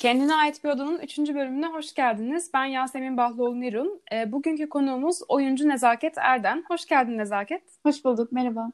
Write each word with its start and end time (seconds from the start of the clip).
Kendine 0.00 0.34
ait 0.34 0.64
bir 0.64 0.68
odanın 0.68 0.98
3. 0.98 1.18
bölümüne 1.18 1.66
hoş 1.66 1.94
geldiniz. 1.94 2.50
Ben 2.54 2.64
Yasemin 2.64 3.16
Bahloğlu 3.16 3.60
Nirun. 3.60 4.00
E, 4.12 4.32
bugünkü 4.32 4.68
konuğumuz 4.68 5.18
oyuncu 5.28 5.68
Nezaket 5.68 6.18
Erden. 6.18 6.64
Hoş 6.68 6.86
geldin 6.86 7.18
Nezaket. 7.18 7.62
Hoş 7.82 8.04
bulduk, 8.04 8.32
merhaba. 8.32 8.72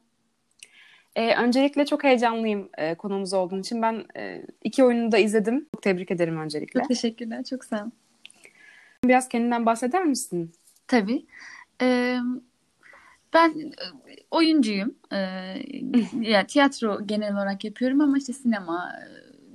E, 1.16 1.36
öncelikle 1.36 1.86
çok 1.86 2.04
heyecanlıyım 2.04 2.68
e, 2.78 2.94
konuğumuz 2.94 3.32
olduğun 3.32 3.60
için. 3.60 3.82
Ben 3.82 4.04
e, 4.16 4.42
iki 4.64 4.84
oyunu 4.84 5.12
da 5.12 5.18
izledim. 5.18 5.66
Çok 5.74 5.82
tebrik 5.82 6.10
ederim 6.10 6.40
öncelikle. 6.40 6.80
Çok 6.80 6.88
teşekkürler, 6.88 7.44
çok 7.44 7.64
sağ 7.64 7.84
ol. 7.84 7.90
Biraz 9.04 9.28
kendinden 9.28 9.66
bahseder 9.66 10.04
misin? 10.04 10.52
Tabii. 10.88 11.26
Ee, 11.82 12.18
ben 13.34 13.72
oyuncuyum. 14.30 14.94
Ee, 15.12 15.16
yani 16.20 16.46
tiyatro 16.46 17.06
genel 17.06 17.34
olarak 17.34 17.64
yapıyorum 17.64 18.00
ama 18.00 18.18
işte 18.18 18.32
sinema, 18.32 18.92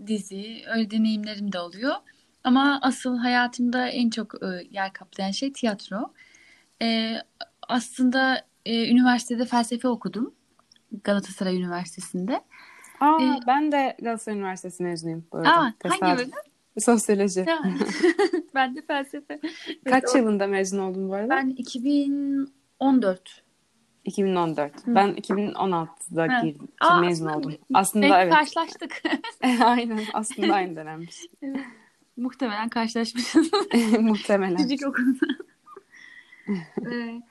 dizi, 0.08 0.64
öyle 0.76 0.91
deneyimlerim 0.91 1.52
de 1.52 1.60
oluyor. 1.60 1.96
Ama 2.44 2.80
asıl 2.82 3.18
hayatımda 3.18 3.88
en 3.88 4.10
çok 4.10 4.44
e, 4.44 4.48
yer 4.72 4.94
kaplayan 4.94 5.32
şey 5.32 5.54
tiyatro. 5.54 6.14
E, 6.82 7.16
aslında 7.68 8.46
e, 8.66 8.91
üniversitede 8.91 9.46
felsefe 9.46 9.88
okudum. 9.88 10.34
Galatasaray 11.04 11.58
Üniversitesi'nde. 11.58 12.41
Aa, 13.00 13.22
ee, 13.22 13.40
ben 13.48 13.72
de 13.72 13.98
Galatasaray 14.02 14.38
Üniversitesi 14.38 14.84
mezunuyum 14.84 15.26
bu 15.32 15.38
arada. 15.38 15.50
Aa, 15.50 15.74
hangi 15.84 16.18
bölüm? 16.18 16.32
Sosyoloji. 16.80 17.46
ben 18.55 18.76
de 18.76 18.82
felsefe. 18.82 19.40
Kaç 19.86 20.04
evet, 20.04 20.16
yılında 20.16 20.48
mezun 20.48 20.80
oldun 20.80 21.10
bu 21.10 21.13
arada? 21.13 21.30
Ben 21.30 21.49
2014. 21.49 23.44
2014. 24.05 24.88
Hı. 24.88 24.96
Ben 24.96 25.10
2016'da 25.10 26.34
ha. 26.34 26.41
girdim. 26.44 26.68
Aa, 26.82 27.00
mezun 27.00 27.28
oldum. 27.28 27.54
Aslında 27.73 28.05
evet. 28.05 28.16
evet. 28.20 28.34
Karşılaştık. 28.34 29.02
Aynen. 29.63 29.99
Aslında 30.13 30.54
aynı 30.54 30.76
dönemmiş. 30.76 31.26
evet. 31.41 31.60
Muhtemelen 32.18 32.70
karşılaşmışız. 32.70 33.52
Muhtemelen. 33.99 34.57
Küçük 34.57 34.88
okulda. 34.88 35.26
ee, 36.91 37.22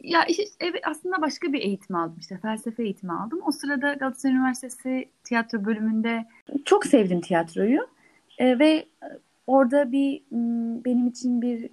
ya 0.00 0.26
evet 0.60 0.80
aslında 0.86 1.22
başka 1.22 1.52
bir 1.52 1.60
eğitim 1.60 1.96
aldım 1.96 2.16
işte 2.20 2.38
felsefe 2.38 2.82
eğitimi 2.82 3.12
aldım. 3.12 3.40
O 3.46 3.50
sırada 3.50 3.94
Galatasaray 3.94 4.36
Üniversitesi 4.36 5.08
tiyatro 5.24 5.64
bölümünde 5.64 6.26
çok 6.64 6.86
sevdim 6.86 7.20
tiyatroyu 7.20 7.86
ee, 8.38 8.58
ve 8.58 8.86
orada 9.46 9.92
bir 9.92 10.22
benim 10.84 11.06
için 11.06 11.42
bir 11.42 11.70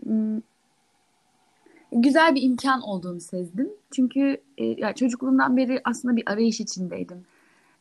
güzel 1.92 2.36
bir 2.36 2.42
imkan 2.42 2.82
olduğunu 2.82 3.22
sezdim. 3.22 3.70
Çünkü 3.92 4.38
e, 4.58 4.66
ya 4.66 4.96
çocukluğumdan 4.96 5.58
beri 5.58 5.82
aslında 5.84 6.16
bir 6.16 6.24
arayış 6.32 6.60
içindeydim. 6.60 7.26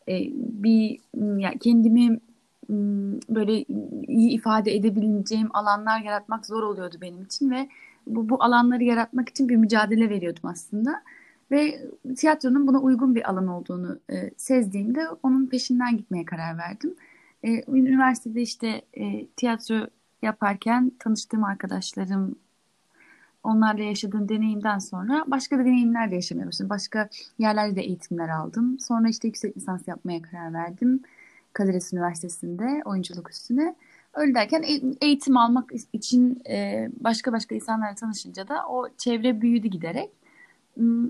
E, 0.08 0.30
bir 0.34 1.00
ya 1.14 1.52
kendimi 1.60 2.20
böyle 3.28 3.64
iyi 4.08 4.30
ifade 4.30 4.76
edebileceğim 4.76 5.48
alanlar 5.56 6.00
yaratmak 6.00 6.46
zor 6.46 6.62
oluyordu 6.62 6.96
benim 7.00 7.22
için 7.22 7.50
ve 7.50 7.68
bu, 8.06 8.28
bu 8.28 8.44
alanları 8.44 8.84
yaratmak 8.84 9.28
için 9.28 9.48
bir 9.48 9.56
mücadele 9.56 10.10
veriyordum 10.10 10.42
aslında. 10.44 11.02
Ve 11.50 11.88
tiyatronun 12.16 12.66
buna 12.66 12.80
uygun 12.80 13.14
bir 13.14 13.30
alan 13.30 13.46
olduğunu 13.46 13.98
e, 14.10 14.30
sezdiğimde 14.36 15.08
onun 15.22 15.46
peşinden 15.46 15.96
gitmeye 15.96 16.24
karar 16.24 16.58
verdim. 16.58 16.94
E, 17.42 17.62
üniversitede 17.68 18.42
işte 18.42 18.82
e, 18.94 19.26
tiyatro 19.26 19.86
yaparken 20.22 20.92
tanıştığım 20.98 21.44
arkadaşlarım 21.44 22.36
onlarla 23.44 23.82
yaşadığım 23.84 24.28
deneyimden 24.28 24.78
sonra 24.78 25.24
başka 25.26 25.58
da 25.58 25.64
deneyimler 25.64 26.10
de 26.10 26.14
yaşamaya 26.14 26.46
başladım. 26.46 26.70
Başka 26.70 27.08
yerlerde 27.38 27.76
de 27.76 27.80
eğitimler 27.80 28.28
aldım. 28.28 28.78
Sonra 28.78 29.08
işte 29.08 29.28
yüksek 29.28 29.56
lisans 29.56 29.88
yapmaya 29.88 30.22
karar 30.22 30.52
verdim. 30.52 31.02
Kadir 31.52 31.92
Üniversitesi'nde 31.92 32.82
oyunculuk 32.84 33.30
üstüne. 33.30 33.74
Öyle 34.14 34.34
derken 34.34 34.64
eğitim 35.00 35.36
almak 35.36 35.70
için 35.92 36.42
e, 36.50 36.88
başka 37.00 37.32
başka 37.32 37.54
insanlarla 37.54 37.94
tanışınca 37.94 38.48
da 38.48 38.66
o 38.68 38.88
çevre 38.98 39.40
büyüdü 39.40 39.68
giderek. 39.68 40.10
Hmm, 40.74 41.08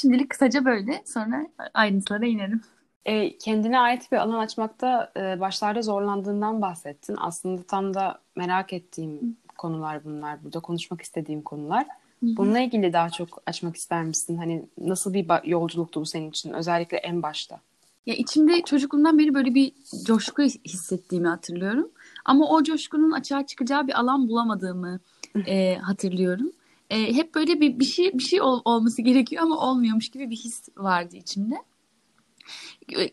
şimdilik 0.00 0.30
kısaca 0.30 0.64
böyle. 0.64 1.02
Sonra 1.04 1.46
ayrıntılara 1.74 2.26
inerim. 2.26 2.60
E, 3.04 3.38
kendine 3.38 3.78
ait 3.78 4.12
bir 4.12 4.16
alan 4.16 4.38
açmakta 4.38 5.12
e, 5.16 5.40
başlarda 5.40 5.82
zorlandığından 5.82 6.62
bahsettin. 6.62 7.16
Aslında 7.20 7.62
tam 7.62 7.94
da 7.94 8.20
merak 8.36 8.72
ettiğim 8.72 9.36
konular 9.56 10.04
bunlar. 10.04 10.44
Burada 10.44 10.60
konuşmak 10.60 11.02
istediğim 11.02 11.42
konular. 11.42 11.86
Hı-hı. 12.20 12.36
Bununla 12.36 12.60
ilgili 12.60 12.92
daha 12.92 13.10
çok 13.10 13.42
açmak 13.46 13.76
ister 13.76 14.04
misin? 14.04 14.36
Hani 14.36 14.64
nasıl 14.78 15.14
bir 15.14 15.26
yolculuktu 15.44 16.00
bu 16.00 16.06
senin 16.06 16.30
için? 16.30 16.52
Özellikle 16.52 16.96
en 16.96 17.22
başta. 17.22 17.60
Ya 18.06 18.14
içimde 18.14 18.62
çocukluğumdan 18.62 19.18
beri 19.18 19.34
böyle 19.34 19.54
bir 19.54 19.72
coşku 20.04 20.42
hissettiğimi 20.42 21.28
hatırlıyorum. 21.28 21.88
Ama 22.24 22.48
o 22.48 22.62
coşkunun 22.62 23.10
açığa 23.10 23.46
çıkacağı 23.46 23.86
bir 23.86 24.00
alan 24.00 24.28
bulamadığımı 24.28 25.00
e, 25.46 25.76
hatırlıyorum. 25.76 26.52
E, 26.90 27.14
hep 27.16 27.34
böyle 27.34 27.60
bir 27.60 27.80
bir 27.80 27.84
şey 27.84 28.18
bir 28.18 28.22
şey 28.22 28.42
ol, 28.42 28.60
olması 28.64 29.02
gerekiyor 29.02 29.42
ama 29.42 29.58
olmuyormuş 29.70 30.08
gibi 30.08 30.30
bir 30.30 30.36
his 30.36 30.68
vardı 30.76 31.16
içimde 31.16 31.54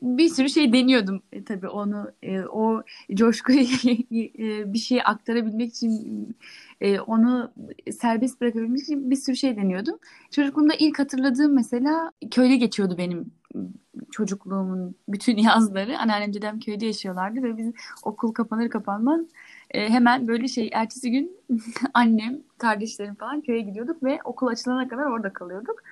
bir 0.02 0.30
sürü 0.30 0.50
şey 0.50 0.74
deniyordum 0.74 1.22
e, 1.32 1.44
tabii 1.44 1.68
onu 1.68 2.12
e, 2.24 2.42
o 2.42 2.84
coşkuyu 3.14 3.60
e, 3.60 4.74
bir 4.74 4.78
şeye 4.78 5.04
aktarabilmek 5.04 5.70
için 5.70 6.36
e, 6.82 7.00
onu 7.00 7.52
serbest 7.92 8.42
bırakabilmek 8.42 8.82
için 8.82 9.12
bir 9.12 9.16
sürü 9.16 9.36
şey 9.36 9.58
deniyordum. 9.58 10.00
Çocukluğumda 10.32 10.74
ilk 10.80 11.00
hatırladığım 11.00 11.56
mesela 11.56 12.12
köyde 12.32 12.56
geçiyordu 12.56 12.96
benim 12.98 13.32
çocukluğumun 14.12 14.96
bütün 15.10 15.38
yazları. 15.48 16.00
Anneannem 16.00 16.34
dedem 16.34 16.60
köyde 16.60 16.86
yaşıyorlardı 16.86 17.44
ve 17.44 17.58
biz 17.58 17.74
okul 18.04 18.34
kapanır 18.34 18.70
kapanmaz 18.70 19.22
e, 19.72 19.90
hemen 19.90 20.28
böyle 20.28 20.48
şey 20.48 20.70
ertesi 20.74 21.12
gün 21.12 21.38
annem, 21.94 22.38
kardeşlerim 22.58 23.16
falan 23.16 23.42
köye 23.42 23.62
gidiyorduk 23.62 24.04
ve 24.04 24.20
okul 24.24 24.48
açılana 24.48 24.88
kadar 24.88 25.06
orada 25.06 25.34
kalıyorduk. 25.34 25.84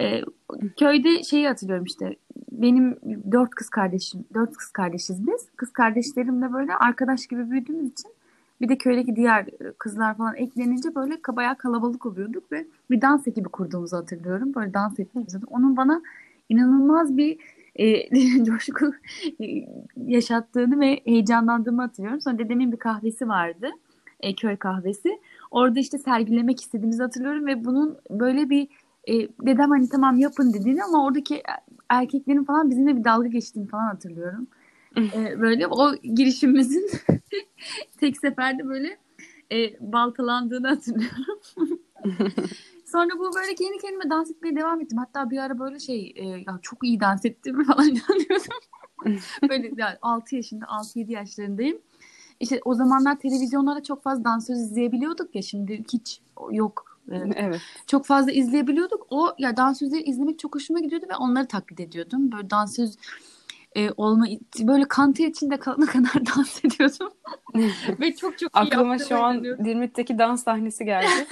E, 0.00 0.22
köyde 0.76 1.22
şeyi 1.22 1.48
hatırlıyorum 1.48 1.84
işte 1.84 2.16
benim 2.52 2.96
dört 3.32 3.50
kız 3.50 3.68
kardeşim, 3.68 4.24
dört 4.34 4.56
kız 4.56 4.70
kardeşiz 4.70 5.26
biz. 5.26 5.48
Kız 5.56 5.72
kardeşlerimle 5.72 6.52
böyle 6.52 6.74
arkadaş 6.74 7.26
gibi 7.26 7.50
büyüdüğümüz 7.50 7.92
için 7.92 8.10
bir 8.60 8.68
de 8.68 8.78
köydeki 8.78 9.16
diğer 9.16 9.46
kızlar 9.78 10.16
falan 10.16 10.34
eklenince 10.34 10.94
böyle 10.94 11.18
bayağı 11.28 11.56
kalabalık 11.56 12.06
oluyorduk 12.06 12.52
ve 12.52 12.66
bir 12.90 13.00
dans 13.00 13.28
ekibi 13.28 13.48
kurduğumuzu 13.48 13.96
hatırlıyorum. 13.96 14.54
Böyle 14.54 14.74
dans 14.74 15.00
ettiğimizi. 15.00 15.38
Onun 15.46 15.76
bana 15.76 16.02
inanılmaz 16.48 17.16
bir 17.16 17.38
e, 17.76 18.44
coşku 18.44 18.92
yaşattığını 19.96 20.80
ve 20.80 21.00
heyecanlandığımı 21.04 21.82
hatırlıyorum. 21.82 22.20
Sonra 22.20 22.38
dedemin 22.38 22.72
bir 22.72 22.76
kahvesi 22.76 23.28
vardı. 23.28 23.70
E, 24.20 24.34
köy 24.34 24.56
kahvesi. 24.56 25.20
Orada 25.50 25.80
işte 25.80 25.98
sergilemek 25.98 26.60
istediğimizi 26.60 27.02
hatırlıyorum 27.02 27.46
ve 27.46 27.64
bunun 27.64 27.96
böyle 28.10 28.50
bir 28.50 28.68
e, 29.06 29.12
dedem 29.46 29.70
hani 29.70 29.88
tamam 29.88 30.18
yapın 30.18 30.52
dediğini 30.52 30.84
ama 30.84 31.04
oradaki 31.04 31.42
erkeklerin 31.88 32.44
falan 32.44 32.70
bizimle 32.70 32.96
bir 32.96 33.04
dalga 33.04 33.28
geçtiğini 33.28 33.68
falan 33.68 33.86
hatırlıyorum. 33.86 34.46
ee, 34.96 35.34
böyle 35.40 35.66
o 35.66 35.94
girişimimizin 35.94 36.90
tek 38.00 38.16
seferde 38.16 38.68
böyle 38.68 38.98
e, 39.52 39.92
baltalandığını 39.92 40.68
hatırlıyorum. 40.68 41.38
Sonra 42.86 43.10
bu 43.18 43.34
böyle 43.34 43.54
kendi 43.54 43.78
kendime 43.78 44.10
dans 44.10 44.30
etmeye 44.30 44.56
devam 44.56 44.80
ettim. 44.80 44.98
Hatta 44.98 45.30
bir 45.30 45.38
ara 45.38 45.58
böyle 45.58 45.80
şey 45.80 46.12
e, 46.16 46.24
ya 46.26 46.58
çok 46.62 46.84
iyi 46.84 47.00
dans 47.00 47.24
ettim 47.24 47.64
falan 47.64 47.86
diyordum. 47.86 48.46
böyle 49.50 49.70
yani 49.76 49.96
6 50.02 50.36
yaşında 50.36 50.64
6-7 50.64 51.12
yaşlarındayım. 51.12 51.78
İşte 52.40 52.60
o 52.64 52.74
zamanlar 52.74 53.18
televizyonlarda 53.18 53.82
çok 53.82 54.02
fazla 54.02 54.24
dansöz 54.24 54.58
izleyebiliyorduk 54.58 55.34
ya 55.34 55.42
şimdi 55.42 55.84
hiç 55.92 56.20
yok 56.50 56.95
Evet. 57.36 57.60
Çok 57.86 58.06
fazla 58.06 58.32
izleyebiliyorduk. 58.32 59.06
O 59.10 59.34
ya 59.38 59.56
dansözleri 59.56 60.02
izlemek 60.02 60.38
çok 60.38 60.54
hoşuma 60.54 60.80
gidiyordu 60.80 61.06
ve 61.10 61.16
onları 61.16 61.48
taklit 61.48 61.80
ediyordum. 61.80 62.32
Böyle 62.32 62.50
dansöz 62.50 62.96
e, 63.76 63.90
olma 63.96 64.26
böyle 64.60 64.84
kan 64.88 65.12
ter 65.12 65.26
içinde 65.26 65.56
kalana 65.56 65.86
kadar 65.92 66.26
dans 66.36 66.64
ediyordum. 66.64 67.10
ve 68.00 68.16
çok 68.16 68.38
çok 68.38 68.56
iyi 68.56 68.60
Aklıma 68.60 68.98
şu 68.98 69.24
an 69.24 69.44
Dirmit'teki 69.44 70.18
dans 70.18 70.44
sahnesi 70.44 70.84
geldi. 70.84 71.26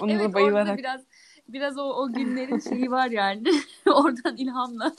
Onu 0.00 0.12
evet, 0.12 0.28
da 0.28 0.34
bayılarak. 0.34 0.78
biraz 0.78 1.00
biraz 1.48 1.78
o, 1.78 1.82
o 1.82 2.12
günlerin 2.12 2.58
şeyi 2.58 2.90
var 2.90 3.10
yani. 3.10 3.42
Oradan 3.86 4.36
ilhamla 4.36 4.92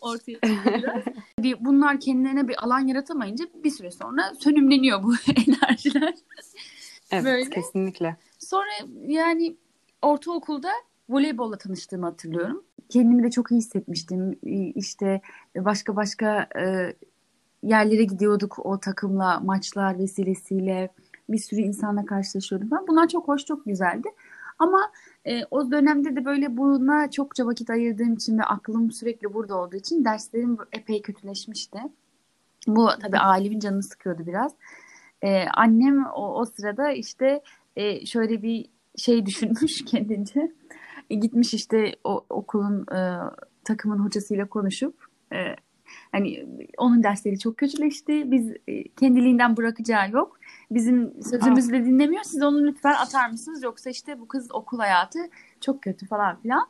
ortaya 0.00 0.40
çıkıyor 0.40 1.02
Bir, 1.38 1.64
bunlar 1.64 2.00
kendilerine 2.00 2.48
bir 2.48 2.64
alan 2.64 2.80
yaratamayınca 2.86 3.44
bir 3.64 3.70
süre 3.70 3.90
sonra 3.90 4.34
sönümleniyor 4.40 5.02
bu 5.02 5.14
enerjiler. 5.36 6.14
Evet 7.10 7.24
Böyle. 7.24 7.50
kesinlikle. 7.50 8.16
Sonra 8.52 8.70
yani 9.06 9.56
ortaokulda 10.02 10.68
voleybolla 11.08 11.58
tanıştığımı 11.58 12.06
hatırlıyorum. 12.06 12.64
Kendimi 12.88 13.22
de 13.22 13.30
çok 13.30 13.50
iyi 13.50 13.56
hissetmiştim. 13.56 14.38
İşte 14.74 15.20
başka 15.56 15.96
başka 15.96 16.48
e, 16.58 16.92
yerlere 17.62 18.04
gidiyorduk 18.04 18.66
o 18.66 18.80
takımla, 18.80 19.40
maçlar 19.40 19.98
vesilesiyle. 19.98 20.88
Bir 21.28 21.38
sürü 21.38 21.60
insanla 21.60 22.04
karşılaşıyordum 22.04 22.70
ben. 22.70 22.86
Bunlar 22.88 23.08
çok 23.08 23.28
hoş, 23.28 23.44
çok 23.44 23.64
güzeldi. 23.64 24.08
Ama 24.58 24.92
e, 25.24 25.44
o 25.50 25.70
dönemde 25.70 26.16
de 26.16 26.24
böyle 26.24 26.56
buna 26.56 27.10
çokça 27.10 27.46
vakit 27.46 27.70
ayırdığım 27.70 28.14
için 28.14 28.38
ve 28.38 28.42
aklım 28.42 28.90
sürekli 28.90 29.34
burada 29.34 29.56
olduğu 29.56 29.76
için 29.76 30.04
derslerim 30.04 30.58
epey 30.72 31.02
kötüleşmişti. 31.02 31.78
Bu 32.66 32.88
tabii 33.02 33.18
ailemin 33.18 33.60
canını 33.60 33.82
sıkıyordu 33.82 34.26
biraz. 34.26 34.52
Ee, 35.22 35.44
annem 35.54 36.06
o, 36.06 36.40
o 36.40 36.44
sırada 36.44 36.90
işte 36.90 37.42
e, 37.76 38.06
şöyle 38.06 38.42
bir 38.42 38.66
şey 38.96 39.26
düşünmüş 39.26 39.84
kendince. 39.84 40.52
E, 41.10 41.14
gitmiş 41.14 41.54
işte 41.54 41.96
o 42.04 42.24
okulun 42.30 42.86
e, 42.94 43.18
takımın 43.64 43.98
hocasıyla 43.98 44.48
konuşup 44.48 45.04
e, 45.32 45.36
hani 46.12 46.46
onun 46.78 47.02
dersleri 47.02 47.38
çok 47.38 47.56
kötüleşti. 47.56 48.30
Biz 48.30 48.52
e, 48.68 48.88
kendiliğinden 48.88 49.56
bırakacağı 49.56 50.10
yok. 50.10 50.40
Bizim 50.70 51.22
sözümüzü 51.22 51.72
de 51.72 51.84
dinlemiyor. 51.84 52.22
Siz 52.22 52.42
onu 52.42 52.66
lütfen 52.66 52.94
atar 52.94 53.30
mısınız? 53.30 53.62
Yoksa 53.62 53.90
işte 53.90 54.20
bu 54.20 54.28
kız 54.28 54.52
okul 54.52 54.78
hayatı 54.78 55.18
çok 55.60 55.82
kötü 55.82 56.06
falan 56.06 56.40
filan. 56.40 56.68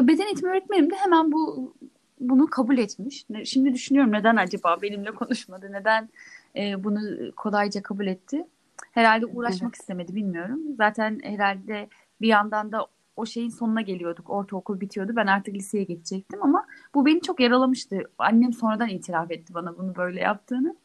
Beden 0.00 0.26
eğitimi 0.26 0.50
öğretmenim 0.50 0.90
de 0.90 0.94
hemen 0.96 1.32
bu 1.32 1.74
bunu 2.20 2.46
kabul 2.46 2.78
etmiş. 2.78 3.26
Şimdi 3.44 3.74
düşünüyorum 3.74 4.12
neden 4.12 4.36
acaba 4.36 4.82
benimle 4.82 5.10
konuşmadı? 5.10 5.72
Neden 5.72 6.08
e, 6.56 6.84
bunu 6.84 7.00
kolayca 7.36 7.82
kabul 7.82 8.06
etti? 8.06 8.46
Herhalde 8.92 9.26
uğraşmak 9.26 9.74
istemedi 9.74 10.14
bilmiyorum. 10.14 10.60
Zaten 10.76 11.20
herhalde 11.22 11.88
bir 12.20 12.28
yandan 12.28 12.72
da 12.72 12.86
o 13.16 13.26
şeyin 13.26 13.48
sonuna 13.48 13.80
geliyorduk. 13.80 14.30
Ortaokul 14.30 14.80
bitiyordu. 14.80 15.12
Ben 15.16 15.26
artık 15.26 15.54
liseye 15.54 15.84
geçecektim 15.84 16.42
ama 16.42 16.66
bu 16.94 17.06
beni 17.06 17.20
çok 17.20 17.40
yaralamıştı. 17.40 18.02
Annem 18.18 18.52
sonradan 18.52 18.88
itiraf 18.88 19.30
etti 19.30 19.54
bana 19.54 19.78
bunu 19.78 19.96
böyle 19.96 20.20
yaptığını. 20.20 20.76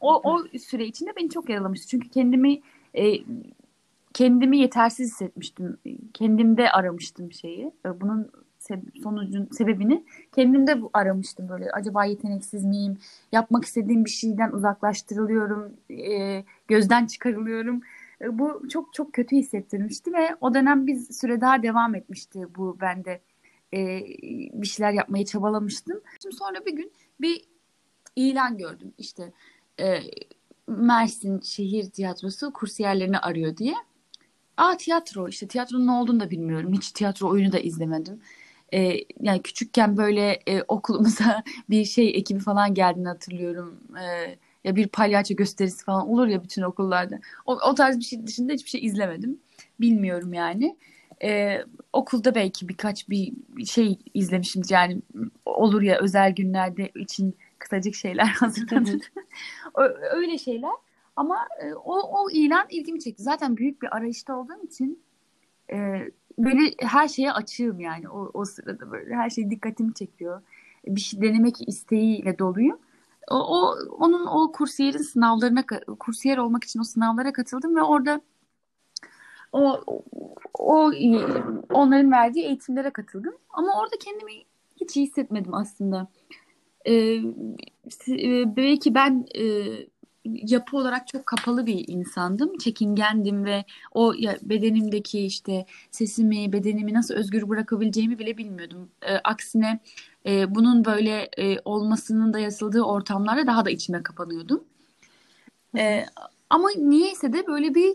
O, 0.00 0.32
o 0.32 0.44
süre 0.58 0.86
içinde 0.86 1.16
beni 1.16 1.30
çok 1.30 1.48
yaralamıştı. 1.48 1.88
Çünkü 1.88 2.08
kendimi 2.08 2.60
e, 2.94 3.12
kendimi 4.14 4.58
yetersiz 4.58 5.10
hissetmiştim. 5.10 5.76
Kendimde 6.14 6.70
aramıştım 6.70 7.32
şeyi. 7.32 7.72
E, 7.86 8.00
bunun 8.70 9.02
sonucun 9.02 9.48
sebebini 9.52 10.04
kendimde 10.34 10.80
aramıştım 10.92 11.48
böyle. 11.48 11.70
Acaba 11.70 12.04
yeteneksiz 12.04 12.64
miyim? 12.64 12.98
Yapmak 13.32 13.64
istediğim 13.64 14.04
bir 14.04 14.10
şeyden 14.10 14.52
uzaklaştırılıyorum. 14.52 15.72
E, 15.90 16.44
gözden 16.68 17.06
çıkarılıyorum. 17.06 17.82
E, 18.20 18.38
bu 18.38 18.68
çok 18.68 18.94
çok 18.94 19.12
kötü 19.12 19.36
hissettirmişti 19.36 20.12
ve 20.12 20.28
o 20.40 20.54
dönem 20.54 20.86
bir 20.86 20.96
süre 20.96 21.40
daha 21.40 21.62
devam 21.62 21.94
etmişti 21.94 22.46
bu 22.56 22.76
bende. 22.80 23.20
E, 23.74 24.00
bir 24.52 24.66
şeyler 24.66 24.92
yapmaya 24.92 25.24
çabalamıştım. 25.24 26.00
Şimdi 26.22 26.36
sonra 26.36 26.66
bir 26.66 26.76
gün 26.76 26.92
bir 27.20 27.44
ilan 28.16 28.58
gördüm. 28.58 28.92
İşte 28.98 29.32
e, 29.80 29.98
Mersin 30.66 31.40
Şehir 31.40 31.90
Tiyatrosu 31.90 32.52
kursiyerlerini 32.52 33.18
arıyor 33.18 33.56
diye. 33.56 33.74
Aa 34.56 34.76
tiyatro 34.76 35.28
işte 35.28 35.48
tiyatronun 35.48 35.86
ne 35.86 35.90
olduğunu 35.90 36.20
da 36.20 36.30
bilmiyorum. 36.30 36.72
Hiç 36.72 36.92
tiyatro 36.92 37.28
oyunu 37.28 37.52
da 37.52 37.58
izlemedim. 37.58 38.20
Ee, 38.76 39.00
yani 39.20 39.42
küçükken 39.42 39.96
böyle 39.96 40.40
e, 40.46 40.62
okulumuza 40.68 41.42
bir 41.70 41.84
şey 41.84 42.08
ekibi 42.08 42.40
falan 42.40 42.74
geldiğini 42.74 43.08
hatırlıyorum. 43.08 43.80
Ee, 44.00 44.36
ya 44.64 44.76
bir 44.76 44.88
palyaço 44.88 45.34
gösterisi 45.36 45.84
falan 45.84 46.08
olur 46.08 46.26
ya 46.26 46.42
bütün 46.42 46.62
okullarda. 46.62 47.20
O, 47.46 47.58
o 47.70 47.74
tarz 47.74 47.98
bir 47.98 48.04
şey 48.04 48.26
dışında 48.26 48.52
hiçbir 48.52 48.70
şey 48.70 48.84
izlemedim. 48.84 49.40
Bilmiyorum 49.80 50.32
yani. 50.32 50.76
Ee, 51.22 51.64
okulda 51.92 52.34
belki 52.34 52.68
birkaç 52.68 53.08
bir 53.08 53.32
şey 53.66 53.98
izlemişimdir. 54.14 54.70
Yani 54.70 55.02
olur 55.44 55.82
ya 55.82 55.98
özel 56.00 56.34
günlerde 56.34 56.90
için 56.94 57.36
kısacık 57.58 57.94
şeyler 57.94 58.26
hazırlanır. 58.40 59.12
Öyle 60.12 60.38
şeyler. 60.38 60.72
Ama 61.16 61.48
e, 61.62 61.74
o, 61.74 62.22
o 62.22 62.30
ilan 62.30 62.66
ilgimi 62.70 63.00
çekti. 63.00 63.22
Zaten 63.22 63.56
büyük 63.56 63.82
bir 63.82 63.96
arayışta 63.96 64.36
olduğum 64.36 64.64
için 64.64 65.02
e, 65.72 66.08
böyle 66.38 66.74
her 66.78 67.08
şeye 67.08 67.32
açığım 67.32 67.80
yani 67.80 68.08
o, 68.08 68.30
o 68.34 68.44
sırada 68.44 68.90
böyle 68.90 69.14
her 69.14 69.30
şey 69.30 69.50
dikkatimi 69.50 69.94
çekiyor. 69.94 70.42
Bir 70.86 71.00
şey 71.00 71.22
denemek 71.22 71.68
isteğiyle 71.68 72.38
doluyum. 72.38 72.78
O, 73.30 73.36
o 73.36 73.76
onun 73.90 74.26
o 74.26 74.52
kursiyerin 74.52 74.98
sınavlarına 74.98 75.64
kursiyer 75.98 76.38
olmak 76.38 76.64
için 76.64 76.80
o 76.80 76.84
sınavlara 76.84 77.32
katıldım 77.32 77.76
ve 77.76 77.82
orada 77.82 78.20
o, 79.52 79.80
o 80.58 80.92
onların 81.70 82.12
verdiği 82.12 82.44
eğitimlere 82.44 82.90
katıldım. 82.90 83.34
Ama 83.50 83.80
orada 83.80 83.96
kendimi 84.00 84.32
hiç 84.80 84.96
iyi 84.96 85.06
hissetmedim 85.06 85.54
aslında. 85.54 86.08
Ee, 86.86 87.22
belki 88.56 88.94
ben 88.94 89.26
e, 89.34 89.42
yapı 90.32 90.76
olarak 90.76 91.08
çok 91.08 91.26
kapalı 91.26 91.66
bir 91.66 91.84
insandım. 91.88 92.58
Çekingendim 92.58 93.44
ve 93.44 93.64
o 93.94 94.14
bedenimdeki 94.42 95.26
işte 95.26 95.66
sesimi, 95.90 96.52
bedenimi 96.52 96.94
nasıl 96.94 97.14
özgür 97.14 97.48
bırakabileceğimi 97.48 98.18
bile 98.18 98.38
bilmiyordum. 98.38 98.88
E, 99.02 99.14
aksine 99.14 99.80
e, 100.26 100.54
bunun 100.54 100.84
böyle 100.84 101.28
e, 101.38 101.60
olmasının 101.64 102.32
da 102.32 102.38
yasıldığı 102.38 102.82
ortamlarda 102.82 103.46
daha 103.46 103.64
da 103.64 103.70
içime 103.70 104.02
kapanıyordum. 104.02 104.64
E, 105.76 106.06
ama 106.50 106.68
niyeyse 106.78 107.32
de 107.32 107.46
böyle 107.46 107.74
bir 107.74 107.94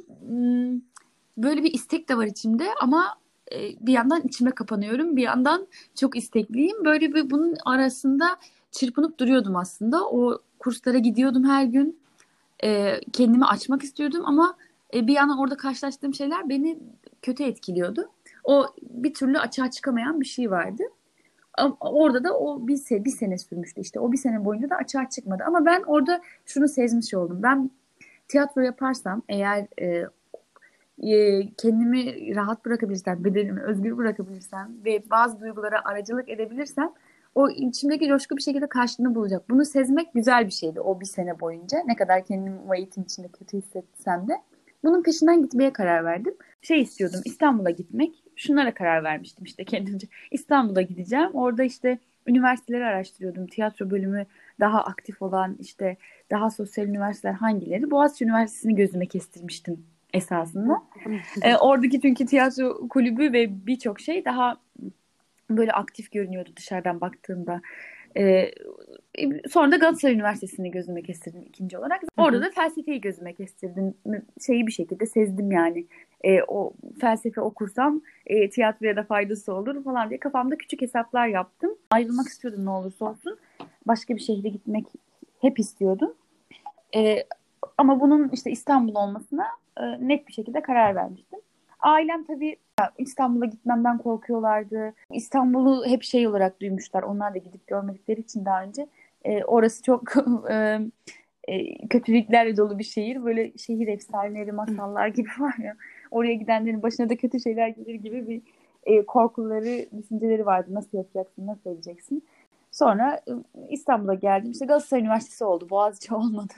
böyle 1.37 1.63
bir 1.63 1.73
istek 1.73 2.09
de 2.09 2.17
var 2.17 2.25
içimde 2.25 2.67
ama 2.81 3.17
e, 3.51 3.57
bir 3.79 3.93
yandan 3.93 4.21
içime 4.21 4.51
kapanıyorum. 4.51 5.17
Bir 5.17 5.21
yandan 5.21 5.67
çok 5.95 6.17
istekliyim. 6.17 6.85
Böyle 6.85 7.13
bir 7.13 7.29
bunun 7.29 7.55
arasında 7.65 8.37
çırpınıp 8.71 9.19
duruyordum 9.19 9.55
aslında. 9.55 10.09
O 10.09 10.39
kurslara 10.59 10.97
gidiyordum 10.97 11.43
her 11.43 11.63
gün. 11.65 12.00
E, 12.63 12.99
kendimi 13.13 13.45
açmak 13.45 13.83
istiyordum 13.83 14.21
ama 14.25 14.57
e, 14.93 15.07
bir 15.07 15.13
yandan 15.13 15.39
orada 15.39 15.57
karşılaştığım 15.57 16.13
şeyler 16.13 16.49
beni 16.49 16.79
kötü 17.21 17.43
etkiliyordu. 17.43 18.09
O 18.43 18.67
bir 18.81 19.13
türlü 19.13 19.39
açığa 19.39 19.71
çıkamayan 19.71 20.21
bir 20.21 20.25
şey 20.25 20.51
vardı. 20.51 20.83
Orada 21.79 22.23
da 22.23 22.37
o 22.37 22.67
bir, 22.67 22.77
se 22.77 23.05
bir 23.05 23.09
sene 23.09 23.37
sürmüştü 23.37 23.81
işte. 23.81 23.99
O 23.99 24.11
bir 24.11 24.17
sene 24.17 24.45
boyunca 24.45 24.69
da 24.69 24.75
açığa 24.75 25.09
çıkmadı. 25.09 25.43
Ama 25.47 25.65
ben 25.65 25.83
orada 25.87 26.21
şunu 26.45 26.67
sezmiş 26.67 27.13
oldum. 27.13 27.39
Ben 27.43 27.71
tiyatro 28.27 28.61
yaparsam 28.61 29.21
eğer 29.29 29.67
e, 29.81 30.05
e, 31.15 31.47
kendimi 31.57 32.35
rahat 32.35 32.65
bırakabilirsem, 32.65 33.23
bedenimi 33.23 33.61
özgür 33.61 33.97
bırakabilirsem 33.97 34.71
ve 34.85 35.03
bazı 35.09 35.39
duygulara 35.39 35.85
aracılık 35.85 36.29
edebilirsem 36.29 36.91
o 37.35 37.49
içimdeki 37.49 38.07
coşku 38.07 38.37
bir 38.37 38.41
şekilde 38.41 38.67
karşılığını 38.67 39.15
bulacak. 39.15 39.49
Bunu 39.49 39.65
sezmek 39.65 40.13
güzel 40.13 40.45
bir 40.45 40.51
şeydi 40.51 40.81
o 40.81 40.99
bir 40.99 41.05
sene 41.05 41.39
boyunca. 41.39 41.77
Ne 41.85 41.95
kadar 41.95 42.25
kendimi 42.25 42.59
o 42.69 42.75
eğitim 42.75 43.03
içinde 43.03 43.27
kötü 43.27 43.57
hissetsem 43.57 44.27
de. 44.27 44.33
Bunun 44.83 45.03
peşinden 45.03 45.41
gitmeye 45.41 45.73
karar 45.73 46.05
verdim. 46.05 46.33
Şey 46.61 46.81
istiyordum 46.81 47.21
İstanbul'a 47.25 47.69
gitmek. 47.69 48.23
Şunlara 48.35 48.73
karar 48.73 49.03
vermiştim 49.03 49.43
işte 49.45 49.65
kendimce. 49.65 50.07
İstanbul'a 50.31 50.81
gideceğim. 50.81 51.29
Orada 51.33 51.63
işte 51.63 51.99
üniversiteleri 52.27 52.85
araştırıyordum. 52.85 53.47
Tiyatro 53.47 53.89
bölümü 53.89 54.25
daha 54.59 54.83
aktif 54.83 55.21
olan 55.21 55.55
işte 55.59 55.97
daha 56.31 56.49
sosyal 56.49 56.87
üniversiteler 56.87 57.33
hangileri? 57.33 57.91
Boğaziçi 57.91 58.25
Üniversitesi'ni 58.25 58.75
gözüme 58.75 59.05
kestirmiştim 59.05 59.85
esasında. 60.13 60.83
e, 61.41 61.55
oradaki 61.55 62.01
çünkü 62.01 62.25
tiyatro 62.25 62.87
kulübü 62.87 63.33
ve 63.33 63.67
birçok 63.67 63.99
şey 63.99 64.25
daha 64.25 64.57
böyle 65.57 65.71
aktif 65.71 66.11
görünüyordu 66.11 66.49
dışarıdan 66.55 67.01
baktığımda. 67.01 67.61
Ee, 68.17 68.51
sonra 69.49 69.71
da 69.71 69.77
Galatasaray 69.77 70.15
Üniversitesi'ni 70.15 70.71
gözüme 70.71 71.03
kestirdim 71.03 71.41
ikinci 71.41 71.77
olarak. 71.77 72.01
Orada 72.17 72.41
da 72.41 72.49
felsefeyi 72.51 73.01
gözüme 73.01 73.33
kestirdim. 73.33 73.93
Şeyi 74.45 74.67
bir 74.67 74.71
şekilde 74.71 75.05
sezdim 75.05 75.51
yani. 75.51 75.85
Ee, 76.23 76.43
o 76.47 76.73
felsefe 77.01 77.41
okursam 77.41 78.01
e, 78.25 78.49
tiyatroya 78.49 78.95
da 78.95 79.03
faydası 79.03 79.53
olur 79.53 79.83
falan 79.83 80.09
diye 80.09 80.19
kafamda 80.19 80.57
küçük 80.57 80.81
hesaplar 80.81 81.27
yaptım. 81.27 81.71
Ayrılmak 81.91 82.27
istiyordum 82.27 82.65
ne 82.65 82.69
olursa 82.69 83.05
olsun. 83.05 83.37
Başka 83.87 84.15
bir 84.15 84.21
şehre 84.21 84.49
gitmek 84.49 84.85
hep 85.41 85.59
istiyordum. 85.59 86.13
Ee, 86.95 87.23
ama 87.77 87.99
bunun 87.99 88.29
işte 88.29 88.51
İstanbul 88.51 88.95
olmasına 88.95 89.47
e, 89.77 90.07
net 90.07 90.27
bir 90.27 90.33
şekilde 90.33 90.61
karar 90.61 90.95
vermiştim. 90.95 91.39
Ailem 91.79 92.23
tabii 92.23 92.55
İstanbul'a 92.97 93.45
gitmemden 93.45 93.97
korkuyorlardı. 93.97 94.93
İstanbul'u 95.11 95.85
hep 95.85 96.03
şey 96.03 96.27
olarak 96.27 96.61
duymuşlar. 96.61 97.03
Onlar 97.03 97.33
da 97.33 97.37
gidip 97.37 97.67
görmedikleri 97.67 98.19
için 98.19 98.45
daha 98.45 98.63
önce. 98.63 98.87
E, 99.25 99.43
orası 99.43 99.83
çok 99.83 100.03
e, 100.49 100.79
e, 101.47 101.87
kötülüklerle 101.87 102.57
dolu 102.57 102.79
bir 102.79 102.83
şehir. 102.83 103.25
Böyle 103.25 103.57
şehir 103.57 103.87
efsaneleri, 103.87 104.51
masallar 104.51 105.07
gibi 105.07 105.29
var 105.39 105.55
ya. 105.63 105.75
Oraya 106.11 106.33
gidenlerin 106.33 106.83
başına 106.83 107.09
da 107.09 107.15
kötü 107.15 107.39
şeyler 107.39 107.67
gelir 107.67 107.95
gibi 107.95 108.27
bir 108.27 108.41
e, 108.83 109.05
korkuları, 109.05 109.85
düşünceleri 109.97 110.45
vardı. 110.45 110.73
Nasıl 110.73 110.97
yapacaksın, 110.97 111.47
nasıl 111.47 111.69
edeceksin? 111.69 112.23
Sonra 112.71 113.21
e, 113.27 113.31
İstanbul'a 113.69 114.13
geldim. 114.13 114.51
İşte 114.51 114.65
Galatasaray 114.65 115.01
Üniversitesi 115.01 115.43
oldu. 115.43 115.67
Boğaziçi 115.69 116.15
olmadı. 116.15 116.53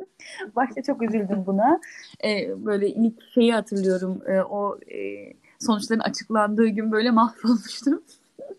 Başta 0.56 0.82
çok 0.82 1.02
üzüldüm 1.02 1.44
buna. 1.46 1.80
Ee, 2.24 2.64
böyle 2.64 2.88
ilk 2.88 3.22
şeyi 3.34 3.52
hatırlıyorum. 3.52 4.22
Ee, 4.26 4.40
o 4.40 4.78
e, 4.78 5.32
sonuçların 5.58 6.00
açıklandığı 6.00 6.68
gün 6.68 6.92
böyle 6.92 7.10
mahvolmuştum. 7.10 8.02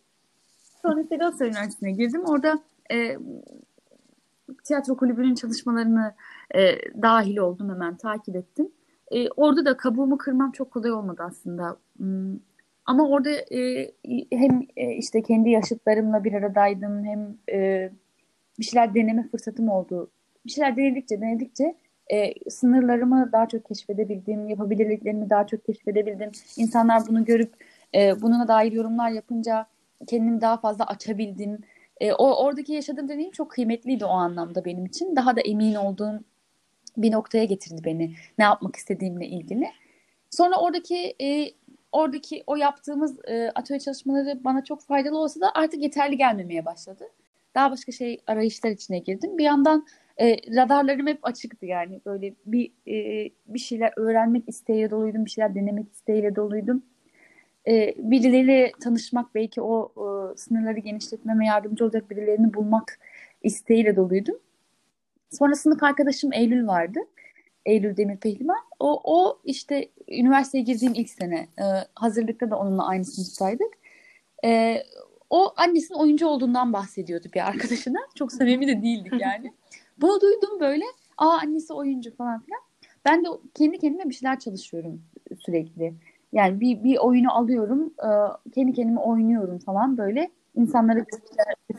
Sonra 0.82 1.02
Galatasaray 1.02 1.52
Üniversitesi'ne 1.52 1.92
girdim. 1.92 2.24
Orada 2.26 2.60
e, 2.92 3.18
tiyatro 4.64 4.98
kulübünün 4.98 5.36
çalışmalarını 5.36 6.14
e, 6.56 6.76
dahil 7.02 7.38
oldum 7.38 7.70
hemen 7.70 7.98
takip 7.98 8.36
ettim. 8.36 8.72
E, 9.12 9.30
orada 9.30 9.66
da 9.66 9.78
kabuğumu 9.78 10.18
kırmam 10.18 10.52
çok 10.52 10.72
kolay 10.72 10.92
olmadı 10.92 11.24
aslında. 11.26 11.78
Hmm. 11.98 12.40
Ama 12.86 13.10
orada 13.10 13.30
e, 13.30 13.92
hem 14.32 14.68
e, 14.78 14.92
işte 14.96 15.22
kendi 15.22 15.50
yaşıtlarımla 15.50 16.24
bir 16.24 16.34
aradaydım 16.34 17.06
hem 17.06 17.38
e, 17.52 17.90
bir 18.60 18.64
şeyler 18.64 18.96
deneme 18.96 19.28
fırsatım 19.28 19.70
oldu. 19.70 20.12
Bir 20.46 20.52
şeyler 20.52 20.78
denedikçe 20.78 21.22
denedikçe 21.22 21.76
e, 22.12 22.50
sınırlarımı 22.50 23.30
daha 23.32 23.48
çok 23.48 23.66
keşfedebildim, 23.66 24.50
yapabilirliklerimi 24.50 25.30
daha 25.30 25.48
çok 25.48 25.66
keşfedebildim. 25.66 26.32
İnsanlar 26.58 27.08
bunu 27.08 27.26
görüp 27.26 27.54
e, 27.96 28.22
bununla 28.22 28.48
dair 28.48 28.72
yorumlar 28.72 29.10
yapınca 29.10 29.66
kendimi 30.08 30.42
daha 30.42 30.58
fazla 30.58 30.86
açabildim. 30.86 31.60
E, 32.00 32.14
o 32.14 32.46
oradaki 32.46 32.74
yaşadığım 32.74 33.10
deneyim 33.10 33.32
çok 33.32 33.52
kıymetliydi 33.52 34.06
o 34.06 34.10
anlamda 34.10 34.66
benim 34.66 34.86
için. 34.86 35.16
Daha 35.16 35.36
da 35.36 35.42
emin 35.42 35.76
olduğum 35.76 36.20
bir 36.98 37.12
noktaya 37.12 37.46
getirdi 37.46 37.82
beni 37.86 38.16
ne 38.38 38.44
yapmak 38.44 38.76
istediğimle 38.76 39.28
ilgili. 39.28 39.68
Sonra 40.30 40.56
oradaki 40.56 41.16
e, 41.22 41.52
oradaki 41.92 42.44
o 42.48 42.56
yaptığımız 42.56 43.20
e, 43.28 43.52
atölye 43.56 43.80
çalışmaları 43.80 44.44
bana 44.44 44.64
çok 44.64 44.82
faydalı 44.82 45.18
olsa 45.18 45.42
da 45.42 45.52
artık 45.56 45.82
yeterli 45.82 46.18
gelmemeye 46.18 46.66
başladı. 46.66 47.04
Daha 47.56 47.72
başka 47.72 47.92
şey 47.92 48.22
arayışlar 48.28 48.70
içine 48.70 49.00
girdim. 49.00 49.38
Bir 49.38 49.44
yandan 49.44 49.86
e, 50.20 50.38
radarlarım 50.56 51.08
hep 51.08 51.20
açıktı 51.24 51.66
yani 51.66 52.02
böyle 52.06 52.34
bir 52.46 52.72
e, 52.88 53.30
bir 53.48 53.60
şeyler 53.60 53.94
öğrenmek 53.96 54.50
isteğiyle 54.50 54.92
doluydum, 54.92 55.26
bir 55.26 55.30
şeyler 55.30 55.56
denemek 55.56 55.94
isteğiyle 55.94 56.36
doluydum. 56.36 56.84
E, 57.68 57.96
birileriyle 57.98 58.72
tanışmak 58.84 59.36
belki 59.36 59.62
o 59.62 59.92
e, 59.98 60.38
sınırları 60.38 60.80
genişletmeme 60.80 61.46
yardımcı 61.46 61.86
olacak 61.86 62.10
birilerini 62.10 62.54
bulmak 62.54 63.00
isteğiyle 63.44 63.96
doluydum. 63.96 64.36
Sonra 65.32 65.56
sınıf 65.56 65.84
arkadaşım 65.84 66.34
Eylül 66.34 66.68
vardı. 66.68 67.00
Eylül 67.66 67.98
Demir 67.98 68.18
Pehlivan. 68.18 68.60
O, 68.80 69.02
o 69.04 69.40
işte 69.44 69.90
üniversiteye 70.08 70.64
girdiğim 70.64 70.94
ilk 70.94 71.10
sene. 71.10 71.36
E, 71.36 71.64
hazırlıkta 71.96 72.50
da 72.52 72.60
onunla 72.60 72.88
aynı 72.88 73.06
sınıftaydık. 73.06 73.74
E, 74.46 74.84
o 75.30 75.54
annesinin 75.58 76.00
oyuncu 76.00 76.28
olduğundan 76.28 76.74
bahsediyordu 76.74 77.28
bir 77.34 77.48
arkadaşına. 77.48 78.00
Çok 78.16 78.32
samimi 78.32 78.68
de 78.68 78.82
değildik 78.82 79.14
yani. 79.20 79.54
Bunu 80.02 80.22
duydum 80.22 80.60
böyle. 80.60 80.84
Aa 81.18 81.38
annesi 81.44 81.74
oyuncu 81.74 82.16
falan 82.16 82.40
filan. 82.42 82.62
Ben 83.06 83.26
de 83.26 83.28
kendi 83.56 83.80
kendime 83.80 84.10
bir 84.10 84.14
şeyler 84.14 84.40
çalışıyorum 84.40 85.02
sürekli. 85.40 85.94
Yani 86.34 86.60
bir, 86.60 86.84
bir 86.84 86.98
oyunu 86.98 87.38
alıyorum. 87.38 87.94
E, 88.00 88.10
kendi 88.52 88.74
kendime 88.74 89.00
oynuyorum 89.00 89.60
falan 89.60 89.98
böyle. 89.98 90.30
İnsanlara 90.56 91.06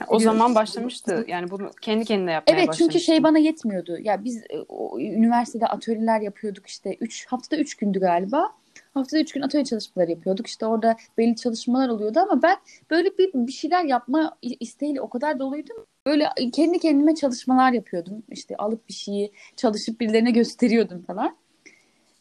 o 0.09 0.19
zaman 0.19 0.55
başlamıştı. 0.55 1.25
Yani 1.29 1.51
bunu 1.51 1.71
kendi 1.81 2.05
kendine 2.05 2.33
yapmaya 2.33 2.57
Evet 2.57 2.75
çünkü 2.79 3.01
şey 3.01 3.23
bana 3.23 3.39
yetmiyordu. 3.39 3.99
Ya 3.99 4.25
biz 4.25 4.37
e, 4.37 4.61
o, 4.69 5.01
üniversitede 5.01 5.67
atölyeler 5.67 6.21
yapıyorduk 6.21 6.67
işte. 6.67 6.97
Üç, 7.01 7.27
haftada 7.27 7.61
üç 7.61 7.75
gündü 7.77 8.01
galiba. 8.01 8.53
Haftada 8.95 9.21
üç 9.21 9.33
gün 9.33 9.43
atölye 9.43 9.65
çalışmaları 9.65 10.11
yapıyorduk. 10.11 10.47
İşte 10.47 10.67
orada 10.67 10.97
belli 11.19 11.37
çalışmalar 11.37 11.89
oluyordu 11.89 12.21
ama 12.21 12.43
ben 12.43 12.57
böyle 12.91 13.19
bir, 13.19 13.31
bir 13.35 13.53
şeyler 13.53 13.85
yapma 13.85 14.37
isteğiyle 14.43 15.01
o 15.01 15.09
kadar 15.09 15.39
doluydum. 15.39 15.77
Böyle 16.07 16.29
kendi 16.53 16.79
kendime 16.79 17.15
çalışmalar 17.15 17.73
yapıyordum. 17.73 18.23
İşte 18.31 18.57
alıp 18.57 18.89
bir 18.89 18.95
şeyi 18.95 19.33
çalışıp 19.57 20.01
birilerine 20.01 20.31
gösteriyordum 20.31 21.03
falan. 21.03 21.37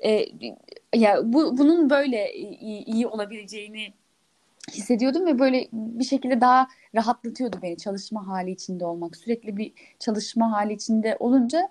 Ee, 0.03 0.25
ya 0.95 1.19
bu 1.23 1.57
bunun 1.57 1.89
böyle 1.89 2.33
iyi, 2.33 2.85
iyi 2.85 3.07
olabileceğini 3.07 3.93
hissediyordum 4.71 5.25
ve 5.25 5.39
böyle 5.39 5.67
bir 5.73 6.03
şekilde 6.03 6.41
daha 6.41 6.67
rahatlatıyordu 6.95 7.59
beni 7.61 7.77
çalışma 7.77 8.27
hali 8.27 8.51
içinde 8.51 8.85
olmak. 8.85 9.15
Sürekli 9.17 9.57
bir 9.57 9.73
çalışma 9.99 10.51
hali 10.51 10.73
içinde 10.73 11.17
olunca 11.19 11.69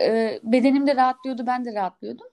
e, 0.00 0.40
bedenim 0.42 0.86
de 0.86 0.96
rahatlıyordu, 0.96 1.46
ben 1.46 1.64
de 1.64 1.74
rahatlıyordum. 1.74 2.26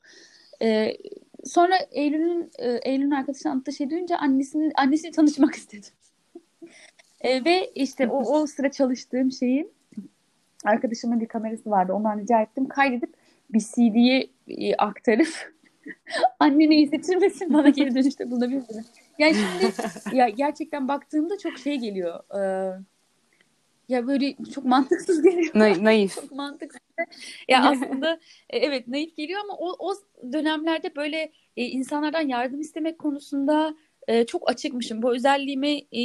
E, 0.61 0.97
sonra 1.45 1.75
Eylül'ün 1.91 2.51
e, 2.59 2.69
Eylül'ün 2.71 3.11
arkadaşına 3.11 3.51
anlattığı 3.51 3.73
şey 3.73 3.89
duyunca 3.89 4.17
annesinin 4.17 4.71
annesiyle 4.75 5.11
tanışmak 5.11 5.55
istedim. 5.55 5.89
e, 7.21 7.45
ve 7.45 7.71
işte 7.75 8.07
o, 8.07 8.17
o 8.17 8.47
sıra 8.47 8.71
çalıştığım 8.71 9.31
şeyi 9.31 9.71
arkadaşımın 10.65 11.19
bir 11.19 11.27
kamerası 11.27 11.69
vardı. 11.69 11.93
Ondan 11.93 12.19
rica 12.19 12.41
ettim. 12.41 12.67
Kaydedip 12.67 13.13
bir 13.49 13.59
CD'ye 13.59 14.29
e, 14.47 14.75
aktarıp 14.75 15.53
annene 16.39 16.75
izletir 16.75 17.53
bana 17.53 17.69
geri 17.69 17.95
dönüşte 17.95 18.31
bulunabilir 18.31 18.63
Yani 19.19 19.35
şimdi 19.35 19.73
ya 20.17 20.29
gerçekten 20.29 20.87
baktığımda 20.87 21.37
çok 21.37 21.57
şey 21.57 21.77
geliyor. 21.77 22.19
Ee, 22.39 22.79
ya 23.87 24.07
böyle 24.07 24.35
çok 24.53 24.65
mantıksız 24.65 25.23
geliyor. 25.23 25.51
Na- 25.55 25.83
naif. 25.83 26.15
çok 26.21 26.31
mantıksız. 26.31 26.81
Ya 27.47 27.63
aslında 27.63 28.19
e, 28.49 28.57
evet 28.57 28.87
naif 28.87 29.15
geliyor 29.15 29.39
ama 29.43 29.53
o, 29.53 29.89
o 29.89 29.95
dönemlerde 30.33 30.95
böyle 30.95 31.31
e, 31.57 31.65
insanlardan 31.65 32.27
yardım 32.27 32.61
istemek 32.61 32.99
konusunda 32.99 33.75
e, 34.07 34.25
çok 34.25 34.49
açıkmışım. 34.49 35.01
Bu 35.01 35.15
özelliğimi 35.15 35.81
e, 35.91 36.03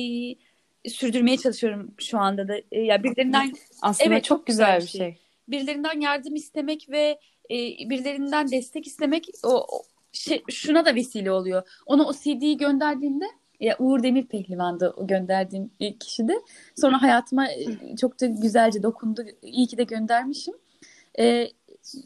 sürdürmeye 0.89 1.37
çalışıyorum 1.37 1.95
şu 1.99 2.19
anda 2.19 2.49
da. 2.49 2.57
E, 2.73 2.81
ya 2.81 3.03
birilerinden 3.03 3.53
aslında 3.83 4.15
evet, 4.15 4.25
çok 4.25 4.47
güzel 4.47 4.81
bir 4.81 4.87
şey. 4.87 5.01
şey. 5.01 5.19
Birilerinden 5.49 6.01
yardım 6.01 6.35
istemek 6.35 6.91
ve 6.91 7.19
e, 7.51 7.57
birilerinden 7.91 8.51
destek 8.51 8.87
istemek 8.87 9.29
o, 9.45 9.67
şey, 10.12 10.43
şuna 10.51 10.85
da 10.85 10.95
vesile 10.95 11.31
oluyor. 11.33 11.62
Ona 11.87 12.05
o 12.05 12.12
CD'yi 12.12 12.57
gönderdiğimde 12.57 13.25
ya 13.62 13.76
Uğur 13.78 14.02
Demir 14.02 14.26
Pehlivan'dı 14.26 14.95
o 14.97 15.07
gönderdiğim 15.07 15.71
ilk 15.78 16.00
kişi 16.00 16.28
de. 16.28 16.40
Sonra 16.81 17.02
hayatıma 17.02 17.49
e, 17.49 17.97
çok 18.00 18.21
da 18.21 18.26
güzelce 18.26 18.83
dokundu. 18.83 19.25
İyi 19.42 19.66
ki 19.66 19.78
de 19.78 19.85
göndermişim. 19.85 20.54
E, 21.19 21.49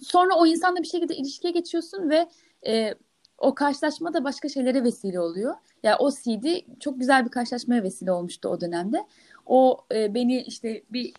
sonra 0.03 0.35
o 0.35 0.47
insanla 0.47 0.83
bir 0.83 0.87
şekilde 0.87 1.17
ilişkiye 1.17 1.53
geçiyorsun 1.53 2.11
ve 2.11 2.29
e, 2.67 2.95
o 3.39 3.55
karşılaşma 3.55 4.15
da 4.15 4.25
başka 4.25 4.49
şeylere 4.49 4.85
vesile 4.85 5.21
oluyor. 5.21 5.51
Ya 5.53 5.91
yani 5.91 5.97
o 5.99 6.11
CD 6.11 6.47
çok 6.81 7.01
güzel 7.01 7.25
bir 7.25 7.31
karşılaşmaya 7.31 7.83
vesile 7.83 8.13
olmuştu 8.13 8.49
o 8.49 8.61
dönemde. 8.61 9.07
O 9.47 9.79
e, 9.95 10.15
beni 10.15 10.43
işte 10.43 10.83
bir 10.91 11.13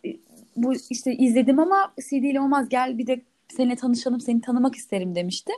bu 0.55 0.73
işte 0.89 1.15
izledim 1.15 1.59
ama 1.59 1.93
CD 1.99 2.13
ile 2.13 2.41
olmaz 2.41 2.69
gel 2.69 2.97
bir 2.97 3.07
de 3.07 3.21
seninle 3.49 3.75
tanışalım 3.75 4.21
seni 4.21 4.41
tanımak 4.41 4.75
isterim 4.75 5.15
demişti. 5.15 5.53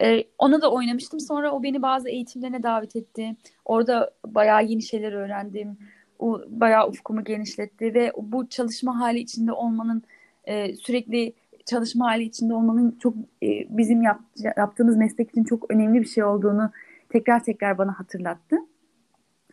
Ee, 0.00 0.24
ona 0.38 0.62
da 0.62 0.72
oynamıştım. 0.72 1.20
Sonra 1.20 1.52
o 1.52 1.62
beni 1.62 1.82
bazı 1.82 2.08
eğitimlerine 2.08 2.62
davet 2.62 2.96
etti. 2.96 3.36
Orada 3.64 4.10
bayağı 4.26 4.64
yeni 4.64 4.82
şeyler 4.82 5.12
öğrendim. 5.12 5.78
O 6.18 6.40
bayağı 6.48 6.88
ufkumu 6.88 7.24
genişletti 7.24 7.94
ve 7.94 8.12
bu 8.16 8.48
çalışma 8.48 9.00
hali 9.00 9.18
içinde 9.18 9.52
olmanın 9.52 10.02
e, 10.44 10.76
sürekli 10.76 11.32
çalışma 11.66 12.06
hali 12.06 12.22
içinde 12.22 12.54
olmanın 12.54 12.98
çok 13.02 13.14
e, 13.42 13.48
bizim 13.68 14.02
yap, 14.02 14.20
yaptığımız 14.56 14.96
meslek 14.96 15.30
için 15.30 15.44
çok 15.44 15.70
önemli 15.70 16.00
bir 16.00 16.06
şey 16.06 16.24
olduğunu 16.24 16.70
tekrar 17.08 17.44
tekrar 17.44 17.78
bana 17.78 17.98
hatırlattı. 17.98 18.56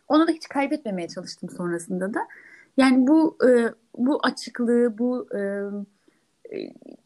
Onu 0.08 0.28
da 0.28 0.32
hiç 0.32 0.48
kaybetmemeye 0.48 1.08
çalıştım 1.08 1.50
sonrasında 1.50 2.14
da. 2.14 2.20
Yani 2.76 3.06
bu 3.06 3.38
e, 3.48 3.50
bu 3.96 4.20
açıklığı, 4.22 4.98
bu 4.98 5.26
e, 5.34 5.38
e, 5.38 5.97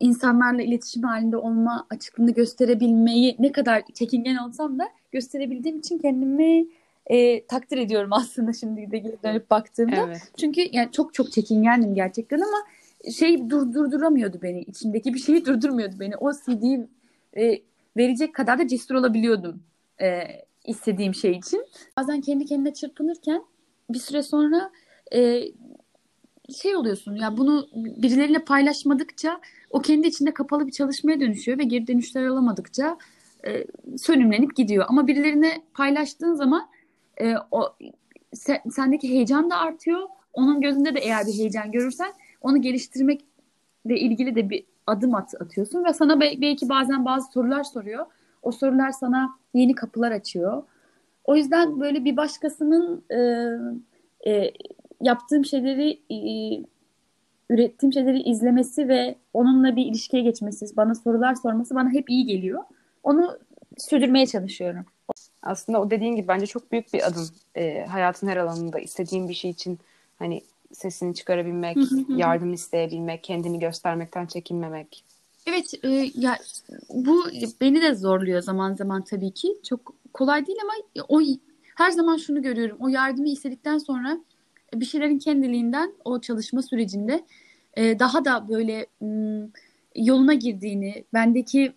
insanlarla 0.01 0.63
iletişim 0.63 1.03
halinde 1.03 1.37
olma 1.37 1.87
açıklığını 1.91 2.31
gösterebilmeyi 2.31 3.37
ne 3.39 3.53
kadar 3.53 3.83
çekingen 3.95 4.37
olsam 4.37 4.79
da 4.79 4.89
gösterebildiğim 5.13 5.79
için 5.79 5.99
kendimi 5.99 6.67
e, 7.07 7.47
takdir 7.47 7.79
ediyorum 7.79 8.13
aslında 8.13 8.53
şimdi 8.61 8.91
de 8.91 8.99
geri 8.99 9.23
dönüp 9.23 9.51
baktığımda. 9.51 10.07
Evet. 10.07 10.33
Çünkü 10.37 10.61
yani 10.73 10.93
çok 10.93 11.15
çok 11.15 11.33
çekingendim 11.33 11.95
gerçekten 11.95 12.41
ama 12.41 12.59
şey 13.13 13.51
dur, 13.51 13.75
durduramıyordu 13.75 14.39
beni. 14.43 14.61
İçimdeki 14.61 15.15
bir 15.15 15.19
şeyi 15.19 15.45
durdurmuyordu 15.45 16.01
beni. 16.01 16.17
O 16.17 16.33
CD'yi 16.33 16.87
e, 17.37 17.59
verecek 17.97 18.35
kadar 18.35 18.59
da 18.59 18.69
cesur 18.69 18.95
olabiliyordum 18.95 19.63
e, 20.01 20.23
istediğim 20.65 21.15
şey 21.15 21.33
için. 21.33 21.67
Bazen 21.99 22.21
kendi 22.21 22.47
kendine 22.47 22.75
çırpınırken 22.75 23.45
bir 23.91 23.99
süre 23.99 24.23
sonra 24.23 24.71
e, 25.15 25.43
şey 26.51 26.77
oluyorsun 26.77 27.15
ya 27.15 27.37
bunu 27.37 27.69
birileriyle 27.75 28.39
paylaşmadıkça 28.39 29.41
o 29.71 29.81
kendi 29.81 30.07
içinde 30.09 30.35
kapalı 30.35 30.67
bir 30.67 30.73
çalışmaya 30.73 31.21
dönüşüyor 31.21 31.59
ve 31.59 31.65
geri 31.65 31.87
dönüşler 31.87 32.27
alamadıkça 32.27 32.99
e, 33.47 33.67
sönümlenip 33.99 34.57
gidiyor. 34.57 34.85
Ama 34.89 35.07
birilerine 35.07 35.63
paylaştığın 35.75 36.35
zaman 36.35 36.69
e, 37.21 37.35
o 37.51 37.75
sen, 38.35 38.59
sendeki 38.71 39.09
heyecan 39.09 39.51
da 39.51 39.57
artıyor. 39.57 40.01
Onun 40.33 40.61
gözünde 40.61 40.95
de 40.95 41.01
eğer 41.01 41.27
bir 41.27 41.33
heyecan 41.33 41.73
görürsen 41.73 42.13
onu 42.41 42.63
geliştirmekle 42.63 43.99
ilgili 43.99 44.35
de 44.35 44.51
bir 44.51 44.65
adım 44.87 45.15
at, 45.15 45.35
atıyorsun 45.41 45.85
ve 45.85 45.93
sana 45.93 46.21
be- 46.21 46.41
belki 46.41 46.69
bazen 46.69 47.05
bazı 47.05 47.33
sorular 47.33 47.65
soruyor. 47.65 48.07
O 48.43 48.53
sorular 48.53 48.91
sana 48.91 49.31
yeni 49.55 49.75
kapılar 49.75 50.11
açıyor. 50.11 50.63
O 51.25 51.37
yüzden 51.37 51.81
böyle 51.81 52.05
bir 52.05 52.17
başkasının 52.17 53.05
e, 53.11 53.21
e, 54.31 54.53
yaptığım 55.03 55.45
şeyleri 55.45 56.01
e, 56.11 56.17
ürettiğim 57.51 57.93
şeyleri 57.93 58.23
izlemesi 58.23 58.89
ve 58.89 59.15
onunla 59.35 59.77
bir 59.77 59.87
ilişkiye 59.87 60.23
geçmesi, 60.23 60.77
bana 60.77 60.95
sorular 60.95 61.35
sorması 61.35 61.75
bana 61.75 61.91
hep 61.91 62.11
iyi 62.11 62.27
geliyor. 62.27 62.63
Onu 63.03 63.39
sürdürmeye 63.79 64.27
çalışıyorum. 64.27 64.85
Aslında 65.43 65.81
o 65.81 65.91
dediğin 65.91 66.17
gibi 66.17 66.29
bence 66.29 66.47
çok 66.47 66.73
büyük 66.73 66.95
bir 66.95 67.07
adım. 67.07 67.29
E, 67.55 67.85
hayatın 67.85 68.29
her 68.29 68.37
alanında 68.37 68.79
istediğin 68.79 69.29
bir 69.29 69.35
şey 69.35 69.51
için 69.51 69.79
hani 70.19 70.41
sesini 70.73 71.15
çıkarabilmek, 71.15 71.77
yardım 72.09 72.53
isteyebilmek, 72.53 73.25
kendini 73.25 73.59
göstermekten 73.59 74.27
çekinmemek. 74.27 75.05
Evet, 75.47 75.75
e, 75.83 76.11
ya 76.15 76.39
bu 76.89 77.25
beni 77.61 77.83
de 77.83 77.95
zorluyor 77.95 78.43
zaman 78.43 78.75
zaman 78.75 79.03
tabii 79.03 79.31
ki. 79.31 79.57
Çok 79.69 79.95
kolay 80.13 80.47
değil 80.47 80.59
ama 80.63 81.05
o 81.09 81.21
her 81.75 81.91
zaman 81.91 82.17
şunu 82.17 82.43
görüyorum. 82.43 82.77
O 82.81 82.89
yardımı 82.89 83.29
istedikten 83.29 83.79
sonra 83.79 84.19
bir 84.75 84.85
şeylerin 84.85 85.19
kendiliğinden 85.19 85.93
o 86.05 86.21
çalışma 86.21 86.63
sürecinde 86.63 87.25
e, 87.77 87.99
daha 87.99 88.25
da 88.25 88.49
böyle 88.49 88.87
m, 89.01 89.49
yoluna 89.97 90.35
girdiğini, 90.35 91.05
bendeki 91.15 91.73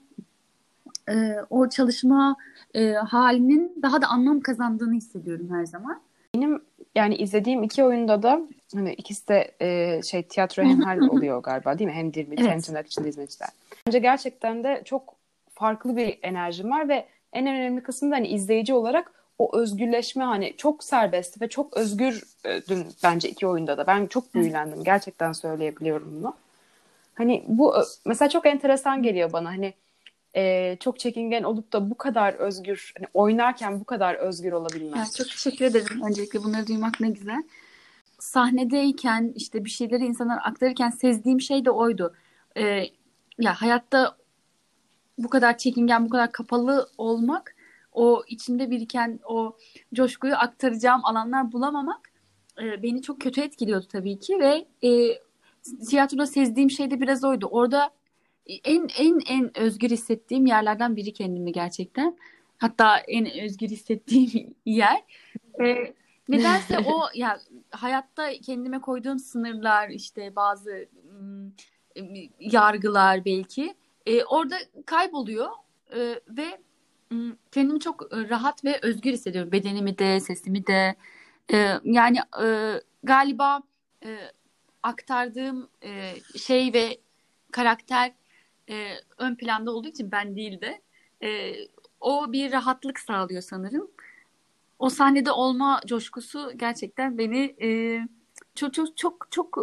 e, 1.09 1.35
o 1.49 1.69
çalışma 1.69 2.35
e, 2.73 2.91
halinin 2.91 3.79
daha 3.81 4.01
da 4.01 4.07
anlam 4.07 4.39
kazandığını 4.39 4.93
hissediyorum 4.93 5.49
her 5.51 5.65
zaman. 5.65 6.01
Benim 6.35 6.61
yani 6.95 7.15
izlediğim 7.15 7.63
iki 7.63 7.83
oyunda 7.83 8.23
da 8.23 8.41
hani 8.73 8.93
ikisi 8.93 9.27
de 9.27 9.51
e, 9.61 10.01
şey 10.03 10.23
tiyatro 10.23 10.63
hemhal 10.69 10.99
oluyor 10.99 11.43
galiba 11.43 11.79
değil 11.79 11.89
mi? 11.89 11.95
Hem 11.95 12.13
Dirmit 12.13 12.39
Evet. 12.39 12.51
hem 12.51 12.59
tırnak 12.59 12.87
içinde 12.87 13.07
hizmetçiler. 13.07 13.49
Bence 13.87 13.99
gerçekten 13.99 14.63
de 14.63 14.81
çok 14.85 15.15
farklı 15.53 15.97
bir 15.97 16.19
enerjim 16.23 16.71
var 16.71 16.89
ve 16.89 17.05
en 17.33 17.47
önemli 17.47 17.83
kısım 17.83 18.11
da 18.11 18.15
hani 18.15 18.27
izleyici 18.27 18.73
olarak 18.73 19.11
o 19.39 19.57
özgürleşme 19.57 20.23
hani 20.23 20.53
çok 20.57 20.83
serbest 20.83 21.41
ve 21.41 21.47
çok 21.49 21.77
özgürdüm 21.77 22.87
bence 23.03 23.29
iki 23.29 23.47
oyunda 23.47 23.77
da. 23.77 23.87
Ben 23.87 24.07
çok 24.07 24.35
büyülendim. 24.35 24.83
Gerçekten 24.83 25.31
söyleyebiliyorum 25.31 26.15
bunu. 26.19 26.35
Hani 27.15 27.43
bu 27.47 27.75
ö- 27.75 27.83
mesela 28.05 28.29
çok 28.29 28.45
enteresan 28.45 29.03
geliyor 29.03 29.33
bana. 29.33 29.49
Hani 29.49 29.73
e, 30.35 30.77
çok 30.79 30.99
çekingen 30.99 31.43
olup 31.43 31.73
da 31.73 31.89
bu 31.89 31.97
kadar 31.97 32.33
özgür, 32.33 32.93
hani 32.97 33.07
oynarken 33.13 33.79
bu 33.79 33.83
kadar 33.83 34.15
özgür 34.15 34.51
olabilmek. 34.51 34.95
Yani 34.95 35.11
çok 35.11 35.27
teşekkür 35.27 35.65
ederim. 35.65 36.01
Öncelikle 36.03 36.43
bunları 36.43 36.67
duymak 36.67 36.99
ne 36.99 37.09
güzel. 37.09 37.43
Sahnedeyken 38.19 39.33
işte 39.35 39.65
bir 39.65 39.69
şeyleri 39.69 40.05
insanlar 40.05 40.39
aktarırken 40.43 40.89
sezdiğim 40.89 41.41
şey 41.41 41.65
de 41.65 41.71
oydu. 41.71 42.13
Ee, 42.57 42.83
ya 43.39 43.53
hayatta 43.61 44.17
bu 45.17 45.29
kadar 45.29 45.57
çekingen, 45.57 46.05
bu 46.05 46.09
kadar 46.09 46.31
kapalı 46.31 46.89
olmak, 46.97 47.54
o 47.95 48.23
içinde 48.27 48.71
biriken 48.71 49.19
o 49.25 49.57
coşkuyu 49.93 50.35
aktaracağım 50.35 51.05
alanlar 51.05 51.51
bulamamak 51.51 52.11
e, 52.61 52.83
beni 52.83 53.01
çok 53.01 53.21
kötü 53.21 53.41
etkiliyordu 53.41 53.85
tabii 53.91 54.19
ki 54.19 54.39
ve 54.39 54.65
e, 54.83 55.19
tiyatroda 55.89 56.27
sezdiğim 56.27 56.69
şey 56.69 56.91
de 56.91 57.01
biraz 57.01 57.23
oydu. 57.23 57.45
Orada 57.51 57.89
en 58.47 58.87
en 58.99 59.19
en 59.27 59.57
özgür 59.57 59.89
hissettiğim 59.89 60.45
yerlerden 60.45 60.95
biri 60.95 61.13
kendimi 61.13 61.51
gerçekten. 61.51 62.17
Hatta 62.57 62.97
en 62.97 63.39
özgür 63.39 63.67
hissettiğim 63.67 64.55
yer. 64.65 65.03
E, 65.63 65.93
nedense 66.29 66.79
o 66.79 67.01
ya 67.15 67.39
hayatta 67.69 68.31
kendime 68.31 68.81
koyduğum 68.81 69.19
sınırlar 69.19 69.89
işte 69.89 70.35
bazı 70.35 70.85
ım, 71.19 71.53
yargılar 72.39 73.25
belki 73.25 73.75
e, 74.05 74.23
orada 74.23 74.55
kayboluyor 74.85 75.49
E, 75.93 76.21
ve 76.29 76.57
kendimi 77.51 77.79
çok 77.79 78.13
rahat 78.13 78.65
ve 78.65 78.79
özgür 78.81 79.11
hissediyorum. 79.11 79.51
Bedenimi 79.51 79.97
de, 79.97 80.19
sesimi 80.19 80.67
de. 80.67 80.95
Yani 81.83 82.19
galiba 83.03 83.61
aktardığım 84.83 85.69
şey 86.37 86.73
ve 86.73 86.97
karakter 87.51 88.11
ön 89.17 89.35
planda 89.35 89.71
olduğu 89.71 89.87
için 89.87 90.11
ben 90.11 90.35
değil 90.35 90.61
de 90.61 90.81
o 91.99 92.31
bir 92.31 92.51
rahatlık 92.51 92.99
sağlıyor 92.99 93.41
sanırım. 93.41 93.91
O 94.79 94.89
sahnede 94.89 95.31
olma 95.31 95.81
coşkusu 95.85 96.51
gerçekten 96.55 97.17
beni 97.17 97.55
çok 98.55 98.73
çok 98.73 98.97
çok 98.97 99.27
çok 99.31 99.57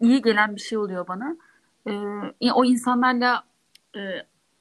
iyi 0.00 0.22
gelen 0.22 0.56
bir 0.56 0.60
şey 0.60 0.78
oluyor 0.78 1.08
bana. 1.08 1.36
O 2.54 2.64
insanlarla 2.64 3.44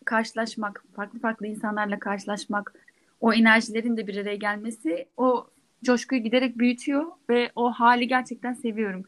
karşılaşmak, 0.06 0.84
farklı 0.96 1.20
farklı 1.20 1.48
insanlarla 1.48 2.00
karşılaşmak, 2.00 2.74
o 3.22 3.34
enerjilerin 3.34 3.98
de 3.98 4.08
bir 4.08 4.18
araya 4.18 4.36
gelmesi 4.36 5.06
o 5.18 5.48
coşkuyu 5.84 6.24
giderek 6.24 6.58
büyütüyor 6.58 7.06
ve 7.30 7.52
o 7.56 7.72
hali 7.72 8.08
gerçekten 8.08 8.54
seviyorum. 8.54 9.06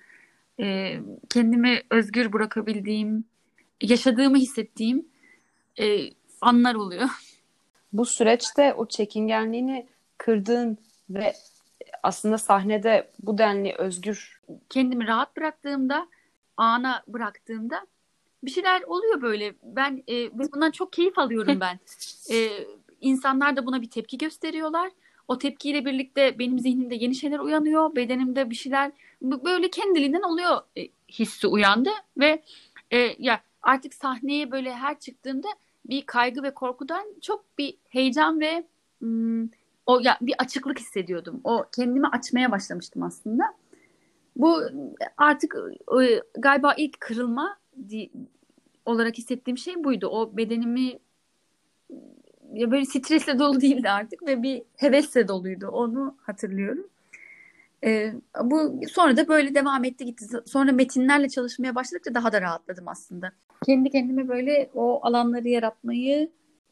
E, 0.60 0.98
kendimi 1.30 1.82
özgür 1.90 2.34
bırakabildiğim, 2.34 3.26
yaşadığımı 3.82 4.38
hissettiğim 4.38 5.06
e, 5.80 6.10
anlar 6.42 6.76
oluyor. 6.76 7.10
Bu 7.94 8.06
süreçte 8.06 8.74
o 8.74 8.88
çekingenliğini 8.88 9.88
kırdığın 10.18 10.78
ve 11.10 11.34
aslında 12.04 12.38
sahnede 12.38 13.12
bu 13.24 13.38
denli 13.38 13.74
özgür 13.78 14.42
Kendimi 14.70 15.08
rahat 15.08 15.38
bıraktığımda, 15.38 16.08
ana 16.58 17.04
bıraktığımda 17.08 17.88
bir 18.46 18.52
şeyler 18.52 18.82
oluyor 18.82 19.22
böyle. 19.22 19.56
Ben 19.64 20.04
e, 20.10 20.40
bundan 20.40 20.72
çok 20.72 20.94
keyif 20.94 21.20
alıyorum 21.20 21.60
ben. 21.60 21.80
E, 22.32 22.50
insanlar 23.02 23.56
da 23.56 23.66
buna 23.66 23.82
bir 23.82 23.90
tepki 23.90 24.18
gösteriyorlar. 24.18 24.92
O 25.28 25.38
tepkiyle 25.38 25.86
birlikte 25.86 26.40
benim 26.40 26.60
zihnimde 26.60 26.96
yeni 26.96 27.16
şeyler 27.16 27.40
uyanıyor. 27.40 27.96
Bedenimde 27.96 28.50
bir 28.50 28.56
şeyler 28.56 28.92
böyle 29.22 29.70
kendiliğinden 29.70 30.22
oluyor 30.22 30.62
e, 30.78 30.88
hissi 31.10 31.48
uyandı 31.48 31.90
ve 32.18 32.44
e, 32.92 33.16
ya 33.20 33.42
artık 33.62 33.94
sahneye 33.94 34.52
böyle 34.52 34.74
her 34.74 35.00
çıktığımda 35.00 35.48
bir 35.90 36.06
kaygı 36.06 36.44
ve 36.44 36.54
korkudan 36.54 37.06
çok 37.22 37.58
bir 37.58 37.78
heyecan 37.90 38.40
ve 38.40 38.68
mm, 39.02 39.50
o 39.86 40.00
ya 40.00 40.18
bir 40.22 40.36
açıklık 40.38 40.80
hissediyordum. 40.80 41.42
O 41.44 41.66
kendimi 41.76 42.08
açmaya 42.08 42.52
başlamıştım 42.52 43.04
aslında. 43.04 43.54
Bu 44.36 44.62
artık 45.18 45.56
e, 46.02 46.22
galiba 46.38 46.74
ilk 46.78 47.00
kırılma 47.00 47.58
olarak 48.86 49.18
hissettiğim 49.18 49.58
şey 49.58 49.84
buydu. 49.84 50.08
O 50.08 50.38
bedenimi 50.38 51.00
ya 52.54 52.72
böyle 52.72 52.86
stresle 52.86 53.40
dolu 53.40 53.62
değildi 53.62 53.90
artık 53.90 54.28
ve 54.28 54.44
bir 54.44 54.64
hevesle 54.78 55.28
doluydu. 55.28 55.68
Onu 55.68 56.16
hatırlıyorum. 56.22 56.88
Ee, 57.84 58.14
bu 58.44 58.80
sonra 58.92 59.18
da 59.18 59.28
böyle 59.28 59.56
devam 59.56 59.84
etti 59.84 60.06
gitti. 60.06 60.26
Sonra 60.46 60.72
metinlerle 60.72 61.30
çalışmaya 61.30 61.76
başladıkça 61.76 62.14
daha 62.14 62.32
da 62.32 62.42
rahatladım 62.42 62.88
aslında. 62.88 63.32
Kendi 63.66 63.90
kendime 63.90 64.28
böyle 64.28 64.70
o 64.74 65.00
alanları 65.04 65.48
yaratmayı 65.48 66.32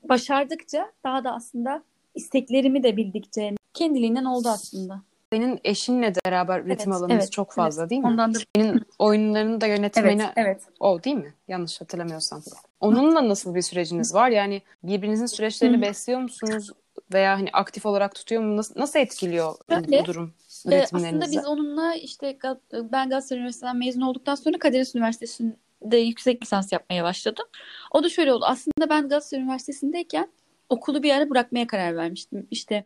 başardıkça 0.09 0.91
daha 1.03 1.23
da 1.23 1.33
aslında 1.33 1.83
isteklerimi 2.15 2.83
de 2.83 2.97
bildikçe 2.97 3.55
kendiliğinden 3.73 4.25
oldu 4.25 4.47
aslında. 4.49 5.01
Senin 5.33 5.59
eşinle 5.63 6.15
de 6.15 6.19
beraber 6.25 6.59
üretim 6.59 6.91
Evet, 6.91 7.01
alanınız 7.01 7.23
evet, 7.23 7.31
çok 7.31 7.51
fazla 7.51 7.81
evet. 7.81 7.89
değil 7.89 8.01
mi? 8.01 8.07
Ondan 8.07 8.33
da 8.33 8.39
Senin 8.55 8.81
oyunlarının 8.99 9.61
da 9.61 9.67
yönetmeni 9.67 10.21
evet, 10.21 10.33
evet. 10.35 10.61
o 10.79 11.03
değil 11.03 11.15
mi? 11.15 11.33
Yanlış 11.47 11.81
hatırlamıyorsam. 11.81 12.41
Onunla 12.79 13.29
nasıl 13.29 13.55
bir 13.55 13.61
süreciniz 13.61 14.13
var? 14.13 14.29
Yani 14.29 14.61
birbirinizin 14.83 15.25
süreçlerini 15.25 15.81
besliyor 15.81 16.19
musunuz? 16.19 16.71
Veya 17.13 17.33
hani 17.33 17.49
aktif 17.53 17.85
olarak 17.85 18.15
tutuyor 18.15 18.41
mu? 18.41 18.57
Nasıl, 18.57 18.79
nasıl 18.79 18.99
etkiliyor 18.99 19.55
bu 19.69 19.73
Şöyle, 19.73 20.05
durum 20.05 20.33
üretimlerinizi? 20.65 21.25
aslında 21.25 21.41
biz 21.41 21.47
onunla 21.47 21.95
işte 21.95 22.37
ben 22.73 23.09
Galatasaray 23.09 23.39
Üniversitesi'nden 23.39 23.77
mezun 23.77 24.01
olduktan 24.01 24.35
sonra 24.35 24.59
Kadir 24.59 24.77
Has 24.77 24.95
Üniversitesi'nde 24.95 25.97
yüksek 25.97 26.41
lisans 26.41 26.71
yapmaya 26.71 27.03
başladım. 27.03 27.45
O 27.91 28.03
da 28.03 28.09
şöyle 28.09 28.33
oldu. 28.33 28.45
Aslında 28.47 28.89
ben 28.89 29.09
Galatasaray 29.09 29.43
Üniversitesi'ndeyken 29.43 30.27
okulu 30.69 31.03
bir 31.03 31.11
ara 31.11 31.29
bırakmaya 31.29 31.67
karar 31.67 31.95
vermiştim. 31.95 32.47
İşte 32.51 32.85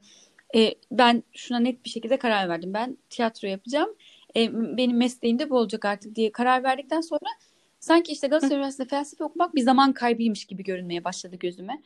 e, 0.55 0.73
ben 0.91 1.23
şuna 1.33 1.60
net 1.60 1.86
bir 1.86 1.89
şekilde 1.89 2.17
karar 2.17 2.49
verdim. 2.49 2.73
Ben 2.73 2.97
tiyatro 3.10 3.47
yapacağım. 3.47 3.89
E, 4.36 4.53
benim 4.77 4.97
mesleğim 4.97 5.39
de 5.39 5.49
bu 5.49 5.57
olacak 5.57 5.86
artık 5.86 6.15
diye 6.15 6.31
karar 6.31 6.63
verdikten 6.63 7.01
sonra 7.01 7.29
sanki 7.79 8.12
işte 8.12 8.27
Galatasaray 8.27 8.57
Üniversitesi'nde 8.57 8.89
felsefe 8.89 9.23
okumak 9.23 9.55
bir 9.55 9.62
zaman 9.62 9.93
kaybıymış 9.93 10.45
gibi 10.45 10.63
görünmeye 10.63 11.03
başladı 11.03 11.36
gözüme. 11.36 11.81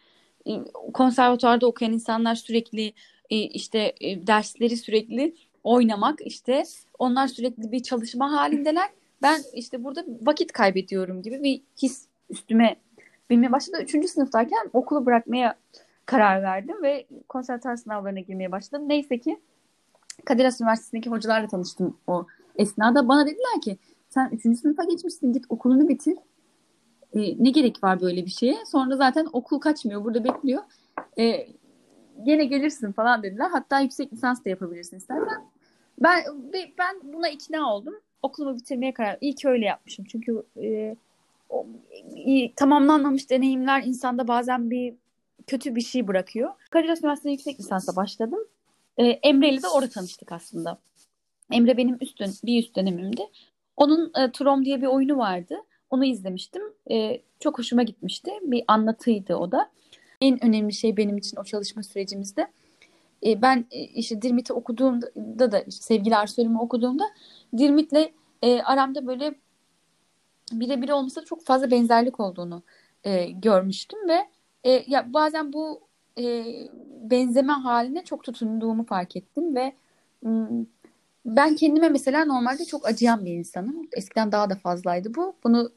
E, 0.47 0.51
konservatuvarda 0.93 1.67
okuyan 1.67 1.93
insanlar 1.93 2.35
sürekli 2.35 2.93
e, 3.29 3.37
işte 3.37 3.95
e, 4.01 4.27
dersleri 4.27 4.77
sürekli 4.77 5.35
oynamak 5.63 6.19
işte 6.25 6.63
onlar 6.99 7.27
sürekli 7.27 7.71
bir 7.71 7.83
çalışma 7.83 8.31
halindeler. 8.31 8.89
Ben 9.21 9.41
işte 9.53 9.83
burada 9.83 10.05
vakit 10.21 10.51
kaybediyorum 10.51 11.21
gibi 11.21 11.43
bir 11.43 11.61
his 11.81 12.05
üstüme 12.29 12.75
binmeye 13.29 13.51
başladı. 13.51 13.81
Üçüncü 13.83 14.07
sınıftayken 14.07 14.69
okulu 14.73 15.05
bırakmaya 15.05 15.55
karar 16.11 16.43
verdim 16.43 16.83
ve 16.83 17.07
konservatuar 17.29 17.75
sınavlarına 17.75 18.19
girmeye 18.19 18.51
başladım. 18.51 18.89
Neyse 18.89 19.19
ki 19.19 19.39
Kadir 20.25 20.45
Has 20.45 20.61
Üniversitesi'ndeki 20.61 21.09
hocalarla 21.09 21.47
tanıştım 21.47 21.97
o 22.07 22.27
esnada. 22.55 23.07
Bana 23.07 23.25
dediler 23.25 23.61
ki 23.63 23.77
sen 24.09 24.29
üçüncü 24.31 24.57
sınıfa 24.57 24.83
geçmişsin 24.83 25.33
git 25.33 25.45
okulunu 25.49 25.87
bitir. 25.87 26.17
E, 27.13 27.19
ne 27.43 27.49
gerek 27.49 27.83
var 27.83 28.01
böyle 28.01 28.25
bir 28.25 28.31
şeye? 28.31 28.57
Sonra 28.65 28.95
zaten 28.95 29.27
okul 29.33 29.59
kaçmıyor 29.59 30.03
burada 30.03 30.23
bekliyor. 30.23 30.63
E, 31.19 31.47
gene 32.23 32.45
gelirsin 32.45 32.91
falan 32.91 33.23
dediler. 33.23 33.49
Hatta 33.51 33.79
yüksek 33.79 34.13
lisans 34.13 34.45
da 34.45 34.49
yapabilirsin 34.49 34.97
istersen. 34.97 35.41
Ben 35.99 36.23
ben 36.77 37.13
buna 37.13 37.29
ikna 37.29 37.73
oldum. 37.73 37.95
Okulumu 38.21 38.57
bitirmeye 38.57 38.93
karar 38.93 39.17
İyi 39.21 39.35
ki 39.35 39.47
öyle 39.47 39.65
yapmışım. 39.65 40.05
Çünkü 40.05 40.43
e, 40.61 40.95
o, 41.49 41.65
iyi, 42.15 42.55
tamamlanmamış 42.55 43.29
deneyimler 43.29 43.83
insanda 43.83 44.27
bazen 44.27 44.71
bir 44.71 44.93
kötü 45.47 45.75
bir 45.75 45.81
şey 45.81 46.07
bırakıyor. 46.07 46.51
Kadir 46.69 46.89
Has 46.89 46.99
Üniversitesi'nde 46.99 47.31
yüksek 47.31 47.59
lisansa 47.59 47.95
başladım. 47.95 48.39
E, 48.97 49.05
Emre 49.05 49.49
ile 49.49 49.61
de 49.61 49.67
orada 49.67 49.89
tanıştık 49.89 50.31
aslında. 50.31 50.79
Emre 51.51 51.77
benim 51.77 51.97
üst 52.01 52.19
dön- 52.19 52.33
bir 52.43 52.63
üst 52.63 52.75
dönemimdi. 52.75 53.21
Onun 53.77 54.11
e, 54.17 54.31
Trom 54.31 54.65
diye 54.65 54.81
bir 54.81 54.87
oyunu 54.87 55.17
vardı. 55.17 55.55
Onu 55.89 56.05
izlemiştim. 56.05 56.61
E, 56.91 57.21
çok 57.39 57.59
hoşuma 57.59 57.83
gitmişti. 57.83 58.31
Bir 58.41 58.63
anlatıydı 58.67 59.35
o 59.35 59.51
da. 59.51 59.71
En 60.21 60.45
önemli 60.45 60.73
şey 60.73 60.97
benim 60.97 61.17
için 61.17 61.37
o 61.37 61.43
çalışma 61.43 61.83
sürecimizde. 61.83 62.47
E, 63.25 63.41
ben 63.41 63.65
e, 63.71 63.79
işte 63.83 64.21
Dirmit'i 64.21 64.53
okuduğumda 64.53 65.51
da 65.51 65.59
işte 65.59 65.83
sevgili 65.83 66.15
Arsuel'imi 66.15 66.59
okuduğumda 66.61 67.03
Dirmit'le 67.57 68.11
e, 68.41 68.61
aramda 68.61 69.07
böyle 69.07 69.35
birebir 70.51 70.89
olmasa 70.89 71.25
çok 71.25 71.45
fazla 71.45 71.71
benzerlik 71.71 72.19
olduğunu 72.19 72.63
e, 73.03 73.25
görmüştüm 73.25 74.09
ve 74.09 74.27
e, 74.63 74.83
ya 74.87 75.13
bazen 75.13 75.53
bu 75.53 75.81
e, 76.17 76.45
benzeme 77.01 77.53
haline 77.53 78.03
çok 78.03 78.23
tutunduğumu 78.23 78.85
fark 78.85 79.15
ettim 79.15 79.55
ve 79.55 79.73
ben 81.25 81.55
kendime 81.55 81.89
mesela 81.89 82.25
normalde 82.25 82.65
çok 82.65 82.87
acıyan 82.87 83.25
bir 83.25 83.31
insanım. 83.31 83.87
Eskiden 83.93 84.31
daha 84.31 84.49
da 84.49 84.55
fazlaydı 84.55 85.15
bu. 85.15 85.35
Bunu 85.43 85.71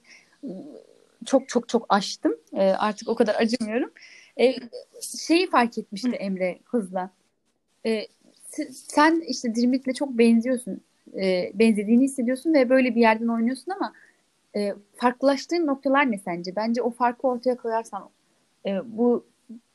çok 1.27 1.49
çok 1.49 1.69
çok 1.69 1.87
aştım. 1.89 2.37
E, 2.53 2.63
artık 2.63 3.09
o 3.09 3.15
kadar 3.15 3.35
acımıyorum. 3.35 3.93
E, 4.41 4.55
şeyi 5.19 5.51
fark 5.51 5.79
etmişti 5.79 6.09
Emre 6.09 6.59
hızla. 6.65 7.11
E, 7.87 8.07
sen 8.73 9.23
işte 9.29 9.55
Dirmit'le 9.55 9.95
çok 9.95 10.19
benziyorsun. 10.19 10.81
E, 11.15 11.51
benzediğini 11.55 12.05
hissediyorsun 12.05 12.55
ve 12.55 12.71
böyle 12.71 12.95
bir 12.95 13.01
yerden 13.01 13.29
oynuyorsun 13.29 13.73
ama 13.73 13.93
e, 14.57 14.75
farklılaştığın 14.97 15.67
noktalar 15.67 16.11
ne 16.11 16.19
sence? 16.19 16.57
Bence 16.57 16.83
o 16.83 16.91
farkı 16.91 17.29
ortaya 17.29 17.57
koyarsan 17.57 18.11
e, 18.67 18.81
bu 18.85 19.27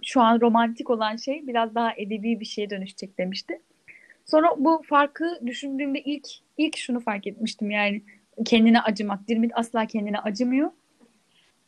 şu 0.04 0.22
an 0.22 0.42
romantik 0.42 0.90
olan 0.90 1.16
şey 1.16 1.48
biraz 1.48 1.76
daha 1.76 1.94
edebi 1.98 2.40
bir 2.40 2.46
şeye 2.46 2.70
dönüşecek 2.70 3.18
demişti. 3.18 3.62
Sonra 4.26 4.48
bu 4.58 4.82
farkı 4.86 5.40
düşündüğümde 5.46 6.02
ilk 6.02 6.28
ilk 6.58 6.78
şunu 6.78 7.00
fark 7.00 7.28
etmiştim 7.28 7.72
yani 7.72 8.02
kendine 8.46 8.82
acımak. 8.82 9.28
Dirmit 9.28 9.52
asla 9.56 9.86
kendine 9.86 10.20
acımıyor. 10.20 10.72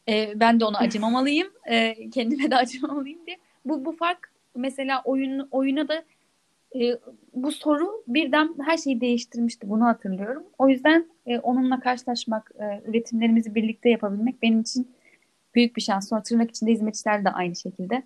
E, 0.10 0.34
ben 0.36 0.60
de 0.60 0.65
ona 0.65 0.77
acımamalıyım. 0.77 1.47
E, 1.65 2.10
kendime 2.10 2.51
de 2.51 2.55
acımamalıyım 2.57 3.25
diye. 3.25 3.38
Bu 3.65 3.86
bu 3.86 3.91
fark 3.91 4.31
mesela 4.55 5.01
oyun 5.05 5.47
oyuna 5.51 5.88
da 5.88 6.03
e, 6.75 6.97
bu 7.34 7.51
soru 7.51 8.03
birden 8.07 8.55
her 8.65 8.77
şeyi 8.77 9.01
değiştirmişti. 9.01 9.69
Bunu 9.69 9.86
hatırlıyorum. 9.86 10.43
O 10.57 10.69
yüzden 10.69 11.05
e, 11.25 11.39
onunla 11.39 11.79
karşılaşmak, 11.79 12.51
e, 12.60 12.89
üretimlerimizi 12.89 13.55
birlikte 13.55 13.89
yapabilmek 13.89 14.41
benim 14.41 14.62
için 14.62 14.88
büyük 15.56 15.76
bir 15.76 15.82
şans. 15.82 16.10
Sonra 16.10 16.24
tırnak 16.24 16.50
içinde 16.50 16.72
hizmetçiler 16.72 17.26
de 17.26 17.30
aynı 17.30 17.56
şekilde 17.56 18.04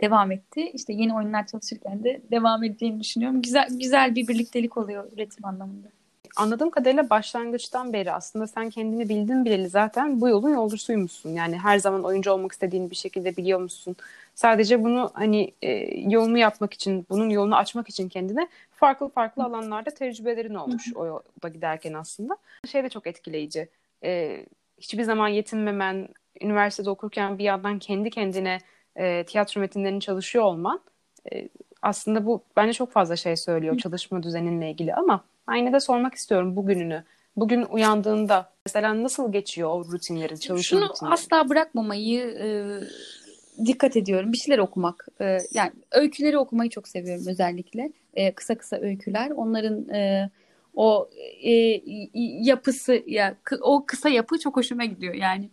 devam 0.00 0.32
etti. 0.32 0.70
İşte 0.74 0.92
yeni 0.92 1.14
oyunlar 1.14 1.46
çalışırken 1.46 2.04
de 2.04 2.20
devam 2.30 2.64
edeceğini 2.64 3.00
düşünüyorum. 3.00 3.42
Güzel 3.42 3.68
güzel 3.70 4.14
bir 4.14 4.28
birliktelik 4.28 4.76
oluyor 4.76 5.12
üretim 5.12 5.44
anlamında. 5.44 5.88
Anladığım 6.36 6.70
kadarıyla 6.70 7.10
başlangıçtan 7.10 7.92
beri 7.92 8.12
aslında 8.12 8.46
sen 8.46 8.70
kendini 8.70 9.08
bildin 9.08 9.44
bileli 9.44 9.68
zaten 9.68 10.20
bu 10.20 10.28
yolun 10.28 10.50
yolcusuymuşsun. 10.50 11.30
Yani 11.30 11.58
her 11.58 11.78
zaman 11.78 12.04
oyuncu 12.04 12.32
olmak 12.32 12.52
istediğini 12.52 12.90
bir 12.90 12.96
şekilde 12.96 13.36
biliyor 13.36 13.60
musun? 13.60 13.96
Sadece 14.34 14.84
bunu 14.84 15.10
hani 15.14 15.52
e, 15.62 15.70
yolunu 16.10 16.38
yapmak 16.38 16.74
için, 16.74 17.06
bunun 17.10 17.30
yolunu 17.30 17.56
açmak 17.56 17.88
için 17.88 18.08
kendine 18.08 18.48
farklı 18.70 19.08
farklı 19.08 19.44
alanlarda 19.44 19.90
tecrübelerin 19.90 20.54
olmuş 20.54 20.92
o 20.94 21.06
yolda 21.06 21.48
giderken 21.48 21.92
aslında. 21.92 22.36
Şey 22.68 22.84
de 22.84 22.88
çok 22.88 23.06
etkileyici. 23.06 23.68
E, 24.04 24.40
hiçbir 24.78 25.02
zaman 25.02 25.28
yetinmemen, 25.28 26.08
üniversitede 26.42 26.90
okurken 26.90 27.38
bir 27.38 27.44
yandan 27.44 27.78
kendi 27.78 28.10
kendine 28.10 28.58
e, 28.96 29.24
tiyatro 29.24 29.60
metinlerini 29.60 30.00
çalışıyor 30.00 30.44
olman 30.44 30.80
e, 31.32 31.48
aslında 31.82 32.26
bu 32.26 32.42
bence 32.56 32.72
çok 32.72 32.92
fazla 32.92 33.16
şey 33.16 33.36
söylüyor 33.36 33.78
çalışma 33.78 34.22
düzeninle 34.22 34.70
ilgili 34.70 34.94
ama 34.94 35.24
aynı 35.46 35.72
da 35.72 35.80
sormak 35.80 36.14
istiyorum 36.14 36.56
bugününü. 36.56 37.04
Bugün 37.36 37.64
uyandığında 37.64 38.52
mesela 38.66 39.02
nasıl 39.02 39.32
geçiyor 39.32 39.70
o 39.70 39.84
rutinlerin, 39.92 40.36
çalışma 40.36 40.78
Şunu 40.78 40.88
rutinleri? 40.88 41.12
asla 41.12 41.48
bırakmamayı 41.48 42.20
e, 42.20 42.46
dikkat 43.66 43.96
ediyorum. 43.96 44.32
Bir 44.32 44.38
şeyler 44.38 44.58
okumak. 44.58 45.06
E, 45.20 45.38
yani 45.52 45.72
öyküleri 45.92 46.38
okumayı 46.38 46.70
çok 46.70 46.88
seviyorum 46.88 47.24
özellikle. 47.28 47.92
E, 48.14 48.32
kısa 48.32 48.54
kısa 48.54 48.76
öyküler. 48.76 49.30
Onların 49.30 49.88
e, 49.88 50.30
o 50.74 51.08
e, 51.42 51.50
yapısı 52.40 53.02
ya 53.06 53.36
o 53.60 53.86
kısa 53.86 54.08
yapı 54.08 54.38
çok 54.38 54.56
hoşuma 54.56 54.84
gidiyor. 54.84 55.14
Yani 55.14 55.50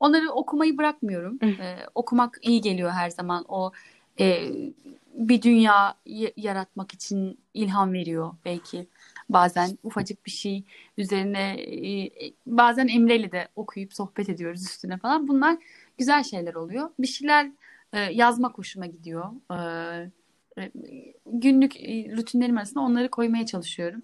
onları 0.00 0.30
okumayı 0.30 0.78
bırakmıyorum. 0.78 1.38
e, 1.42 1.76
okumak 1.94 2.38
iyi 2.42 2.60
geliyor 2.60 2.90
her 2.90 3.10
zaman. 3.10 3.44
O 3.48 3.72
e, 4.20 4.48
bir 5.14 5.42
dünya 5.42 5.94
yaratmak 6.36 6.94
için 6.94 7.38
ilham 7.54 7.92
veriyor 7.92 8.34
belki. 8.44 8.86
Bazen 9.28 9.78
ufacık 9.82 10.26
bir 10.26 10.30
şey 10.30 10.64
üzerine 10.98 11.56
e, 11.62 12.10
bazen 12.46 12.88
Emre'yle 12.88 13.32
de 13.32 13.48
okuyup 13.56 13.94
sohbet 13.94 14.28
ediyoruz 14.28 14.62
üstüne 14.62 14.98
falan. 14.98 15.28
Bunlar 15.28 15.56
güzel 15.98 16.22
şeyler 16.22 16.54
oluyor. 16.54 16.90
Bir 16.98 17.06
şeyler 17.06 17.50
e, 17.92 18.00
yazmak 18.00 18.58
hoşuma 18.58 18.86
gidiyor. 18.86 19.24
E, 19.50 20.10
e 20.62 20.70
günlük 21.26 21.76
e, 21.76 22.16
rutinlerim 22.16 22.58
arasında 22.58 22.80
onları 22.80 23.08
koymaya 23.08 23.46
çalışıyorum. 23.46 24.02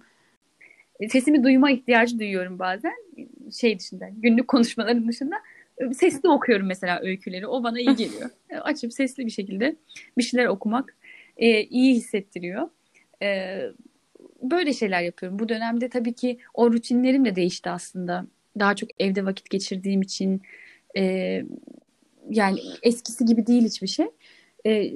E, 1.00 1.08
sesimi 1.08 1.44
duyma 1.44 1.70
ihtiyacı 1.70 2.18
duyuyorum 2.18 2.58
bazen. 2.58 2.94
Şey 3.52 3.78
dışında, 3.78 4.08
günlük 4.16 4.48
konuşmalarım 4.48 5.08
dışında. 5.08 5.36
Sesli 5.94 6.28
okuyorum 6.28 6.66
mesela 6.66 7.00
öyküleri. 7.02 7.46
O 7.46 7.62
bana 7.62 7.80
iyi 7.80 7.96
geliyor. 7.96 8.30
Açıp 8.62 8.92
sesli 8.92 9.26
bir 9.26 9.30
şekilde 9.30 9.76
bir 10.18 10.22
şeyler 10.22 10.46
okumak 10.46 10.96
e, 11.36 11.62
iyi 11.62 11.94
hissettiriyor. 11.94 12.68
E, 13.22 13.60
böyle 14.42 14.72
şeyler 14.72 15.02
yapıyorum. 15.02 15.38
Bu 15.38 15.48
dönemde 15.48 15.88
tabii 15.88 16.12
ki 16.12 16.38
o 16.54 16.72
rutinlerim 16.72 17.24
de 17.24 17.36
değişti 17.36 17.70
aslında. 17.70 18.26
Daha 18.58 18.76
çok 18.76 18.90
evde 19.00 19.24
vakit 19.24 19.50
geçirdiğim 19.50 20.02
için 20.02 20.42
e, 20.96 21.42
yani 22.30 22.58
eskisi 22.82 23.24
gibi 23.24 23.46
değil 23.46 23.64
hiçbir 23.64 23.86
şey. 23.86 24.06
E, 24.66 24.92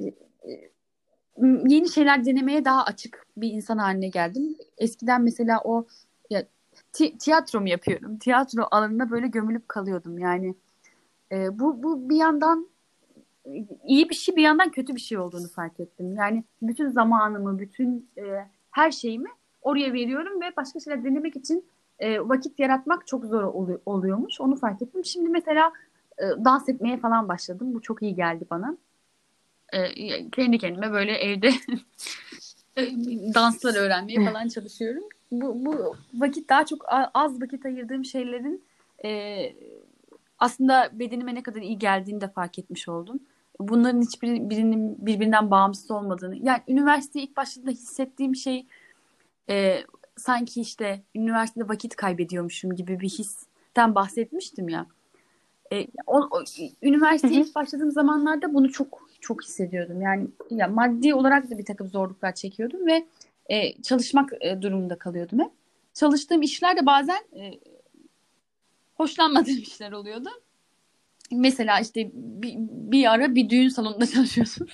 yeni 1.67 1.89
şeyler 1.89 2.25
denemeye 2.25 2.65
daha 2.65 2.83
açık 2.83 3.27
bir 3.37 3.51
insan 3.51 3.77
haline 3.77 4.07
geldim. 4.07 4.55
Eskiden 4.77 5.21
mesela 5.21 5.61
o 5.63 5.87
ya, 6.29 6.43
ti- 6.93 7.17
tiyatro 7.17 7.61
mu 7.61 7.69
yapıyorum? 7.69 8.17
Tiyatro 8.17 8.67
alanında 8.71 9.11
böyle 9.11 9.27
gömülüp 9.27 9.69
kalıyordum. 9.69 10.17
Yani 10.17 10.55
e, 11.31 11.59
bu, 11.59 11.83
bu 11.83 12.09
bir 12.09 12.15
yandan 12.15 12.67
iyi 13.85 14.09
bir 14.09 14.15
şey 14.15 14.35
bir 14.35 14.41
yandan 14.41 14.71
kötü 14.71 14.95
bir 14.95 15.01
şey 15.01 15.17
olduğunu 15.17 15.47
fark 15.47 15.79
ettim. 15.79 16.15
Yani 16.15 16.43
bütün 16.61 16.89
zamanımı, 16.89 17.59
bütün 17.59 18.09
e, 18.17 18.47
her 18.71 18.91
şeyimi 18.91 19.29
oraya 19.61 19.93
veriyorum 19.93 20.41
ve 20.41 20.55
başka 20.57 20.79
şeyler 20.79 21.03
denemek 21.03 21.35
için 21.35 21.65
e, 21.99 22.19
vakit 22.19 22.59
yaratmak 22.59 23.07
çok 23.07 23.25
zor 23.25 23.43
oluyor, 23.43 23.79
oluyormuş. 23.85 24.41
Onu 24.41 24.55
fark 24.55 24.81
ettim. 24.81 25.05
Şimdi 25.05 25.29
mesela 25.29 25.71
e, 26.17 26.23
dans 26.23 26.69
etmeye 26.69 26.97
falan 26.97 27.29
başladım. 27.29 27.73
Bu 27.73 27.81
çok 27.81 28.01
iyi 28.01 28.15
geldi 28.15 28.45
bana. 28.51 28.77
E, 29.73 30.29
kendi 30.29 30.57
kendime 30.57 30.91
böyle 30.91 31.13
evde 31.13 31.51
danslar 33.33 33.75
öğrenmeye 33.75 34.25
falan 34.25 34.47
çalışıyorum. 34.47 35.03
Bu, 35.31 35.65
bu 35.65 35.95
vakit 36.13 36.49
daha 36.49 36.65
çok 36.65 36.85
az 37.13 37.41
vakit 37.41 37.65
ayırdığım 37.65 38.05
şeylerin 38.05 38.63
e, 39.05 39.09
aslında 40.41 40.89
bedenime 40.93 41.35
ne 41.35 41.43
kadar 41.43 41.61
iyi 41.61 41.79
geldiğini 41.79 42.21
de 42.21 42.27
fark 42.27 42.59
etmiş 42.59 42.87
oldum. 42.87 43.19
Bunların 43.59 44.01
hiçbir 44.01 44.49
birinin 44.49 45.05
birbirinden 45.05 45.51
bağımsız 45.51 45.91
olmadığını. 45.91 46.35
Yani 46.35 46.61
üniversiteye 46.67 47.25
ilk 47.25 47.37
başladığında 47.37 47.71
hissettiğim 47.71 48.35
şey 48.35 48.65
e, 49.49 49.77
sanki 50.17 50.61
işte 50.61 51.01
üniversitede 51.15 51.67
vakit 51.67 51.95
kaybediyormuşum 51.95 52.75
gibi 52.75 52.99
bir 52.99 53.09
histen 53.09 53.95
bahsetmiştim 53.95 54.69
ya. 54.69 54.85
E, 55.73 55.87
o, 56.07 56.17
o, 56.17 56.43
üniversiteye 56.81 57.41
ilk 57.41 57.55
başladığım 57.55 57.91
zamanlarda 57.91 58.53
bunu 58.53 58.71
çok 58.71 59.09
çok 59.21 59.43
hissediyordum. 59.43 60.01
Yani 60.01 60.27
ya 60.49 60.67
maddi 60.67 61.13
olarak 61.13 61.51
da 61.51 61.57
bir 61.57 61.65
takım 61.65 61.89
zorluklar 61.89 62.35
çekiyordum 62.35 62.87
ve 62.87 63.05
e, 63.49 63.81
çalışmak 63.81 64.33
e, 64.41 64.61
durumunda 64.61 64.97
kalıyordum 64.97 65.39
hep. 65.39 65.51
Çalıştığım 65.93 66.41
işler 66.41 66.77
de 66.77 66.85
bazen 66.85 67.19
e, 67.35 67.59
hoşlanmadığım 69.01 69.57
işler 69.57 69.91
oluyordu. 69.91 70.29
Mesela 71.31 71.79
işte 71.79 72.11
bir, 72.13 72.53
bir 72.91 73.11
ara 73.11 73.35
bir 73.35 73.49
düğün 73.49 73.69
salonunda 73.69 74.07
çalışıyorsun. 74.15 74.67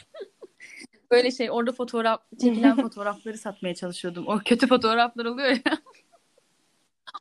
Böyle 1.11 1.31
şey 1.31 1.51
orada 1.51 1.71
fotoğraf 1.71 2.21
çekilen 2.41 2.75
fotoğrafları 2.81 3.37
satmaya 3.37 3.75
çalışıyordum. 3.75 4.27
O 4.27 4.39
kötü 4.45 4.67
fotoğraflar 4.67 5.25
oluyor 5.25 5.49
ya. 5.49 5.61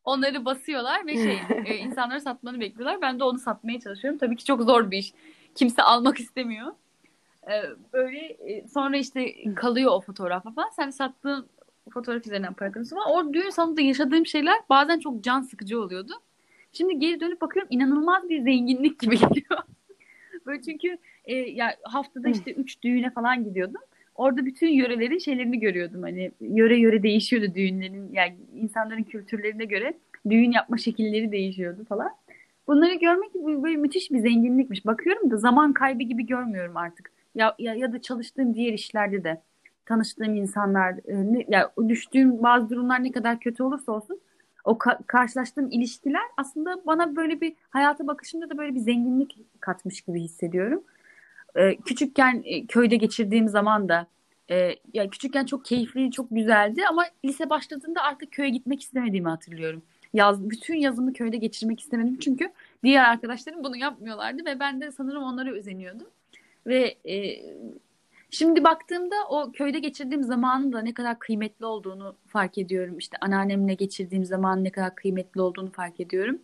Onları 0.05 0.45
basıyorlar 0.45 1.07
ve 1.07 1.15
şey 1.15 1.39
e, 1.67 1.77
insanlara 1.77 2.21
satmanı 2.21 2.61
bekliyorlar. 2.61 3.03
Ben 3.03 3.21
de 3.21 3.25
onu 3.25 3.39
satmaya 3.39 3.81
çalışıyorum. 3.81 4.19
Tabii 4.19 4.37
ki 4.37 4.45
çok 4.45 4.63
zor 4.63 4.91
bir 4.91 4.99
iş. 4.99 5.13
Kimse 5.55 5.83
almak 5.83 6.21
istemiyor. 6.21 6.73
E, 7.51 7.63
böyle 7.93 8.19
e, 8.19 8.69
sonra 8.69 8.97
işte 8.97 9.55
kalıyor 9.55 9.93
o 9.93 10.01
fotoğrafa 10.01 10.53
falan. 10.53 10.69
Sen 10.77 10.91
sattığın 10.91 11.49
fotoğraf 11.93 12.27
üzerinden 12.27 12.55
para 12.55 12.73
kazanıyorsun. 12.73 13.13
O 13.13 13.35
düğün 13.35 13.51
salonunda 13.51 13.81
yaşadığım 13.81 14.27
şeyler 14.27 14.57
bazen 14.71 14.99
çok 14.99 15.25
can 15.25 15.43
sıkıcı 15.43 15.81
oluyordu. 15.81 16.13
Şimdi 16.73 16.99
geri 16.99 17.21
dönüp 17.21 17.41
bakıyorum 17.41 17.69
inanılmaz 17.71 18.29
bir 18.29 18.43
zenginlik 18.43 18.99
gibi 19.01 19.19
geliyor. 19.19 19.59
Böyle 20.47 20.63
çünkü 20.63 20.99
e, 21.25 21.35
ya 21.35 21.77
haftada 21.83 22.29
işte 22.29 22.53
üç 22.53 22.83
düğüne 22.83 23.11
falan 23.11 23.45
gidiyordum. 23.45 23.81
Orada 24.15 24.47
bütün 24.47 24.69
yörelerin 24.69 25.19
şeylerini 25.19 25.61
görüyordum. 25.61 26.03
Hani 26.03 26.31
yöre 26.41 26.79
yöre 26.79 27.03
değişiyordu 27.03 27.55
düğünlerin. 27.55 28.13
Yani 28.13 28.37
insanların 28.55 29.03
kültürlerine 29.03 29.65
göre 29.65 29.95
düğün 30.31 30.53
yapma 30.53 30.79
şekilleri 30.79 31.33
değişiyordu 31.33 31.85
falan. 31.85 32.11
Bunları 32.67 32.95
görmek 32.95 33.35
böyle 33.35 33.77
müthiş 33.77 34.11
bir 34.11 34.19
zenginlikmiş. 34.19 34.87
Bakıyorum 34.87 35.31
da 35.31 35.37
zaman 35.37 35.73
kaybı 35.73 36.03
gibi 36.03 36.27
görmüyorum 36.27 36.77
artık. 36.77 37.11
Ya, 37.35 37.55
ya, 37.59 37.75
ya 37.75 37.93
da 37.93 38.03
çalıştığım 38.03 38.55
diğer 38.55 38.73
işlerde 38.73 39.25
de 39.25 39.41
tanıştığım 39.87 40.35
insanlar, 40.35 40.93
e, 40.93 41.33
ne, 41.33 41.45
ya 41.49 41.73
düştüğüm 41.89 42.43
bazı 42.43 42.71
durumlar 42.71 43.05
ne 43.05 43.13
kadar 43.13 43.41
kötü 43.41 43.63
olursa 43.63 43.93
olsun 43.93 44.21
o 44.67 44.73
ka- 44.73 45.05
karşılaştığım 45.07 45.71
ilişkiler 45.71 46.23
aslında 46.37 46.87
bana 46.87 47.17
böyle 47.17 47.41
bir 47.41 47.55
hayata 47.71 48.07
bakışımda 48.07 48.51
da 48.51 48.59
böyle 48.59 48.75
bir 48.75 48.81
zenginlik 48.81 49.39
katmış 49.61 50.01
gibi 50.01 50.21
hissediyorum. 50.21 50.83
Ee, 51.57 51.77
küçükken 51.77 52.43
e, 52.45 52.67
köyde 52.67 52.97
geçirdiğim 52.97 53.49
zaman 53.49 53.89
da 53.89 54.07
e, 54.51 54.77
ya 54.95 55.11
küçükken 55.11 55.45
çok 55.45 55.65
keyifli, 55.65 56.11
çok 56.11 56.27
güzeldi 56.31 56.83
ama 56.91 57.05
lise 57.25 57.51
başladığında 57.51 58.03
artık 58.03 58.33
köye 58.33 58.49
gitmek 58.49 58.83
istemediğimi 58.83 59.29
hatırlıyorum. 59.29 59.83
Yaz, 60.15 60.51
bütün 60.51 60.75
yazımı 60.75 61.13
köyde 61.13 61.37
geçirmek 61.37 61.81
istemedim 61.81 62.19
çünkü 62.21 62.53
diğer 62.85 63.05
arkadaşlarım 63.05 63.65
bunu 63.65 63.77
yapmıyorlardı 63.77 64.45
ve 64.45 64.61
ben 64.61 64.81
de 64.81 64.93
sanırım 64.93 65.23
onlara 65.23 65.53
özeniyordum. 65.53 66.07
Ve 66.67 66.95
e, 67.05 67.43
şimdi 68.31 68.65
baktığımda 68.65 69.15
o 69.31 69.53
köyde 69.53 69.79
geçirdiğim 69.79 70.23
zamanın 70.23 70.73
da 70.73 70.83
ne 70.83 70.95
kadar 70.95 71.19
kıymetli 71.19 71.67
olduğunu 71.67 72.17
fark 72.27 72.59
ediyorum. 72.59 72.99
İşte 72.99 73.17
anneannemle 73.21 73.75
geçirdiğim 73.75 74.25
zaman 74.25 74.65
ne 74.65 74.71
kadar 74.71 74.95
kıymetli 74.95 75.41
olduğunu 75.41 75.73
fark 75.73 76.01
ediyorum. 76.01 76.39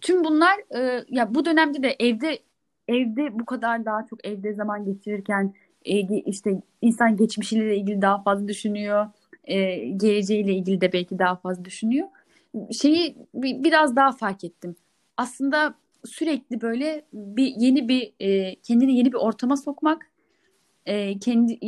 Tüm 0.00 0.24
bunlar 0.24 0.78
e, 0.78 1.04
ya 1.08 1.34
bu 1.34 1.44
dönemde 1.44 1.82
de 1.82 1.96
evde 1.98 2.38
evde 2.88 3.38
bu 3.38 3.44
kadar 3.44 3.84
daha 3.84 4.06
çok 4.06 4.26
evde 4.26 4.54
zaman 4.54 4.84
geçirirken 4.84 5.54
e, 5.84 6.00
işte 6.18 6.62
insan 6.82 7.16
geçmişiyle 7.16 7.76
ilgili 7.76 8.02
daha 8.02 8.22
fazla 8.22 8.48
düşünüyor. 8.48 9.06
E, 9.44 9.76
geleceğiyle 9.88 10.52
ilgili 10.52 10.80
de 10.80 10.92
belki 10.92 11.18
daha 11.18 11.36
fazla 11.36 11.64
düşünüyor. 11.64 12.08
Şeyi 12.72 13.16
biraz 13.34 13.96
daha 13.96 14.12
fark 14.12 14.44
ettim. 14.44 14.76
Aslında 15.16 15.74
sürekli 16.04 16.60
böyle 16.60 17.04
bir 17.12 17.54
yeni 17.56 17.88
bir 17.88 18.12
e, 18.20 18.54
kendini 18.54 18.96
yeni 18.96 19.12
bir 19.12 19.18
ortama 19.18 19.56
sokmak, 19.56 20.11
e, 20.86 21.18
kendi 21.18 21.58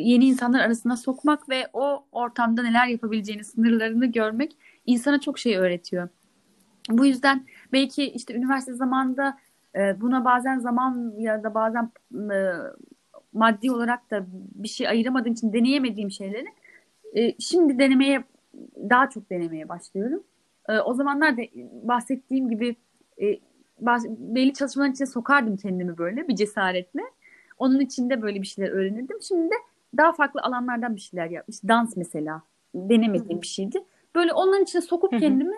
yeni 0.00 0.24
insanlar 0.24 0.60
arasına 0.60 0.96
sokmak 0.96 1.48
ve 1.48 1.68
o 1.72 2.04
ortamda 2.12 2.62
neler 2.62 2.86
yapabileceğini, 2.86 3.44
sınırlarını 3.44 4.06
görmek 4.06 4.56
insana 4.86 5.20
çok 5.20 5.38
şey 5.38 5.56
öğretiyor. 5.56 6.08
Bu 6.90 7.06
yüzden 7.06 7.46
belki 7.72 8.04
işte 8.04 8.34
üniversite 8.34 8.74
zamanında 8.74 9.38
e, 9.74 10.00
buna 10.00 10.24
bazen 10.24 10.58
zaman 10.58 11.14
ya 11.18 11.42
da 11.42 11.54
bazen 11.54 11.90
e, 12.14 12.38
maddi 13.32 13.70
olarak 13.70 14.10
da 14.10 14.26
bir 14.54 14.68
şey 14.68 14.88
ayıramadığım 14.88 15.32
için 15.32 15.52
deneyemediğim 15.52 16.10
şeyleri 16.10 16.46
e, 17.14 17.34
şimdi 17.38 17.78
denemeye 17.78 18.24
daha 18.90 19.10
çok 19.10 19.30
denemeye 19.30 19.68
başlıyorum. 19.68 20.22
E, 20.68 20.78
o 20.78 20.94
zamanlar 20.94 21.36
da 21.36 21.42
bahsettiğim 21.82 22.50
gibi 22.50 22.76
e, 23.22 23.38
belli 24.08 24.52
çalışmaların 24.52 24.92
içine 24.92 25.06
sokardım 25.06 25.56
kendimi 25.56 25.98
böyle 25.98 26.28
bir 26.28 26.36
cesaretle. 26.36 27.02
Onun 27.58 27.80
içinde 27.80 28.22
böyle 28.22 28.42
bir 28.42 28.46
şeyler 28.46 28.70
öğrenirdim. 28.70 29.16
Şimdi 29.22 29.50
de 29.50 29.54
daha 29.96 30.12
farklı 30.12 30.40
alanlardan 30.42 30.96
bir 30.96 31.00
şeyler 31.00 31.30
yapmış. 31.30 31.56
Dans 31.68 31.96
mesela 31.96 32.42
denemediğim 32.74 33.42
bir 33.42 33.46
şeydi. 33.46 33.84
Böyle 34.14 34.32
onların 34.32 34.62
içine 34.62 34.82
sokup 34.82 35.10
kendimi 35.10 35.56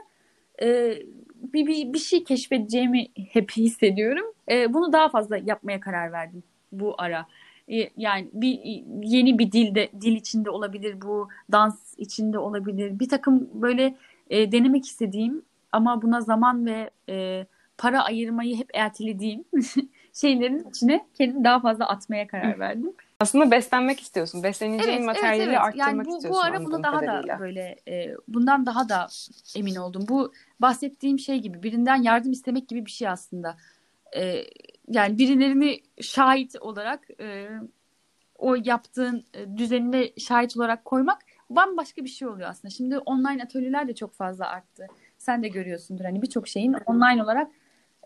e, 0.62 0.98
bir, 1.34 1.66
bir, 1.66 1.92
bir 1.92 1.98
şey 1.98 2.24
keşfedeceğimi 2.24 3.06
hep 3.30 3.50
hissediyorum. 3.50 4.26
E, 4.50 4.74
bunu 4.74 4.92
daha 4.92 5.08
fazla 5.08 5.36
yapmaya 5.36 5.80
karar 5.80 6.12
verdim 6.12 6.42
bu 6.72 6.94
ara. 6.98 7.26
E, 7.68 7.90
yani 7.96 8.28
bir 8.32 8.60
yeni 9.02 9.38
bir 9.38 9.52
dilde 9.52 9.88
dil 10.00 10.16
içinde 10.16 10.50
olabilir 10.50 11.00
bu, 11.00 11.28
dans 11.52 11.94
içinde 11.98 12.38
olabilir. 12.38 12.98
Bir 12.98 13.08
takım 13.08 13.48
böyle 13.54 13.94
e, 14.30 14.52
denemek 14.52 14.86
istediğim 14.86 15.42
ama 15.72 16.02
buna 16.02 16.20
zaman 16.20 16.66
ve 16.66 16.90
e, 17.08 17.46
para 17.78 18.04
ayırmayı 18.04 18.56
hep 18.56 18.70
ertelediğim 18.74 19.44
şeylerin 20.20 20.68
içine 20.70 21.06
kendimi 21.14 21.44
daha 21.44 21.60
fazla 21.60 21.88
atmaya 21.88 22.26
karar 22.26 22.58
verdim. 22.58 22.92
Aslında 23.20 23.50
beslenmek 23.50 24.00
istiyorsun. 24.00 24.42
Besleneceğin 24.42 24.96
evet, 24.96 25.06
materyali 25.06 25.36
evet, 25.36 25.48
evet. 25.48 25.60
arttırmak 25.60 25.88
yani 25.88 26.04
bu, 26.04 26.16
istiyorsun. 26.16 26.30
Bu 26.30 26.40
ara 26.40 26.64
bunu 26.64 26.82
daha 26.82 27.00
kadarıyla. 27.00 27.36
da 27.36 27.40
böyle 27.40 27.76
e, 27.88 28.14
bundan 28.28 28.66
daha 28.66 28.88
da 28.88 29.08
emin 29.56 29.76
oldum. 29.76 30.04
Bu 30.08 30.32
bahsettiğim 30.60 31.18
şey 31.18 31.38
gibi 31.38 31.62
birinden 31.62 32.02
yardım 32.02 32.32
istemek 32.32 32.68
gibi 32.68 32.86
bir 32.86 32.90
şey 32.90 33.08
aslında. 33.08 33.56
E, 34.16 34.44
yani 34.88 35.18
birilerini 35.18 35.80
şahit 36.00 36.56
olarak 36.60 37.20
e, 37.20 37.48
o 38.38 38.56
yaptığın 38.64 39.24
e, 39.34 39.56
düzenine 39.56 40.10
şahit 40.18 40.56
olarak 40.56 40.84
koymak 40.84 41.18
bambaşka 41.50 42.04
bir 42.04 42.08
şey 42.08 42.28
oluyor 42.28 42.48
aslında. 42.48 42.70
Şimdi 42.70 42.98
online 42.98 43.42
atölyeler 43.42 43.88
de 43.88 43.94
çok 43.94 44.14
fazla 44.14 44.48
arttı. 44.48 44.86
Sen 45.18 45.42
de 45.42 45.48
görüyorsundur 45.48 46.04
hani 46.04 46.22
birçok 46.22 46.48
şeyin 46.48 46.72
online 46.86 47.22
olarak 47.22 47.50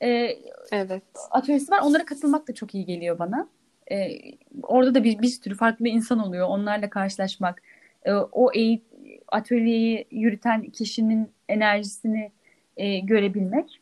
e, 0.02 0.38
evet. 0.72 1.02
atölyesi 1.30 1.70
var. 1.70 1.80
Onlara 1.82 2.04
katılmak 2.04 2.48
da 2.48 2.54
çok 2.54 2.74
iyi 2.74 2.86
geliyor 2.86 3.18
bana. 3.18 3.48
E, 3.92 4.18
orada 4.62 4.94
da 4.94 5.04
bir, 5.04 5.22
bir 5.22 5.28
sürü 5.28 5.54
farklı 5.54 5.88
insan 5.88 6.18
oluyor. 6.18 6.48
Onlarla 6.48 6.90
karşılaşmak, 6.90 7.62
e, 8.04 8.12
o 8.12 8.52
eğit 8.52 8.82
atölyeyi 9.28 10.06
yürüten 10.10 10.70
kişinin 10.70 11.30
enerjisini 11.48 12.32
e, 12.76 12.98
görebilmek. 12.98 13.80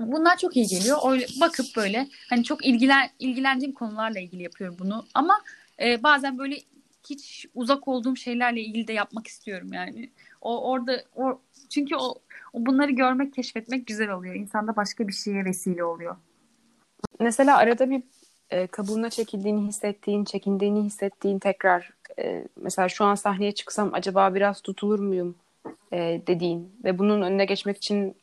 Bunlar 0.00 0.36
çok 0.36 0.56
iyi 0.56 0.66
geliyor. 0.66 0.98
Öyle 1.10 1.26
bakıp 1.40 1.66
böyle 1.76 2.06
hani 2.30 2.44
çok 2.44 2.66
ilgilen 2.66 3.08
ilgilendiğim 3.18 3.74
konularla 3.74 4.18
ilgili 4.18 4.42
yapıyorum 4.42 4.76
bunu. 4.80 5.04
Ama 5.14 5.40
e, 5.82 6.02
bazen 6.02 6.38
böyle 6.38 6.58
hiç 7.10 7.46
uzak 7.54 7.88
olduğum 7.88 8.16
şeylerle 8.16 8.60
ilgili 8.60 8.88
de 8.88 8.92
yapmak 8.92 9.26
istiyorum 9.26 9.72
yani. 9.72 10.10
O 10.40 10.70
orada 10.70 11.02
o 11.16 11.40
çünkü 11.68 11.96
o 11.96 12.14
bunları 12.54 12.90
görmek, 12.90 13.34
keşfetmek 13.34 13.86
güzel 13.86 14.10
oluyor. 14.10 14.34
İnsanda 14.34 14.76
başka 14.76 15.08
bir 15.08 15.12
şeye 15.12 15.44
vesile 15.44 15.84
oluyor. 15.84 16.16
Mesela 17.20 17.56
arada 17.56 17.90
bir 17.90 18.02
e, 18.50 18.66
kabuğuna 18.66 19.10
çekildiğini 19.10 19.68
hissettiğin, 19.68 20.24
çekindiğini 20.24 20.82
hissettiğin 20.82 21.38
tekrar 21.38 21.90
e, 22.18 22.44
mesela 22.56 22.88
şu 22.88 23.04
an 23.04 23.14
sahneye 23.14 23.52
çıksam 23.52 23.90
acaba 23.92 24.34
biraz 24.34 24.60
tutulur 24.60 24.98
muyum 24.98 25.34
e, 25.92 26.22
dediğin 26.26 26.72
ve 26.84 26.98
bunun 26.98 27.22
önüne 27.22 27.44
geçmek 27.44 27.76
için 27.76 28.16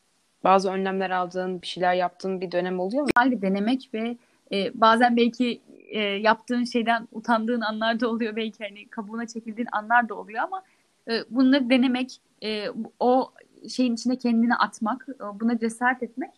bazı 0.43 0.71
önlemler 0.71 1.09
aldığın, 1.09 1.61
bir 1.61 1.67
şeyler 1.67 1.93
yaptığın 1.93 2.41
bir 2.41 2.51
dönem 2.51 2.79
oluyor 2.79 3.03
mu? 3.03 3.09
Bir 3.25 3.41
denemek 3.41 3.89
ve 3.93 4.17
e, 4.51 4.71
bazen 4.73 5.17
belki 5.17 5.61
e, 5.89 5.99
yaptığın 5.99 6.63
şeyden 6.63 7.07
utandığın 7.11 7.61
anlar 7.61 7.99
da 7.99 8.09
oluyor. 8.09 8.35
Belki 8.35 8.63
hani 8.63 8.87
kabuğuna 8.87 9.27
çekildiğin 9.27 9.67
anlar 9.71 10.09
da 10.09 10.15
oluyor 10.15 10.43
ama 10.43 10.63
e, 11.09 11.23
bunları 11.29 11.69
denemek, 11.69 12.17
e, 12.43 12.67
o 12.99 13.31
şeyin 13.69 13.93
içine 13.93 14.17
kendini 14.17 14.55
atmak, 14.55 15.07
e, 15.09 15.39
buna 15.39 15.59
cesaret 15.59 16.03
etmek 16.03 16.31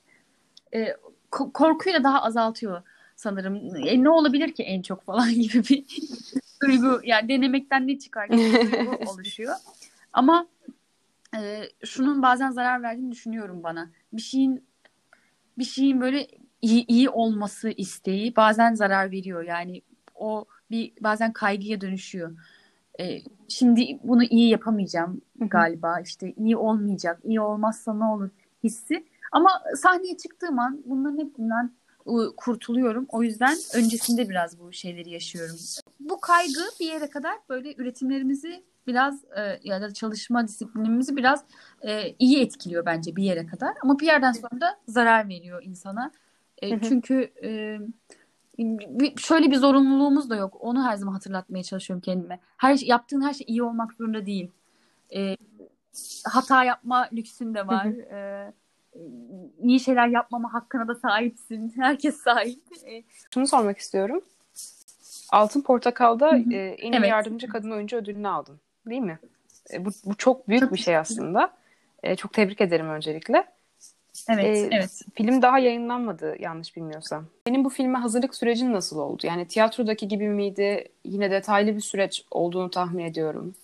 e, 0.74 0.96
korkuyu 1.32 1.96
da 1.96 2.04
daha 2.04 2.22
azaltıyor 2.22 2.82
sanırım. 3.16 3.76
E, 3.76 4.04
ne 4.04 4.10
olabilir 4.10 4.52
ki 4.52 4.64
en 4.64 4.82
çok 4.82 5.06
falan 5.06 5.30
gibi 5.34 5.64
bir 5.64 5.86
duygu. 6.64 7.02
Yani 7.04 7.30
denemekten 7.30 7.88
ne 7.88 8.00
çıkar 8.00 8.26
gibi 8.26 8.38
bir 8.38 8.72
duygu 8.72 8.92
oluşuyor. 9.12 9.56
Ama 10.14 10.48
e, 11.36 11.64
şunun 11.86 12.22
bazen 12.22 12.52
zarar 12.52 12.84
verdiğini 12.84 13.12
düşünüyorum 13.12 13.64
bana. 13.64 13.90
Bir 14.14 14.22
şeyin 14.22 14.64
bir 15.58 15.64
şeyin 15.64 16.02
böyle 16.02 16.28
iyi, 16.62 16.86
iyi 16.88 17.10
olması 17.10 17.70
isteği 17.70 18.36
bazen 18.36 18.74
zarar 18.74 19.12
veriyor. 19.12 19.44
Yani 19.44 19.82
o 20.16 20.46
bir 20.72 20.94
bazen 21.02 21.34
kaygıya 21.34 21.82
dönüşüyor. 21.82 22.38
Ee, 23.00 23.22
şimdi 23.48 24.00
bunu 24.04 24.24
iyi 24.24 24.50
yapamayacağım 24.50 25.22
galiba. 25.40 26.00
İşte 26.00 26.34
iyi 26.38 26.58
olmayacak. 26.58 27.20
iyi 27.24 27.42
olmazsa 27.42 27.94
ne 27.94 28.06
olur 28.06 28.30
hissi. 28.64 29.06
Ama 29.32 29.50
sahneye 29.76 30.18
çıktığım 30.18 30.60
an 30.60 30.82
bunların 30.86 31.18
hepsinden 31.18 31.72
kurtuluyorum. 32.38 33.06
O 33.10 33.24
yüzden 33.24 33.58
öncesinde 33.74 34.30
biraz 34.30 34.60
bu 34.60 34.74
şeyleri 34.74 35.10
yaşıyorum. 35.10 35.56
Bu 36.00 36.20
kaygı 36.20 36.62
bir 36.80 36.86
yere 36.86 37.10
kadar 37.10 37.34
böyle 37.50 37.76
üretimlerimizi 37.78 38.64
biraz 38.88 39.24
e, 39.26 39.60
ya 39.64 39.82
da 39.82 39.94
çalışma 39.94 40.48
disiplinimizi 40.48 41.16
biraz 41.16 41.44
e, 41.82 42.16
iyi 42.20 42.42
etkiliyor 42.42 42.86
bence 42.86 43.16
bir 43.16 43.24
yere 43.24 43.46
kadar. 43.46 43.74
Ama 43.82 44.00
bir 44.00 44.06
yerden 44.06 44.32
sonra 44.32 44.62
da 44.62 44.80
zarar 44.88 45.30
veriyor 45.30 45.64
insana. 45.64 46.12
E, 46.62 46.82
çünkü 46.82 47.32
e, 47.44 47.80
şöyle 49.18 49.52
bir 49.52 49.56
zorunluluğumuz 49.56 50.30
da 50.30 50.36
yok. 50.36 50.58
Onu 50.60 50.84
her 50.84 50.96
zaman 50.96 51.14
hatırlatmaya 51.14 51.64
çalışıyorum 51.64 52.02
kendime. 52.02 52.40
Her 52.58 52.78
yaptığın 52.78 53.22
her 53.22 53.34
şey 53.34 53.46
iyi 53.48 53.64
olmak 53.64 53.94
zorunda 53.94 54.26
değil. 54.26 54.52
E, 55.16 55.38
hata 56.26 56.64
yapma 56.64 57.10
lüksün 57.14 57.54
de 57.54 57.68
var. 57.68 57.86
e, 57.86 58.54
iyi 59.60 59.80
şeyler 59.80 60.08
yapmama 60.08 60.54
hakkına 60.54 60.88
da 60.88 60.96
sahipsin. 60.96 61.74
Herkes 61.76 62.18
sahip. 62.18 62.64
E, 62.86 63.04
Şunu 63.34 63.48
sormak 63.48 63.78
istiyorum. 63.78 64.22
Altın 65.32 65.62
Portakal'da 65.62 66.38
e, 66.38 66.58
en 66.58 66.92
iyi 66.92 66.98
evet. 66.98 67.10
yardımcı 67.10 67.48
kadın 67.48 67.72
oyuncu 67.72 67.98
ödülünü 67.98 68.28
aldın. 68.28 68.60
Değil 68.86 69.02
mi? 69.02 69.20
E, 69.74 69.86
bu, 69.86 69.90
bu 70.06 70.16
çok 70.16 70.50
büyük 70.50 70.62
çok 70.62 70.74
bir 70.74 70.78
şey 70.78 70.98
aslında. 70.98 71.54
E, 72.04 72.16
çok 72.16 72.34
tebrik 72.34 72.62
ederim 72.62 72.90
öncelikle. 72.90 73.55
Evet, 74.30 74.46
ee, 74.46 74.70
evet. 74.72 75.02
Film 75.16 75.42
daha 75.42 75.60
yayınlanmadı 75.60 76.36
yanlış 76.40 76.76
bilmiyorsam. 76.76 77.26
Senin 77.48 77.66
bu 77.66 77.70
filme 77.70 78.00
hazırlık 78.00 78.36
sürecin 78.36 78.74
nasıl 78.74 79.00
oldu? 79.00 79.28
Yani 79.28 79.48
tiyatrodaki 79.48 80.08
gibi 80.08 80.30
miydi? 80.30 80.88
Yine 81.04 81.32
detaylı 81.32 81.76
bir 81.76 81.82
süreç 81.82 82.26
olduğunu 82.32 82.70
tahmin 82.70 83.04
ediyorum. 83.04 83.56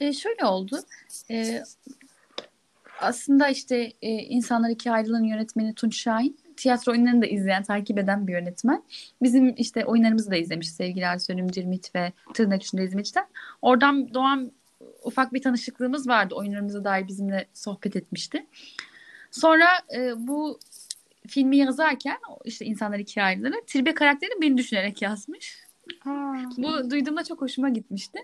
E, 0.00 0.12
şöyle 0.12 0.44
oldu. 0.44 0.78
E, 1.30 1.62
aslında 3.00 3.48
işte 3.48 3.92
e, 4.02 4.10
İnsanlar 4.10 4.70
İki 4.70 4.90
Ayrılığın 4.90 5.24
yönetmeni 5.24 5.74
Tunç 5.74 5.96
Şahin 5.96 6.38
tiyatro 6.56 6.92
oyunlarını 6.92 7.22
da 7.22 7.26
izleyen, 7.26 7.62
takip 7.62 7.98
eden 7.98 8.26
bir 8.26 8.32
yönetmen. 8.32 8.82
Bizim 9.22 9.54
işte 9.56 9.84
oyunlarımızı 9.84 10.30
da 10.30 10.36
izlemiş 10.36 10.70
sevgili 10.70 11.04
Ersoy 11.04 11.46
Cirmit 11.46 11.94
ve 11.94 12.12
Tırnak 12.34 12.62
içinde 12.62 12.84
İzmit'ten. 12.84 13.26
Oradan 13.62 14.14
doğan 14.14 14.52
ufak 15.04 15.32
bir 15.32 15.42
tanışıklığımız 15.42 16.08
vardı. 16.08 16.34
Oyunlarımıza 16.34 16.84
dair 16.84 17.08
bizimle 17.08 17.46
sohbet 17.54 17.96
etmişti. 17.96 18.46
Sonra 19.32 19.66
e, 19.96 20.26
bu 20.26 20.58
filmi 21.28 21.56
yazarken 21.56 22.18
işte 22.44 22.64
insanlar 22.64 22.98
ikiye 22.98 23.24
ayrılarak 23.24 23.66
Tilbe 23.66 23.94
karakterini 23.94 24.42
beni 24.42 24.56
düşünerek 24.56 25.02
yazmış. 25.02 25.58
Aa. 26.04 26.34
Bu 26.56 26.90
duyduğumda 26.90 27.24
çok 27.24 27.40
hoşuma 27.40 27.68
gitmişti. 27.68 28.18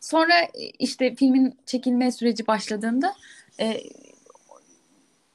Sonra 0.00 0.34
e, 0.40 0.70
işte 0.78 1.14
filmin 1.14 1.54
çekilme 1.66 2.12
süreci 2.12 2.46
başladığında 2.46 3.14
e, 3.60 3.80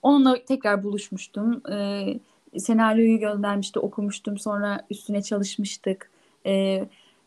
onunla 0.02 0.46
tekrar 0.46 0.84
buluşmuştum. 0.84 1.72
E, 1.72 2.60
senaryoyu 2.60 3.20
göndermişti, 3.20 3.80
okumuştum. 3.80 4.38
Sonra 4.38 4.86
üstüne 4.90 5.22
çalışmıştık. 5.22 6.12
E, 6.46 6.84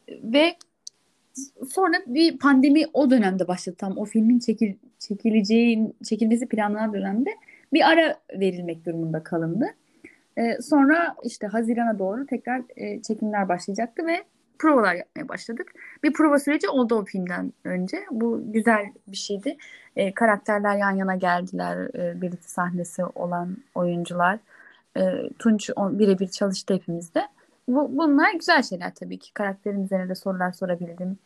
ve 0.09 0.57
sonra 1.71 1.97
bir 2.07 2.39
pandemi 2.39 2.85
o 2.93 3.11
dönemde 3.11 3.49
başladı 3.49 3.77
tam 3.79 3.99
o 3.99 4.05
filmin 4.05 4.39
çekil, 4.39 4.75
çekileceği 5.01 5.93
çekilmesi 6.05 6.49
planlanan 6.49 6.95
dönemde 6.95 7.31
bir 7.73 7.89
ara 7.89 8.19
verilmek 8.41 8.87
durumunda 8.87 9.23
kalındı. 9.23 9.67
E, 10.37 10.63
sonra 10.63 11.17
işte 11.25 11.47
Haziran'a 11.47 11.99
doğru 11.99 12.27
tekrar 12.27 12.63
e, 12.77 13.03
çekimler 13.03 13.49
başlayacaktı 13.49 14.07
ve 14.07 14.25
provalar 14.59 14.95
yapmaya 14.95 15.29
başladık. 15.29 15.73
Bir 16.03 16.13
prova 16.13 16.39
süreci 16.39 16.69
oldu 16.69 16.95
o 16.95 17.05
filmden 17.05 17.53
önce. 17.65 17.99
Bu 18.11 18.53
güzel 18.53 18.93
bir 19.09 19.17
şeydi. 19.17 19.57
E, 19.97 20.15
karakterler 20.15 20.77
yan 20.77 20.91
yana 20.91 21.17
geldiler. 21.17 21.95
E, 21.95 22.21
birlikte 22.21 22.49
sahnesi 22.49 23.05
olan 23.05 23.57
oyuncular. 23.75 24.39
E, 24.97 25.03
Tunç 25.39 25.71
birebir 25.77 26.29
çalıştı 26.29 26.75
hepimizde. 26.75 27.23
Bu, 27.69 27.97
bunlar 27.97 28.35
güzel 28.35 28.63
şeyler 28.63 28.95
tabii 28.95 29.19
ki. 29.19 29.35
Karakterin 29.35 29.85
üzerine 29.85 30.09
de 30.09 30.15
sorular 30.15 30.53
sorabildim. 30.53 31.19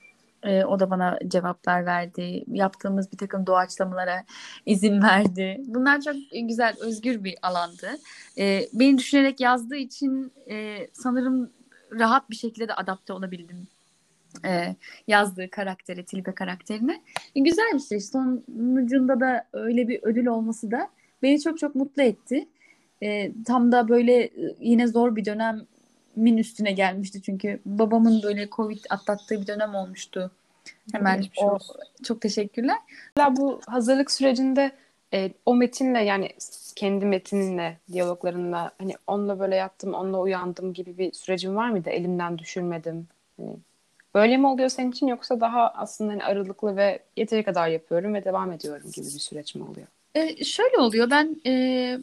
E, 0.44 0.64
o 0.64 0.80
da 0.80 0.90
bana 0.90 1.18
cevaplar 1.28 1.86
verdi. 1.86 2.44
Yaptığımız 2.46 3.12
bir 3.12 3.16
takım 3.16 3.46
doğaçlamalara 3.46 4.24
izin 4.66 5.02
verdi. 5.02 5.60
Bunlar 5.66 6.00
çok 6.00 6.16
güzel, 6.48 6.76
özgür 6.80 7.24
bir 7.24 7.34
alandı. 7.42 7.88
E, 8.38 8.68
beni 8.72 8.98
düşünerek 8.98 9.40
yazdığı 9.40 9.76
için 9.76 10.32
e, 10.50 10.86
sanırım 10.92 11.50
rahat 11.92 12.30
bir 12.30 12.36
şekilde 12.36 12.68
de 12.68 12.74
adapte 12.74 13.12
olabildim 13.12 13.68
e, 14.44 14.76
yazdığı 15.06 15.50
karaktere, 15.50 16.04
Tilbe 16.04 16.32
karakterine. 16.32 17.02
E, 17.34 17.40
güzel 17.40 17.70
bir 17.74 17.80
şey. 17.80 18.00
Sonucunda 18.00 19.20
da 19.20 19.46
öyle 19.52 19.88
bir 19.88 20.00
ödül 20.02 20.26
olması 20.26 20.70
da 20.70 20.88
beni 21.22 21.40
çok 21.40 21.58
çok 21.58 21.74
mutlu 21.74 22.02
etti. 22.02 22.48
E, 23.02 23.32
tam 23.46 23.72
da 23.72 23.88
böyle 23.88 24.24
e, 24.24 24.32
yine 24.60 24.86
zor 24.86 25.16
bir 25.16 25.24
dönemin 26.16 26.36
üstüne 26.36 26.72
gelmişti 26.72 27.22
çünkü 27.22 27.60
babamın 27.64 28.22
böyle 28.22 28.48
Covid 28.50 28.84
atlattığı 28.90 29.40
bir 29.40 29.46
dönem 29.46 29.74
olmuştu. 29.74 30.30
Hemen 30.92 31.24
o 31.36 31.58
çok 32.04 32.20
teşekkürler. 32.20 32.76
Bu 33.30 33.60
hazırlık 33.66 34.10
sürecinde 34.10 34.72
e, 35.12 35.32
o 35.46 35.54
metinle 35.54 36.04
yani 36.04 36.30
kendi 36.76 37.06
metininle 37.06 37.78
diyaloglarınla 37.92 38.70
hani 38.78 38.94
onunla 39.06 39.38
böyle 39.38 39.56
yattım 39.56 39.94
onunla 39.94 40.20
uyandım 40.20 40.72
gibi 40.72 40.98
bir 40.98 41.12
sürecin 41.12 41.56
var 41.56 41.70
mıydı 41.70 41.90
elimden 41.90 42.38
düşürmedim 42.38 43.08
hani 43.36 43.56
böyle 44.14 44.36
mi 44.36 44.46
oluyor 44.46 44.68
senin 44.68 44.90
için 44.90 45.06
yoksa 45.06 45.40
daha 45.40 45.68
aslında 45.68 46.12
hani 46.12 46.24
aralıklı 46.24 46.76
ve 46.76 47.02
yeteri 47.16 47.42
kadar 47.42 47.68
yapıyorum 47.68 48.14
ve 48.14 48.24
devam 48.24 48.52
ediyorum 48.52 48.90
gibi 48.94 49.06
bir 49.06 49.20
süreç 49.20 49.54
mi 49.54 49.64
oluyor? 49.64 49.86
E, 50.14 50.44
şöyle 50.44 50.78
oluyor 50.78 51.10
ben 51.10 51.36
e, 51.46 51.98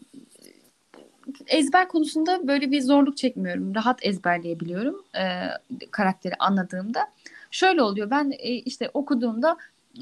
ezber 1.47 1.87
konusunda 1.87 2.47
böyle 2.47 2.71
bir 2.71 2.81
zorluk 2.81 3.17
çekmiyorum 3.17 3.75
rahat 3.75 4.05
ezberleyebiliyorum 4.05 5.03
e, 5.15 5.47
karakteri 5.91 6.35
anladığımda 6.39 7.07
şöyle 7.51 7.81
oluyor 7.81 8.09
ben 8.09 8.31
e, 8.39 8.53
işte 8.53 8.89
okuduğumda 8.93 9.57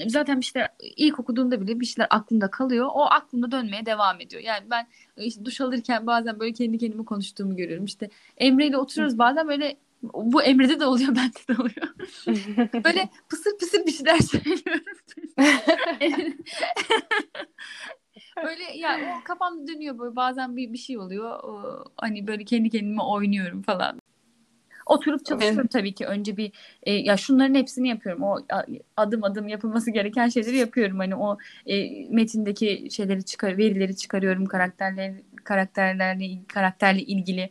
zaten 0.07 0.37
işte 0.37 0.67
ilk 0.95 1.19
okuduğumda 1.19 1.61
bile 1.61 1.79
bir 1.79 1.85
şeyler 1.85 2.07
aklımda 2.09 2.51
kalıyor. 2.51 2.89
O 2.93 3.05
aklımda 3.05 3.51
dönmeye 3.51 3.85
devam 3.85 4.21
ediyor. 4.21 4.41
Yani 4.41 4.69
ben 4.69 4.87
işte 5.17 5.45
duş 5.45 5.61
alırken 5.61 6.07
bazen 6.07 6.39
böyle 6.39 6.53
kendi 6.53 6.77
kendime 6.77 7.05
konuştuğumu 7.05 7.55
görüyorum. 7.55 7.85
İşte 7.85 8.09
Emre 8.37 8.67
ile 8.67 8.77
oturuyoruz 8.77 9.17
bazen 9.17 9.47
böyle 9.47 9.77
bu 10.03 10.43
Emre'de 10.43 10.79
de 10.79 10.85
oluyor 10.85 11.15
bende 11.15 11.39
de 11.47 11.61
oluyor. 11.61 11.87
böyle 12.83 13.09
pısır 13.29 13.57
pısır 13.57 13.85
bir 13.85 13.91
şeyler 13.91 14.19
söylüyorum. 14.19 14.83
böyle 18.37 18.63
ya 18.77 19.19
o 19.19 19.23
kafamda 19.23 19.67
dönüyor 19.67 19.99
böyle 19.99 20.15
bazen 20.15 20.57
bir 20.57 20.73
bir 20.73 20.77
şey 20.77 20.97
oluyor. 20.97 21.43
O, 21.43 21.83
hani 21.97 22.27
böyle 22.27 22.43
kendi 22.43 22.69
kendime 22.69 23.01
oynuyorum 23.01 23.61
falan. 23.61 23.99
Oturup 24.85 25.25
çalışıyorum 25.25 25.59
evet. 25.59 25.71
tabii 25.71 25.93
ki. 25.93 26.05
Önce 26.05 26.37
bir 26.37 26.51
e, 26.83 26.93
ya 26.93 27.17
şunların 27.17 27.55
hepsini 27.55 27.89
yapıyorum. 27.89 28.23
O 28.23 28.37
adım 28.97 29.23
adım 29.23 29.47
yapılması 29.47 29.91
gereken 29.91 30.29
şeyleri 30.29 30.57
yapıyorum. 30.57 30.99
Hani 30.99 31.15
o 31.15 31.37
e, 31.65 32.05
metindeki 32.09 32.87
şeyleri 32.91 33.25
çıkar, 33.25 33.57
verileri 33.57 33.95
çıkarıyorum 33.95 34.45
karakterler 34.45 35.13
karakterlerle 35.43 36.25
karakterle 36.47 37.01
ilgili 37.01 37.49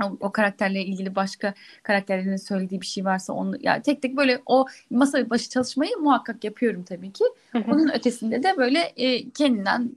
o, 0.00 0.16
o 0.20 0.32
karakterle 0.32 0.84
ilgili 0.84 1.14
başka 1.14 1.54
karakterlerin 1.82 2.36
söylediği 2.36 2.80
bir 2.80 2.86
şey 2.86 3.04
varsa 3.04 3.32
onu 3.32 3.56
ya 3.60 3.82
tek 3.82 4.02
tek 4.02 4.16
böyle 4.16 4.42
o 4.46 4.66
masa 4.90 5.30
başı 5.30 5.50
çalışmayı 5.50 5.96
muhakkak 5.96 6.44
yapıyorum 6.44 6.84
tabii 6.84 7.12
ki. 7.12 7.24
Onun 7.54 7.88
ötesinde 7.88 8.42
de 8.42 8.56
böyle 8.56 8.78
e, 8.78 9.30
kendinden 9.30 9.90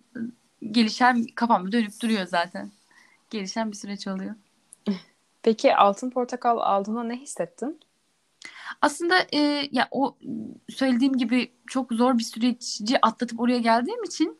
gelişen 0.71 1.25
kafamda 1.35 1.71
dönüp 1.71 2.01
duruyor 2.01 2.25
zaten. 2.25 2.71
Gelişen 3.29 3.71
bir 3.71 3.77
süreç 3.77 4.07
oluyor. 4.07 4.35
Peki 5.43 5.75
Altın 5.75 6.09
Portakal 6.09 6.57
aldığında 6.57 7.03
ne 7.03 7.17
hissettin? 7.17 7.79
Aslında 8.81 9.15
e, 9.33 9.69
ya 9.71 9.87
o 9.91 10.15
söylediğim 10.69 11.17
gibi 11.17 11.51
çok 11.67 11.93
zor 11.93 12.17
bir 12.17 12.23
süreci 12.23 13.01
atlatıp 13.01 13.39
oraya 13.39 13.59
geldiğim 13.59 14.03
için 14.03 14.37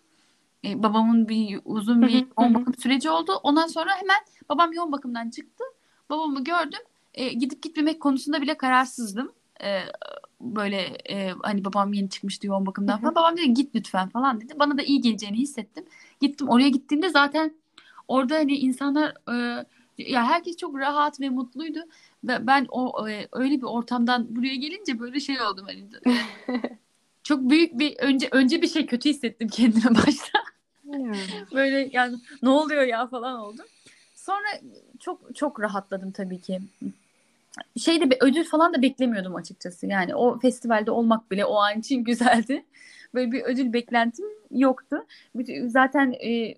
e, 0.65 0.84
babamın 0.84 1.28
bir 1.30 1.60
uzun 1.65 2.02
bir 2.02 2.26
yoğun 2.39 2.54
bakım 2.54 2.73
süreci 2.73 3.10
oldu. 3.10 3.32
Ondan 3.43 3.67
sonra 3.67 3.91
hemen 3.95 4.17
babam 4.49 4.73
yoğun 4.73 4.91
bakımdan 4.91 5.30
çıktı. 5.30 5.63
Babamı 6.10 6.43
gördüm. 6.43 6.80
E, 7.13 7.34
gidip 7.34 7.63
gitmemek 7.63 8.02
konusunda 8.02 8.41
bile 8.41 8.58
kararsızdım. 8.58 9.32
E, 9.63 9.80
böyle 10.41 10.78
e, 11.10 11.34
hani 11.43 11.65
babam 11.65 11.93
yeni 11.93 12.10
çıkmıştı 12.10 12.47
yoğun 12.47 12.65
bakımdan 12.65 12.99
falan. 12.99 13.15
babam 13.15 13.38
dedi 13.38 13.54
git 13.54 13.76
lütfen 13.76 14.10
falan 14.10 14.41
dedi. 14.41 14.54
Bana 14.60 14.78
da 14.78 14.82
iyi 14.82 15.02
geleceğini 15.02 15.38
hissettim. 15.38 15.86
Gittim 16.21 16.49
oraya 16.49 16.69
gittiğimde 16.69 17.10
zaten 17.10 17.54
orada 18.08 18.36
hani 18.36 18.58
insanlar 18.58 19.13
e, 19.30 19.65
ya 19.97 20.28
herkes 20.28 20.58
çok 20.58 20.76
rahat 20.76 21.19
ve 21.19 21.30
mutluydu. 21.30 21.80
Ve 22.23 22.47
ben 22.47 22.65
o 22.69 23.10
e, 23.10 23.28
öyle 23.32 23.58
bir 23.58 23.63
ortamdan 23.63 24.36
buraya 24.36 24.56
gelince 24.56 24.99
böyle 24.99 25.19
şey 25.19 25.41
oldum 25.41 25.65
hani. 25.65 25.89
çok 27.24 27.50
büyük 27.50 27.80
bir 27.80 27.98
önce 28.00 28.28
önce 28.32 28.62
bir 28.62 28.68
şey 28.68 28.86
kötü 28.86 29.10
hissettim 29.10 29.48
kendime 29.48 29.96
başta. 29.96 30.40
böyle 31.54 31.90
yani 31.92 32.18
ne 32.44 32.50
oluyor 32.50 32.82
ya 32.82 33.08
falan 33.08 33.40
oldum. 33.40 33.66
Sonra 34.16 34.48
çok 35.00 35.36
çok 35.36 35.60
rahatladım 35.60 36.12
tabii 36.12 36.42
ki. 36.42 36.60
Şeyde 37.78 38.12
bir 38.12 38.18
ödül 38.22 38.44
falan 38.44 38.74
da 38.74 38.82
beklemiyordum 38.82 39.36
açıkçası. 39.36 39.88
Yani 39.88 40.16
o 40.16 40.40
festivalde 40.40 40.92
olmak 40.92 41.32
bile 41.32 41.46
o 41.46 41.56
an 41.56 41.80
için 41.80 42.04
güzeldi. 42.04 42.66
Böyle 43.14 43.32
bir 43.32 43.42
ödül 43.42 43.74
beklentim 43.74 44.26
yoktu. 44.52 45.06
Zaten 45.66 46.12
e, 46.12 46.56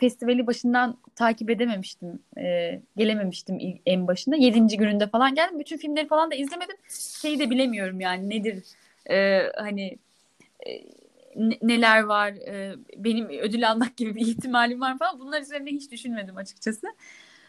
festivali 0.00 0.46
başından 0.46 0.96
takip 1.16 1.50
edememiştim. 1.50 2.18
E, 2.38 2.80
gelememiştim 2.96 3.80
en 3.86 4.06
başında. 4.06 4.36
Yedinci 4.36 4.76
gününde 4.76 5.06
falan 5.06 5.34
geldim. 5.34 5.58
Bütün 5.58 5.76
filmleri 5.76 6.06
falan 6.06 6.30
da 6.30 6.34
izlemedim. 6.34 6.76
Şeyi 7.20 7.38
de 7.38 7.50
bilemiyorum 7.50 8.00
yani 8.00 8.30
nedir 8.30 8.62
e, 9.10 9.50
hani 9.56 9.98
e, 10.66 10.70
neler 11.62 12.02
var 12.02 12.28
e, 12.28 12.76
benim 12.96 13.28
ödül 13.28 13.70
almak 13.70 13.96
gibi 13.96 14.14
bir 14.14 14.26
ihtimalim 14.26 14.80
var 14.80 14.98
falan. 14.98 15.20
Bunlar 15.20 15.42
üzerine 15.42 15.70
hiç 15.70 15.90
düşünmedim 15.90 16.36
açıkçası. 16.36 16.86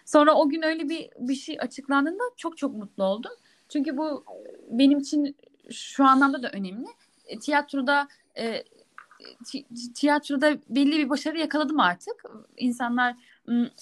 Sonra 0.05 0.33
o 0.33 0.49
gün 0.49 0.61
öyle 0.61 0.89
bir 0.89 1.09
bir 1.19 1.35
şey 1.35 1.57
açıklandığında 1.59 2.23
çok 2.37 2.57
çok 2.57 2.75
mutlu 2.75 3.03
oldum. 3.03 3.31
Çünkü 3.69 3.97
bu 3.97 4.25
benim 4.69 4.99
için 4.99 5.35
şu 5.71 6.05
anlamda 6.05 6.43
da 6.43 6.49
önemli. 6.49 6.87
E, 7.27 7.39
tiyatroda 7.39 8.07
e, 8.37 8.63
tiyatroda 9.95 10.57
belli 10.69 10.91
bir 10.91 11.09
başarı 11.09 11.39
yakaladım 11.39 11.79
artık. 11.79 12.23
İnsanlar 12.57 13.15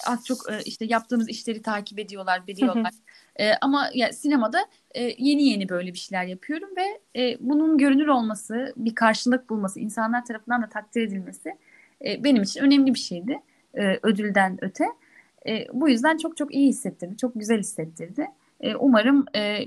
az 0.07 0.25
çok 0.25 0.51
e, 0.51 0.59
işte 0.65 0.85
yaptığımız 0.85 1.29
işleri 1.29 1.61
takip 1.61 1.99
ediyorlar, 1.99 2.47
biliyorlar. 2.47 2.93
E, 3.39 3.51
ama 3.61 3.89
ya 3.93 4.13
sinemada 4.13 4.65
e, 4.91 5.03
yeni 5.17 5.43
yeni 5.43 5.69
böyle 5.69 5.93
bir 5.93 5.97
şeyler 5.97 6.25
yapıyorum 6.25 6.69
ve 6.77 6.99
e, 7.21 7.37
bunun 7.39 7.77
görünür 7.77 8.07
olması, 8.07 8.73
bir 8.77 8.95
karşılık 8.95 9.49
bulması, 9.49 9.79
insanlar 9.79 10.25
tarafından 10.25 10.61
da 10.61 10.69
takdir 10.69 11.01
edilmesi 11.01 11.57
e, 12.05 12.23
benim 12.23 12.43
için 12.43 12.61
önemli 12.61 12.93
bir 12.93 12.99
şeydi. 12.99 13.39
E, 13.73 13.99
ödülden 14.03 14.57
öte. 14.61 14.85
E, 15.47 15.67
bu 15.73 15.89
yüzden 15.89 16.17
çok 16.17 16.37
çok 16.37 16.55
iyi 16.55 16.67
hissettirdi, 16.67 17.17
çok 17.17 17.33
güzel 17.35 17.59
hissettirdi. 17.59 18.27
E, 18.61 18.75
umarım 18.75 19.25
e, 19.35 19.59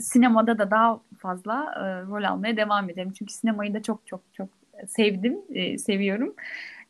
sinemada 0.00 0.58
da 0.58 0.70
daha 0.70 1.00
fazla 1.18 1.74
e, 1.76 1.82
rol 2.02 2.24
almaya 2.24 2.56
devam 2.56 2.90
ederim. 2.90 3.12
Çünkü 3.18 3.32
sinemayı 3.32 3.74
da 3.74 3.82
çok 3.82 4.06
çok 4.06 4.20
çok 4.32 4.48
sevdim, 4.88 5.38
e, 5.54 5.78
seviyorum. 5.78 6.34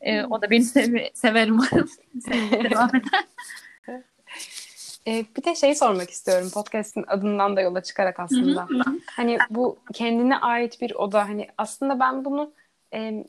E, 0.01 0.23
o 0.23 0.41
da 0.41 0.49
beni 0.49 0.63
sev 0.63 0.97
sever 1.13 1.49
umarım. 1.49 1.89
devam 2.71 2.89
eder. 2.89 3.25
Ee, 5.07 5.25
bir 5.37 5.43
de 5.43 5.55
şey 5.55 5.75
sormak 5.75 6.09
istiyorum 6.09 6.49
podcast'in 6.53 7.03
adından 7.07 7.55
da 7.55 7.61
yola 7.61 7.83
çıkarak 7.83 8.19
aslında. 8.19 8.67
hani 9.11 9.37
bu 9.49 9.77
kendine 9.93 10.37
ait 10.37 10.81
bir 10.81 10.95
oda 10.95 11.29
hani 11.29 11.47
aslında 11.57 11.99
ben 11.99 12.25
bunu 12.25 12.51
e, 12.93 13.25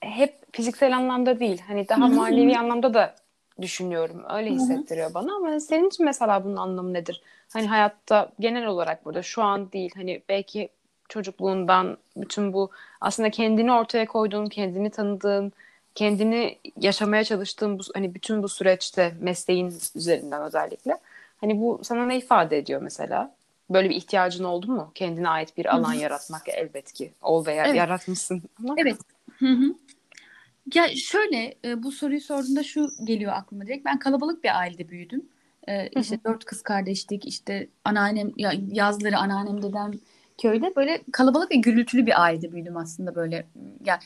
hep 0.00 0.34
fiziksel 0.52 0.96
anlamda 0.96 1.40
değil 1.40 1.62
hani 1.66 1.88
daha 1.88 2.08
manevi 2.08 2.58
anlamda 2.58 2.94
da 2.94 3.14
düşünüyorum. 3.62 4.22
Öyle 4.30 4.50
hissettiriyor 4.50 5.14
bana 5.14 5.36
ama 5.36 5.60
senin 5.60 5.88
için 5.88 6.04
mesela 6.06 6.44
bunun 6.44 6.56
anlamı 6.56 6.92
nedir? 6.92 7.22
Hani 7.52 7.66
hayatta 7.66 8.32
genel 8.40 8.66
olarak 8.66 9.04
burada 9.04 9.22
şu 9.22 9.42
an 9.42 9.72
değil 9.72 9.90
hani 9.94 10.22
belki 10.28 10.68
çocukluğundan 11.08 11.96
bütün 12.16 12.52
bu 12.52 12.70
aslında 13.00 13.30
kendini 13.30 13.72
ortaya 13.72 14.06
koyduğun, 14.06 14.46
kendini 14.46 14.90
tanıdığın, 14.90 15.52
kendini 16.00 16.58
yaşamaya 16.76 17.24
çalıştığın 17.24 17.78
bu 17.78 17.82
hani 17.94 18.14
bütün 18.14 18.42
bu 18.42 18.48
süreçte 18.48 19.14
mesleğin 19.20 19.74
üzerinden 19.94 20.42
özellikle 20.42 20.98
hani 21.40 21.60
bu 21.60 21.80
sana 21.82 22.06
ne 22.06 22.18
ifade 22.18 22.58
ediyor 22.58 22.82
mesela? 22.82 23.34
Böyle 23.70 23.90
bir 23.90 23.94
ihtiyacın 23.94 24.44
oldu 24.44 24.66
mu? 24.66 24.90
Kendine 24.94 25.28
ait 25.28 25.56
bir 25.56 25.74
alan 25.74 25.92
Hı-hı. 25.92 26.02
yaratmak 26.02 26.48
elbet 26.48 26.92
ki 26.92 27.12
ol 27.22 27.46
veya 27.46 27.64
evet. 27.64 27.76
yaratmışsın 27.76 28.42
ama. 28.58 28.74
Evet. 28.78 28.96
Hı-hı. 29.38 29.74
Ya 30.74 30.96
şöyle 30.96 31.54
e, 31.64 31.82
bu 31.82 31.92
soruyu 31.92 32.20
sorduğunda 32.20 32.62
şu 32.62 32.88
geliyor 33.04 33.32
aklıma 33.32 33.66
direkt. 33.66 33.84
Ben 33.84 33.98
kalabalık 33.98 34.44
bir 34.44 34.58
ailede 34.58 34.88
büyüdüm. 34.88 35.28
Ee, 35.68 35.88
işte 35.88 36.18
dört 36.24 36.44
kız 36.44 36.62
kardeşlik 36.62 37.26
işte 37.26 37.68
anneannem 37.84 38.32
ya, 38.36 38.52
yazları 38.72 39.18
anneannem 39.18 39.62
dedem 39.62 39.90
köyde 40.42 40.72
böyle 40.76 41.00
kalabalık 41.12 41.50
ve 41.50 41.56
gürültülü 41.56 42.06
bir 42.06 42.22
ailede 42.22 42.52
büyüdüm 42.52 42.76
aslında 42.76 43.14
böyle. 43.14 43.46
Yani 43.84 44.00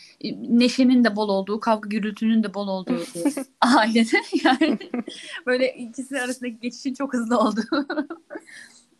neşenin 0.48 1.04
de 1.04 1.16
bol 1.16 1.28
olduğu, 1.28 1.60
kavga 1.60 1.88
gürültünün 1.88 2.42
de 2.42 2.54
bol 2.54 2.68
olduğu 2.68 3.00
ailede. 3.60 4.16
Yani 4.44 4.78
böyle 5.46 5.74
ikisi 5.74 6.20
arasındaki 6.20 6.60
geçişin 6.60 6.94
çok 6.94 7.14
hızlı 7.14 7.38
olduğu 7.38 7.86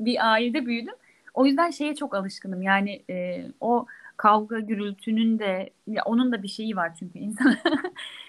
bir 0.00 0.32
ailede 0.32 0.66
büyüdüm. 0.66 0.94
O 1.34 1.46
yüzden 1.46 1.70
şeye 1.70 1.94
çok 1.94 2.14
alışkınım. 2.14 2.62
Yani 2.62 3.02
e, 3.10 3.46
o 3.60 3.86
kavga 4.16 4.58
gürültünün 4.58 5.38
de 5.38 5.70
ya 5.86 6.02
onun 6.04 6.32
da 6.32 6.42
bir 6.42 6.48
şeyi 6.48 6.76
var 6.76 6.92
çünkü 6.98 7.18
insan 7.18 7.56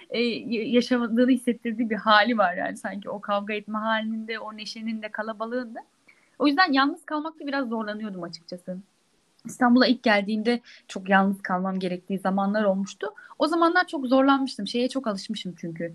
e, 0.09 0.21
yaşamadığını 0.49 1.31
hissettirdiği 1.31 1.89
bir 1.89 1.95
hali 1.95 2.37
var 2.37 2.53
yani 2.53 2.77
sanki 2.77 3.09
o 3.09 3.21
kavga 3.21 3.53
etme 3.53 3.77
halinde 3.77 4.39
o 4.39 4.57
neşenin 4.57 5.01
de 5.01 5.09
kalabalığında. 5.09 5.79
O 6.39 6.47
yüzden 6.47 6.73
yalnız 6.73 7.05
kalmakta 7.05 7.47
biraz 7.47 7.69
zorlanıyordum 7.69 8.23
açıkçası. 8.23 8.77
İstanbul'a 9.45 9.87
ilk 9.87 10.03
geldiğimde 10.03 10.61
çok 10.87 11.09
yalnız 11.09 11.41
kalmam 11.41 11.79
gerektiği 11.79 12.19
zamanlar 12.19 12.63
olmuştu. 12.63 13.07
O 13.39 13.47
zamanlar 13.47 13.87
çok 13.87 14.07
zorlanmıştım. 14.07 14.67
Şeye 14.67 14.89
çok 14.89 15.07
alışmışım 15.07 15.55
çünkü. 15.57 15.93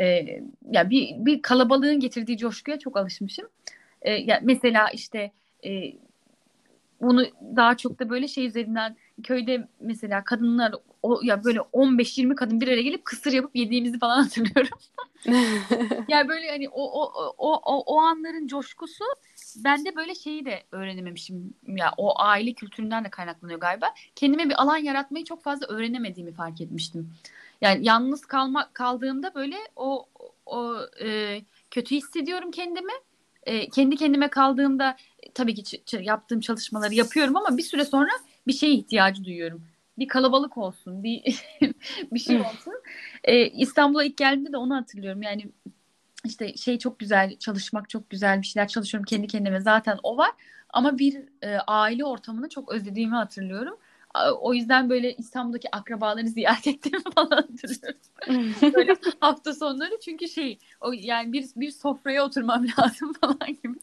Ee, 0.00 0.40
ya 0.70 0.90
bir, 0.90 1.14
bir 1.18 1.42
kalabalığın 1.42 2.00
getirdiği 2.00 2.38
coşkuya 2.38 2.78
çok 2.78 2.96
alışmışım. 2.96 3.48
Ee, 4.02 4.12
ya 4.12 4.40
mesela 4.42 4.88
işte 4.88 5.32
e, 5.64 5.92
bunu 7.00 7.24
daha 7.56 7.76
çok 7.76 7.98
da 7.98 8.10
böyle 8.10 8.28
şey 8.28 8.46
üzerinden 8.46 8.96
köyde 9.22 9.68
mesela 9.80 10.24
kadınlar 10.24 10.74
o 11.04 11.20
ya 11.22 11.44
böyle 11.44 11.58
15-20 11.58 12.34
kadın 12.34 12.60
bir 12.60 12.68
araya 12.68 12.82
gelip 12.82 13.04
kısır 13.04 13.32
yapıp 13.32 13.56
yediğimizi 13.56 13.98
falan 13.98 14.22
hatırlıyorum. 14.22 14.78
yani 16.08 16.28
böyle 16.28 16.50
hani 16.50 16.68
o 16.68 17.02
o 17.02 17.12
o 17.38 17.52
o 17.54 17.82
o 17.86 17.98
anların 18.00 18.46
coşkusu 18.46 19.04
bende 19.56 19.96
böyle 19.96 20.14
şeyi 20.14 20.44
de 20.44 20.62
öğrenememişim. 20.72 21.54
Ya 21.66 21.92
o 21.96 22.20
aile 22.20 22.52
kültüründen 22.52 23.04
de 23.04 23.10
kaynaklanıyor 23.10 23.60
galiba. 23.60 23.94
Kendime 24.16 24.48
bir 24.48 24.62
alan 24.62 24.76
yaratmayı 24.76 25.24
çok 25.24 25.42
fazla 25.42 25.66
öğrenemediğimi 25.66 26.32
fark 26.32 26.60
etmiştim. 26.60 27.10
Yani 27.60 27.86
yalnız 27.86 28.26
kalma 28.26 28.70
kaldığımda 28.72 29.34
böyle 29.34 29.56
o 29.76 30.06
o 30.46 30.76
e, 31.02 31.40
kötü 31.70 31.96
hissediyorum 31.96 32.50
kendimi. 32.50 32.92
E, 33.42 33.68
kendi 33.68 33.96
kendime 33.96 34.28
kaldığımda 34.28 34.96
e, 35.22 35.32
tabii 35.32 35.54
ki 35.54 35.82
yaptığım 36.00 36.40
çalışmaları 36.40 36.94
yapıyorum 36.94 37.36
ama 37.36 37.56
bir 37.56 37.62
süre 37.62 37.84
sonra 37.84 38.10
bir 38.46 38.52
şeye 38.52 38.72
ihtiyacı 38.72 39.24
duyuyorum. 39.24 39.73
Bir 39.98 40.08
kalabalık 40.08 40.58
olsun, 40.58 41.02
bir 41.02 41.22
bir 42.12 42.18
şey 42.18 42.40
olsun. 42.40 42.74
E, 43.24 43.46
İstanbul'a 43.46 44.04
ilk 44.04 44.16
geldiğimde 44.16 44.52
de 44.52 44.56
onu 44.56 44.74
hatırlıyorum. 44.74 45.22
Yani 45.22 45.48
işte 46.24 46.56
şey 46.56 46.78
çok 46.78 46.98
güzel, 46.98 47.36
çalışmak 47.36 47.88
çok 47.90 48.10
güzel 48.10 48.42
bir 48.42 48.46
şeyler 48.46 48.68
çalışıyorum 48.68 49.04
kendi 49.04 49.26
kendime 49.26 49.60
zaten 49.60 49.98
o 50.02 50.16
var. 50.16 50.30
Ama 50.70 50.98
bir 50.98 51.22
e, 51.42 51.56
aile 51.66 52.04
ortamını 52.04 52.48
çok 52.48 52.72
özlediğimi 52.72 53.14
hatırlıyorum. 53.14 53.76
O 54.40 54.54
yüzden 54.54 54.90
böyle 54.90 55.14
İstanbul'daki 55.14 55.76
akrabaları 55.76 56.28
ziyaret 56.28 56.66
ettiğimi 56.66 57.02
falan 57.14 57.30
hatırlıyorum. 57.30 58.54
böyle 58.74 58.96
hafta 59.20 59.54
sonları 59.54 60.00
çünkü 60.04 60.28
şey 60.28 60.58
o 60.80 60.92
yani 60.92 61.32
bir 61.32 61.46
bir 61.56 61.70
sofraya 61.70 62.24
oturmam 62.24 62.66
lazım 62.78 63.12
falan 63.12 63.56
gibi. 63.62 63.78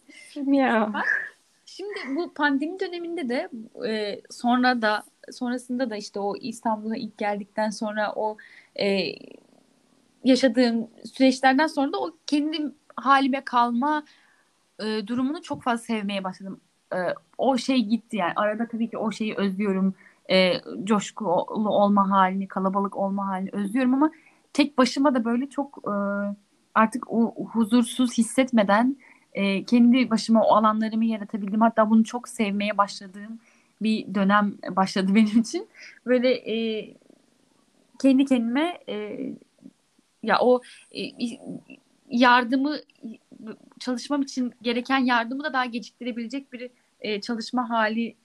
Ya. 0.58 0.92
Şimdi 1.66 2.00
bu 2.16 2.34
pandemi 2.34 2.80
döneminde 2.80 3.30
de 3.30 3.50
e, 3.88 4.22
sonra 4.30 4.82
da 4.82 5.04
sonrasında 5.32 5.90
da 5.90 5.96
işte 5.96 6.20
o 6.20 6.36
İstanbul'a 6.36 6.96
ilk 6.96 7.18
geldikten 7.18 7.70
sonra 7.70 8.14
o 8.16 8.38
e, 8.80 9.16
yaşadığım 10.24 10.88
süreçlerden 11.14 11.68
sonra 11.68 11.94
da 11.94 12.00
o 12.00 12.12
kendim 12.28 12.76
halime 12.96 13.42
kalma 13.44 14.04
e, 14.80 15.08
durumunu 15.08 15.42
çok 15.42 15.64
fazla 15.64 15.84
sevmeye 15.84 16.24
başladım. 16.24 16.62
E, 16.94 16.98
o 17.38 17.58
şey 17.58 17.86
gitti 17.86 18.18
yani 18.18 18.34
arada 18.36 18.68
tabii 18.68 18.90
ki 18.90 18.98
o 18.98 19.12
şeyi 19.12 19.36
özlüyorum. 19.36 19.96
E, 20.30 20.54
coşkulu 20.84 21.70
olma 21.70 22.10
halini, 22.10 22.48
kalabalık 22.48 22.98
olma 22.98 23.28
halini 23.28 23.50
özlüyorum 23.54 23.94
ama 23.94 24.12
tek 24.54 24.78
başıma 24.78 25.16
da 25.16 25.26
böyle 25.26 25.50
çok 25.50 25.78
e, 25.88 25.94
artık 26.76 27.12
o 27.12 27.36
huzursuz 27.46 28.18
hissetmeden 28.18 28.98
e, 29.34 29.64
kendi 29.64 30.10
başıma 30.10 30.44
o 30.44 30.56
alanlarımı 30.56 31.06
yaratabildim. 31.06 31.62
Hatta 31.62 31.90
bunu 31.90 32.04
çok 32.04 32.30
sevmeye 32.30 32.78
başladığım 32.78 33.40
bir 33.82 34.16
dönem 34.16 34.58
başladı 34.70 35.12
benim 35.16 35.40
için. 35.40 35.68
Böyle 36.06 36.34
e, 36.34 36.88
kendi 38.02 38.26
kendime 38.26 38.80
e, 38.90 39.20
ya 40.24 40.40
o 40.40 40.62
e, 40.96 41.02
yardımı 42.10 42.78
çalışmam 43.80 44.22
için 44.22 44.54
gereken 44.62 45.00
yardımı 45.00 45.44
da 45.44 45.54
daha 45.54 45.66
geciktirebilecek 45.66 46.54
bir 46.54 46.70
e, 47.02 47.22
çalışma 47.22 47.70
hali 47.70 48.16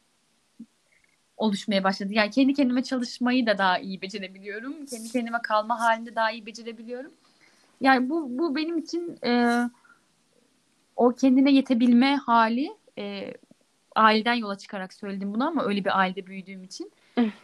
oluşmaya 1.37 1.85
başladı. 1.85 2.13
Yani 2.13 2.31
kendi 2.31 2.55
kendime 2.55 2.83
çalışmayı 2.83 3.47
da 3.47 3.59
daha 3.59 3.79
iyi 3.79 4.03
becerebiliyorum. 4.03 4.87
Kendi 4.87 5.09
kendime 5.09 5.39
kalma 5.43 5.81
halinde 5.81 6.15
daha 6.15 6.31
iyi 6.31 6.47
becerebiliyorum. 6.47 7.13
Yani 7.81 8.11
bu 8.11 8.39
bu 8.39 8.57
benim 8.57 8.79
için 8.79 9.19
e, 9.25 9.63
o 10.97 11.13
kendine 11.13 11.53
yetebilme 11.53 12.17
hali 12.17 12.71
e, 12.99 13.35
aileden 13.97 14.35
yola 14.35 14.59
çıkarak 14.59 14.95
söyledim 14.95 15.35
bunu 15.35 15.47
ama 15.47 15.65
öyle 15.65 15.85
bir 15.85 15.99
ailede 15.99 16.27
büyüdüğüm 16.27 16.65
için 16.65 16.93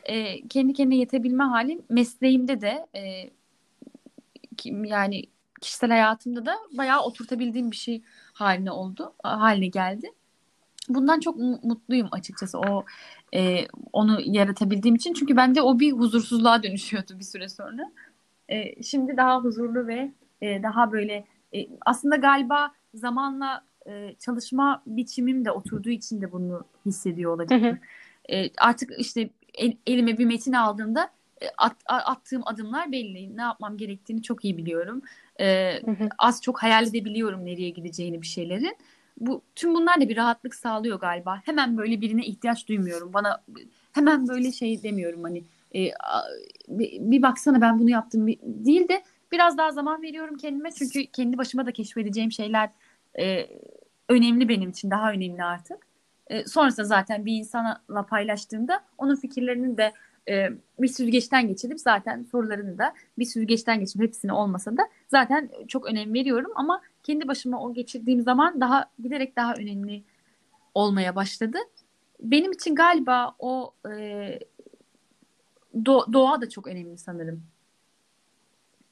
e, 0.05 0.49
kendi 0.49 0.73
kendine 0.73 0.99
yetebilme 0.99 1.45
hali 1.45 1.81
mesleğimde 1.89 2.61
de 2.61 2.87
e, 2.95 3.31
yani 4.65 5.25
kişisel 5.61 5.91
hayatımda 5.91 6.47
da 6.47 6.57
bayağı 6.79 7.03
oturtabildiğim 7.03 7.71
bir 7.71 7.77
şey 7.77 8.03
haline 8.33 8.71
oldu, 8.71 9.15
haline 9.23 9.67
geldi. 9.67 10.13
Bundan 10.89 11.21
çok 11.21 11.37
mutluyum 11.63 12.09
açıkçası 12.13 12.59
o 12.59 12.85
e, 13.35 13.67
onu 13.93 14.21
yaratabildiğim 14.25 14.95
için 14.95 15.15
çünkü 15.15 15.37
bence 15.37 15.63
o 15.63 15.81
bir 15.81 15.93
huzursuzluğa 15.93 16.63
dönüşüyordu 16.63 17.19
bir 17.19 17.25
süre 17.25 17.49
sonra. 17.49 17.93
E, 18.49 18.83
şimdi 18.83 19.17
daha 19.17 19.41
huzurlu 19.41 19.87
ve 19.87 20.13
e, 20.41 20.63
daha 20.63 20.93
böyle 20.93 21.25
e, 21.55 21.69
aslında 21.87 22.17
galiba 22.17 22.73
zamanla 22.95 23.65
e, 23.87 24.15
çalışma 24.19 24.83
biçimim 24.87 25.45
de 25.45 25.51
oturduğu 25.51 25.91
için 25.91 26.21
de 26.21 26.33
bunu 26.33 26.65
hissediyor 26.87 27.35
olabilirim. 27.35 27.81
E, 28.31 28.51
artık 28.59 28.91
işte 28.99 29.31
el, 29.55 29.77
elime 29.87 30.19
bir 30.19 30.27
metin 30.27 30.53
aldığımda 30.53 31.11
e, 31.43 31.47
at, 31.59 31.77
attığım 31.87 32.43
adımlar 32.47 32.93
belli. 32.93 33.37
Ne 33.37 33.43
yapmam 33.43 33.77
gerektiğini 33.77 34.23
çok 34.23 34.45
iyi 34.45 34.57
biliyorum. 34.57 35.03
Ee, 35.41 35.73
Az 36.19 36.43
çok 36.43 36.63
hayal 36.63 36.87
edebiliyorum 36.87 37.45
nereye 37.45 37.71
gideceğini 37.71 38.23
bir 38.23 38.27
şeylerin. 38.27 38.77
Bu 39.21 39.43
tüm 39.55 39.75
bunlar 39.75 40.01
da 40.01 40.09
bir 40.09 40.17
rahatlık 40.17 40.55
sağlıyor 40.55 41.01
galiba. 41.01 41.41
Hemen 41.45 41.79
böyle 41.79 42.01
birine 42.01 42.25
ihtiyaç 42.27 42.69
duymuyorum. 42.69 43.13
Bana 43.13 43.43
hemen 43.93 44.29
böyle 44.29 44.53
şey 44.53 44.83
demiyorum 44.83 45.23
hani 45.23 45.45
e, 45.75 45.91
bir, 46.69 47.01
bir 47.01 47.23
baksana 47.23 47.61
ben 47.61 47.79
bunu 47.79 47.91
yaptım 47.91 48.27
değil 48.43 48.89
de 48.89 49.03
biraz 49.33 49.59
daha 49.59 49.71
zaman 49.71 50.03
veriyorum 50.03 50.37
kendime 50.37 50.71
çünkü 50.73 51.07
kendi 51.07 51.39
başıma 51.39 51.67
da 51.67 51.73
keşfedeceğim 51.73 52.33
şeyler 52.33 52.71
e, 53.19 53.49
önemli 54.09 54.49
benim 54.49 54.71
için 54.71 54.91
daha 54.91 55.13
önemli 55.13 55.45
artık. 55.45 55.87
E, 56.27 56.45
sonrasında 56.45 56.87
zaten 56.87 57.27
bir 57.27 57.37
insanla 57.37 58.07
paylaştığımda 58.09 58.85
onun 58.99 59.17
fikirlerinin 59.17 59.77
de 59.77 59.93
e, 60.29 60.49
bir 60.79 60.89
süzgeçten 60.89 61.49
geçirip 61.49 61.81
zaten 61.81 62.23
sorularını 62.23 62.79
da 62.79 62.95
bir 63.19 63.25
süzgeçten 63.25 63.81
geçirip 63.81 64.03
hepsini 64.07 64.33
olmasa 64.33 64.77
da 64.77 64.89
zaten 65.09 65.51
çok 65.69 65.87
önem 65.87 66.15
veriyorum 66.15 66.53
ama 66.55 66.83
kendi 67.03 67.29
başıma 67.29 67.63
o 67.63 67.75
geçirdiğim 67.75 68.23
zaman 68.23 68.61
daha 68.61 68.91
giderek 68.99 69.37
daha 69.37 69.55
önemli 69.55 70.03
olmaya 70.75 71.17
başladı. 71.17 71.59
Benim 72.21 72.53
için 72.53 72.75
galiba 72.75 73.35
o 73.39 73.75
e, 73.91 74.39
do, 75.85 76.13
doğa 76.13 76.41
da 76.41 76.49
çok 76.49 76.67
önemli 76.67 76.99
sanırım. 76.99 77.43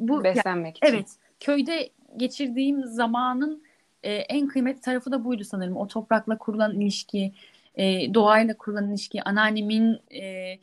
Bu 0.01 0.25
beslenmek 0.25 0.83
ya, 0.83 0.89
için. 0.89 0.99
Evet. 0.99 1.11
Köyde 1.41 1.91
geçirdiğim 2.17 2.85
zamanın 2.85 3.63
e, 4.03 4.15
en 4.15 4.49
kıymetli 4.49 4.81
tarafı 4.81 5.13
da 5.13 5.25
buydu 5.25 5.45
sanırım. 5.45 5.77
O 5.77 5.89
toprakla 5.89 6.39
kurulan 6.39 6.81
ilişki, 6.81 7.33
e, 7.75 8.15
doğayla 8.15 8.57
kurulan 8.57 8.89
ilişki, 8.91 9.23
anneannemin 9.23 9.99
e, 10.15 10.55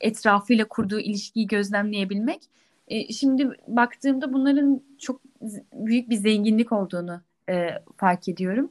etrafıyla 0.00 0.64
kurduğu 0.64 1.00
ilişkiyi 1.00 1.46
gözlemleyebilmek. 1.46 2.40
E, 2.88 3.12
şimdi 3.12 3.50
baktığımda 3.68 4.32
bunların 4.32 4.82
çok 4.98 5.20
büyük 5.72 6.10
bir 6.10 6.16
zenginlik 6.16 6.72
olduğunu 6.72 7.20
e, 7.48 7.68
fark 7.96 8.28
ediyorum. 8.28 8.70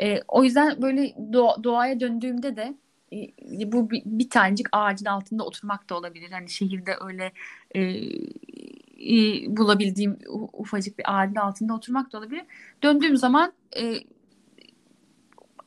E, 0.00 0.20
o 0.28 0.44
yüzden 0.44 0.82
böyle 0.82 1.14
doğa, 1.32 1.64
doğaya 1.64 2.00
döndüğümde 2.00 2.56
de 2.56 2.74
e, 3.12 3.72
bu 3.72 3.90
bir, 3.90 4.02
bir 4.04 4.30
tanecik 4.30 4.66
ağacın 4.72 5.06
altında 5.06 5.44
oturmak 5.44 5.90
da 5.90 5.98
olabilir. 5.98 6.30
Hani 6.30 6.48
şehirde 6.48 6.96
öyle 7.00 7.32
e, 7.76 7.80
e, 9.00 9.16
bulabildiğim 9.56 10.18
ufacık 10.52 10.98
bir 10.98 11.04
ağacın 11.18 11.34
altında 11.34 11.74
oturmak 11.74 12.12
da 12.12 12.18
olabilir. 12.18 12.42
Döndüğüm 12.82 13.16
zaman 13.16 13.52
e, 13.76 13.96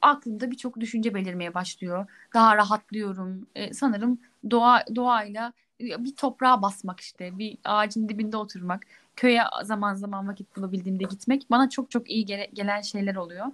aklımda 0.01 0.51
birçok 0.51 0.79
düşünce 0.79 1.13
belirmeye 1.13 1.53
başlıyor. 1.53 2.07
Daha 2.33 2.57
rahatlıyorum. 2.57 3.47
E, 3.55 3.73
sanırım 3.73 4.19
doğa 4.51 4.83
doğayla 4.95 5.53
bir 5.79 6.15
toprağa 6.15 6.61
basmak 6.61 6.99
işte, 6.99 7.37
bir 7.37 7.57
ağacın 7.63 8.09
dibinde 8.09 8.37
oturmak, 8.37 8.83
köye 9.15 9.41
zaman 9.63 9.95
zaman 9.95 10.27
vakit 10.27 10.55
bulabildiğimde 10.55 11.03
gitmek 11.03 11.45
bana 11.49 11.69
çok 11.69 11.91
çok 11.91 12.09
iyi 12.09 12.25
gele, 12.25 12.49
gelen 12.53 12.81
şeyler 12.81 13.15
oluyor. 13.15 13.45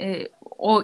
E, 0.00 0.28
o 0.58 0.82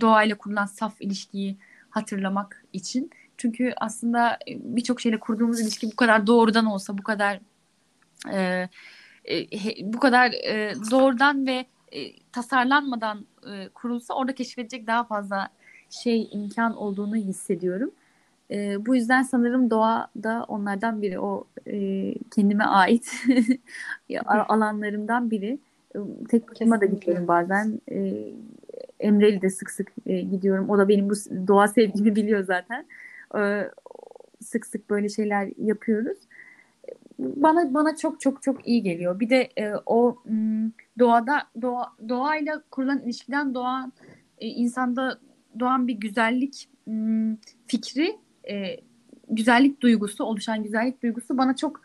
doğayla 0.00 0.38
kurulan 0.38 0.66
saf 0.66 1.00
ilişkiyi 1.00 1.56
hatırlamak 1.90 2.64
için. 2.72 3.10
Çünkü 3.38 3.72
aslında 3.76 4.32
e, 4.32 4.76
birçok 4.76 5.00
şeyle 5.00 5.20
kurduğumuz 5.20 5.60
ilişki 5.60 5.86
bu 5.92 5.96
kadar 5.96 6.26
doğrudan 6.26 6.66
olsa, 6.66 6.98
bu 6.98 7.02
kadar 7.02 7.40
e, 8.32 8.68
e, 9.30 9.46
bu 9.82 9.98
kadar 9.98 10.30
e, 10.30 10.74
doğrudan 10.90 11.46
ve 11.46 11.66
e, 11.92 12.20
tasarlanmadan 12.32 13.26
e, 13.52 13.68
kurulsa 13.68 14.14
orada 14.14 14.34
keşfedecek 14.34 14.86
daha 14.86 15.04
fazla 15.04 15.48
şey 15.90 16.28
imkan 16.32 16.76
olduğunu 16.76 17.16
hissediyorum. 17.16 17.90
E, 18.50 18.86
bu 18.86 18.96
yüzden 18.96 19.22
sanırım 19.22 19.70
doğa 19.70 20.08
da 20.22 20.44
onlardan 20.48 21.02
biri. 21.02 21.20
O 21.20 21.44
e, 21.66 22.14
kendime 22.34 22.64
ait 22.64 23.12
alanlarımdan 24.26 25.30
biri. 25.30 25.58
Tek 26.28 26.50
başıma 26.50 26.80
da 26.80 26.84
gidiyorum 26.84 27.28
bazen. 27.28 27.80
E, 27.90 28.14
Emre'yle 29.00 29.42
de 29.42 29.50
sık 29.50 29.70
sık 29.70 29.92
e, 30.06 30.20
gidiyorum. 30.20 30.70
O 30.70 30.78
da 30.78 30.88
benim 30.88 31.10
bu 31.10 31.14
doğa 31.48 31.68
sevgimi 31.68 32.16
biliyor 32.16 32.44
zaten. 32.44 32.86
E, 33.38 33.70
sık 34.40 34.66
sık 34.66 34.90
böyle 34.90 35.08
şeyler 35.08 35.48
yapıyoruz. 35.58 36.18
Bana 37.18 37.74
bana 37.74 37.96
çok 37.96 38.20
çok 38.20 38.42
çok 38.42 38.68
iyi 38.68 38.82
geliyor. 38.82 39.20
Bir 39.20 39.30
de 39.30 39.48
e, 39.58 39.72
o 39.86 40.22
doğada 40.98 41.42
doğa, 41.62 41.92
doğayla 42.08 42.62
kurulan 42.70 43.02
ilişkiden 43.02 43.54
doğan 43.54 43.92
e, 44.38 44.46
insanda 44.46 45.18
doğan 45.60 45.88
bir 45.88 45.94
güzellik 45.94 46.68
m, 46.86 47.36
fikri, 47.66 48.16
e, 48.50 48.76
güzellik 49.30 49.80
duygusu, 49.80 50.24
oluşan 50.24 50.62
güzellik 50.62 51.02
duygusu 51.02 51.38
bana 51.38 51.56
çok 51.56 51.80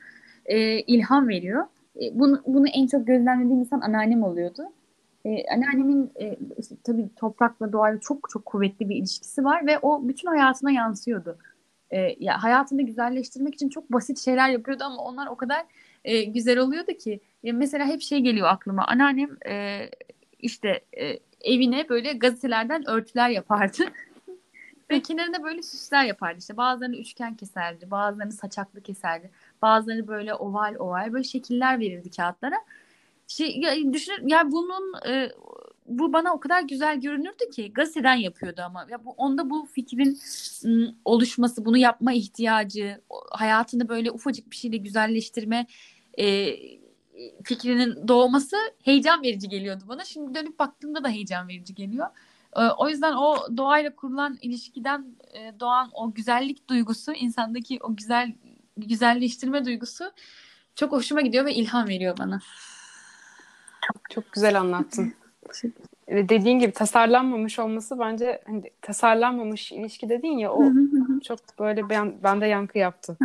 e, 0.46 0.80
ilham 0.80 1.28
veriyor. 1.28 1.66
E, 2.02 2.20
bunu, 2.20 2.42
bunu 2.48 2.68
en 2.68 2.88
çok 2.88 3.08
gözlemlediğim 3.08 3.60
insan 3.60 3.82
anneannem 3.82 4.24
oluyordu. 4.24 4.64
E, 5.26 5.54
anneannemin 5.54 6.12
e, 6.20 6.38
işte, 6.58 6.76
tabii 6.84 7.10
toprakla 7.16 7.72
doğayla 7.72 8.00
çok 8.00 8.30
çok 8.30 8.46
kuvvetli 8.46 8.90
bir 8.90 8.96
ilişkisi 8.96 9.46
var 9.46 9.68
ve 9.68 9.80
o 9.80 10.08
bütün 10.08 10.28
hayatına 10.28 10.72
yansıyordu. 10.72 11.38
E, 11.92 12.16
ya 12.20 12.44
hayatını 12.44 12.82
güzelleştirmek 12.82 13.54
için 13.54 13.70
çok 13.70 13.92
basit 13.92 14.20
şeyler 14.20 14.50
yapıyordu 14.50 14.84
ama 14.84 15.04
onlar 15.04 15.28
o 15.28 15.36
kadar 15.36 15.66
e, 16.06 16.24
güzel 16.24 16.58
oluyordu 16.58 16.92
ki. 16.92 17.20
E, 17.44 17.52
mesela 17.52 17.86
hep 17.86 18.02
şey 18.02 18.20
geliyor 18.20 18.48
aklıma. 18.48 18.86
Anneannem 18.88 19.38
e, 19.48 19.86
işte 20.40 20.82
e, 20.98 21.20
evine 21.42 21.90
böyle 21.90 22.14
gazetelerden 22.14 22.90
örtüler 22.90 23.30
yapardı. 23.30 23.84
Ve 24.92 25.02
kenarına 25.02 25.44
böyle 25.44 25.64
süsler 25.64 26.06
yapardı 26.06 26.40
işte. 26.40 26.58
Bazılarını 26.58 26.96
üçgen 26.96 27.36
keserdi, 27.36 27.92
bazılarını 27.92 28.32
saçaklı 28.32 28.82
keserdi. 28.82 29.32
Bazılarını 29.62 30.08
böyle 30.08 30.34
oval 30.34 30.76
oval 30.76 31.14
böyle 31.14 31.24
şekiller 31.24 31.80
verirdi 31.80 32.10
kağıtlara. 32.12 32.56
Şey, 33.30 33.60
ya, 33.60 33.94
düşünün 33.94 34.28
ya 34.28 34.52
bunun 34.52 34.94
e, 35.08 35.32
bu 35.86 36.14
bana 36.14 36.34
o 36.34 36.40
kadar 36.40 36.62
güzel 36.62 37.00
görünürdü 37.02 37.50
ki 37.56 37.74
gazeteden 37.74 38.16
yapıyordu 38.16 38.62
ama 38.66 38.88
ya 38.90 39.06
bu 39.06 39.12
onda 39.12 39.50
bu 39.50 39.66
fikrin 39.66 40.20
ım, 40.66 40.96
oluşması, 41.06 41.66
bunu 41.66 41.78
yapma 41.78 42.14
ihtiyacı, 42.14 43.02
hayatını 43.32 43.90
böyle 43.90 44.12
ufacık 44.12 44.52
bir 44.52 44.56
şeyle 44.56 44.78
güzelleştirme 44.78 45.68
e, 46.20 46.56
fikrinin 47.44 48.08
doğması 48.08 48.56
heyecan 48.84 49.24
verici 49.24 49.50
geliyordu 49.50 49.84
bana. 49.88 50.06
Şimdi 50.06 50.36
dönüp 50.36 50.60
baktığımda 50.60 51.04
da 51.04 51.10
heyecan 51.10 51.48
verici 51.48 51.76
geliyor. 51.76 52.08
E, 52.56 52.62
o 52.62 52.90
yüzden 52.90 53.14
o 53.14 53.58
doğayla 53.58 53.96
kurulan 53.96 54.38
ilişkiden 54.42 55.06
e, 55.34 55.60
doğan 55.60 55.90
o 55.94 56.14
güzellik 56.14 56.70
duygusu, 56.70 57.14
insandaki 57.14 57.80
o 57.82 57.96
güzel 57.96 58.34
güzelleştirme 58.78 59.66
duygusu 59.66 60.12
çok 60.76 60.92
hoşuma 60.92 61.22
gidiyor 61.22 61.46
ve 61.46 61.54
ilham 61.54 61.88
veriyor 61.88 62.18
bana. 62.18 62.40
Çok, 64.10 64.32
güzel 64.32 64.60
anlattın. 64.60 65.14
Dediğin 66.08 66.60
gibi 66.60 66.72
tasarlanmamış 66.72 67.60
olması 67.60 68.00
bence 68.00 68.42
hani 68.48 68.64
tasarlanmamış 68.82 69.72
ilişki 69.72 70.10
dedin 70.10 70.38
ya 70.38 70.52
o 70.52 70.72
çok 71.24 71.40
böyle 71.60 71.90
ben 71.90 72.24
bende 72.24 72.46
yankı 72.46 72.78
yaptı. 72.78 73.18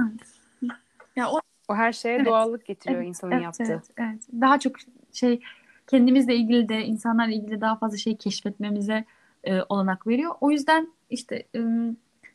Ya 1.17 1.31
o 1.31 1.41
o 1.69 1.75
her 1.75 1.93
şeye 1.93 2.17
evet, 2.17 2.27
doğallık 2.27 2.67
getiriyor 2.67 3.01
evet, 3.01 3.09
insanın 3.09 3.33
evet, 3.33 3.45
yaptığı. 3.45 3.65
Evet, 3.65 3.91
evet. 3.97 4.23
Daha 4.41 4.59
çok 4.59 4.77
şey 5.13 5.41
kendimizle 5.87 6.37
ilgili 6.37 6.69
de 6.69 6.85
insanlarla 6.85 7.35
ilgili 7.35 7.61
daha 7.61 7.77
fazla 7.77 7.97
şey 7.97 8.17
keşfetmemize 8.17 9.05
e, 9.45 9.61
olanak 9.69 10.07
veriyor. 10.07 10.35
O 10.41 10.51
yüzden 10.51 10.89
işte 11.11 11.47
e, 11.55 11.61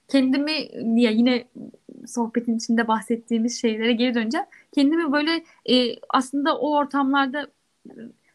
kendimi 0.07 0.51
ya 1.01 1.11
yine 1.11 1.47
sohbetin 2.07 2.57
içinde 2.57 2.87
bahsettiğimiz 2.87 3.61
şeylere 3.61 3.93
geri 3.93 4.13
döneceğim. 4.13 4.47
Kendimi 4.71 5.11
böyle 5.11 5.43
e, 5.69 5.95
aslında 6.09 6.57
o 6.57 6.77
ortamlarda 6.77 7.47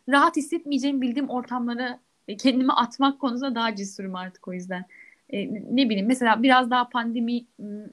rahat 0.08 0.36
hissetmeyeceğim 0.36 1.00
bildiğim 1.00 1.28
ortamlara 1.28 2.00
e, 2.28 2.36
kendimi 2.36 2.72
atmak 2.72 3.20
konusunda 3.20 3.54
daha 3.54 3.76
cesurum 3.76 4.16
artık 4.16 4.48
o 4.48 4.52
yüzden. 4.52 4.84
E, 5.30 5.54
ne 5.54 5.88
bileyim 5.88 6.06
mesela 6.06 6.42
biraz 6.42 6.70
daha 6.70 6.88
pandemi 6.88 7.44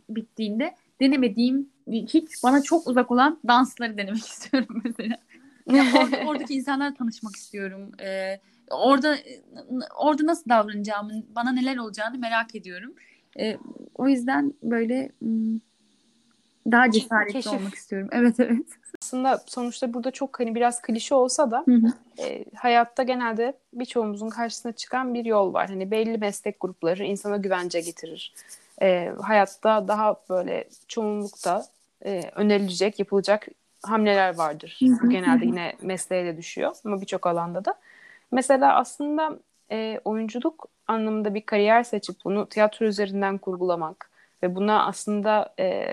bittiğinde 0.10 0.76
denemediğim 1.00 1.70
hiç 1.92 2.44
bana 2.44 2.64
çok 2.64 2.88
uzak 2.88 3.12
olan 3.12 3.40
dansları 3.48 3.98
denemek 3.98 4.26
istiyorum 4.28 4.82
mesela. 4.84 5.18
Yani 5.72 6.00
orada, 6.00 6.18
oradaki 6.30 6.54
insanlarla 6.54 6.94
tanışmak 6.94 7.36
istiyorum. 7.36 7.92
Ee, 8.02 8.40
orada 8.70 9.18
orada 9.98 10.26
nasıl 10.26 10.50
davranacağımı, 10.50 11.14
bana 11.36 11.52
neler 11.52 11.78
olacağını 11.78 12.18
merak 12.18 12.56
ediyorum. 12.56 12.94
Ee, 13.40 13.58
o 13.96 14.08
yüzden 14.08 14.54
böyle 14.64 15.12
daha 16.72 16.92
cesaretli 16.92 17.34
Keşif. 17.34 17.54
olmak 17.54 17.76
istiyorum. 17.76 18.10
Evet 18.12 18.40
evet. 18.40 18.68
Aslında 19.12 19.42
sonuçta 19.46 19.94
burada 19.94 20.12
çok 20.12 20.40
hani 20.40 20.56
biraz 20.56 20.82
klişe 20.82 21.16
olsa 21.16 21.52
da 21.52 21.64
E, 22.20 22.46
hayatta 22.56 23.04
genelde 23.04 23.54
birçoğumuzun 23.74 24.30
karşısına 24.30 24.72
çıkan 24.72 25.14
bir 25.14 25.26
yol 25.26 25.54
var. 25.54 25.70
Hani 25.70 25.92
belli 25.92 26.18
meslek 26.18 26.60
grupları 26.60 27.04
insana 27.04 27.38
güvence 27.38 27.82
getirir. 27.82 28.34
E, 28.82 29.12
hayatta 29.22 29.88
daha 29.88 30.16
böyle 30.30 30.68
çoğunlukta 30.88 31.66
e, 32.06 32.22
önerilecek, 32.36 33.00
yapılacak 33.00 33.48
hamleler 33.84 34.38
vardır. 34.38 34.80
Bu 34.82 35.10
genelde 35.10 35.46
yine 35.46 35.74
mesleğe 35.82 36.26
de 36.26 36.38
düşüyor 36.38 36.76
ama 36.86 37.02
birçok 37.02 37.28
alanda 37.28 37.66
da. 37.66 37.74
Mesela 38.32 38.76
aslında 38.76 39.40
e, 39.72 40.00
oyunculuk 40.06 40.68
anlamında 40.88 41.34
bir 41.34 41.46
kariyer 41.46 41.84
seçip 41.84 42.16
bunu 42.26 42.50
tiyatro 42.50 42.86
üzerinden 42.86 43.38
kurgulamak 43.38 44.10
ve 44.44 44.56
buna 44.56 44.86
aslında 44.86 45.54
e, 45.60 45.88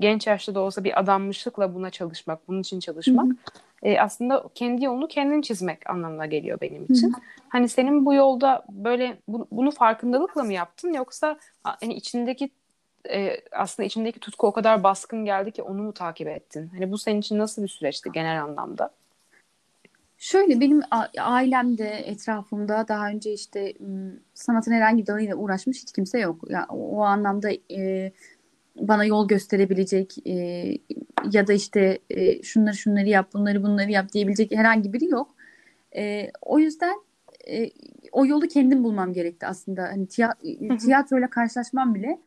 genç 0.00 0.26
yaşta 0.26 0.54
da 0.54 0.60
olsa 0.60 0.84
bir 0.84 1.00
adanmışlıkla 1.00 1.74
buna 1.74 1.90
çalışmak, 1.90 2.48
bunun 2.48 2.60
için 2.60 2.80
çalışmak 2.80 3.26
e, 3.82 4.00
aslında 4.00 4.44
kendi 4.54 4.84
yolunu 4.84 5.08
kendin 5.08 5.42
çizmek 5.42 5.90
anlamına 5.90 6.26
geliyor 6.26 6.60
benim 6.60 6.84
için. 6.84 7.12
Hani 7.48 7.68
senin 7.68 8.06
bu 8.06 8.14
yolda 8.14 8.64
böyle 8.68 9.18
bu, 9.28 9.46
bunu 9.50 9.70
farkındalıkla 9.70 10.44
mı 10.44 10.52
yaptın 10.52 10.92
yoksa 10.92 11.38
hani 11.62 11.94
içindeki 11.94 12.50
e, 13.10 13.36
aslında 13.52 13.86
içindeki 13.86 14.20
tutku 14.20 14.46
o 14.46 14.52
kadar 14.52 14.82
baskın 14.82 15.24
geldi 15.24 15.50
ki 15.50 15.62
onu 15.62 15.82
mu 15.82 15.92
takip 15.92 16.28
ettin? 16.28 16.70
Hani 16.74 16.92
bu 16.92 16.98
senin 16.98 17.20
için 17.20 17.38
nasıl 17.38 17.62
bir 17.62 17.68
süreçti 17.68 18.10
genel 18.12 18.42
anlamda? 18.42 18.90
Şöyle 20.18 20.60
benim 20.60 20.82
ailemde, 21.20 21.88
etrafımda 21.88 22.88
daha 22.88 23.08
önce 23.08 23.32
işte 23.32 23.74
sanatın 24.34 24.72
herhangi 24.72 25.02
bir 25.02 25.06
dalıyla 25.06 25.36
uğraşmış 25.36 25.82
hiç 25.82 25.92
kimse 25.92 26.18
yok. 26.18 26.40
Yani 26.48 26.66
o, 26.68 27.02
anlamda 27.02 27.50
e, 27.70 28.12
bana 28.76 29.04
yol 29.04 29.28
gösterebilecek 29.28 30.26
e, 30.26 30.32
ya 31.30 31.46
da 31.46 31.52
işte 31.52 31.98
e, 32.10 32.42
şunları 32.42 32.74
şunları 32.74 33.08
yap, 33.08 33.28
bunları 33.34 33.62
bunları 33.62 33.90
yap 33.90 34.12
diyebilecek 34.12 34.52
herhangi 34.52 34.92
biri 34.92 35.04
yok. 35.04 35.34
E, 35.96 36.30
o 36.42 36.58
yüzden 36.58 36.94
e, 37.50 37.70
o 38.12 38.26
yolu 38.26 38.48
kendim 38.48 38.84
bulmam 38.84 39.12
gerekti 39.12 39.46
aslında. 39.46 39.82
Hani 39.82 40.06
tiya- 40.06 40.78
tiyatroyla 40.78 41.30
karşılaşmam 41.30 41.94
bile 41.94 42.18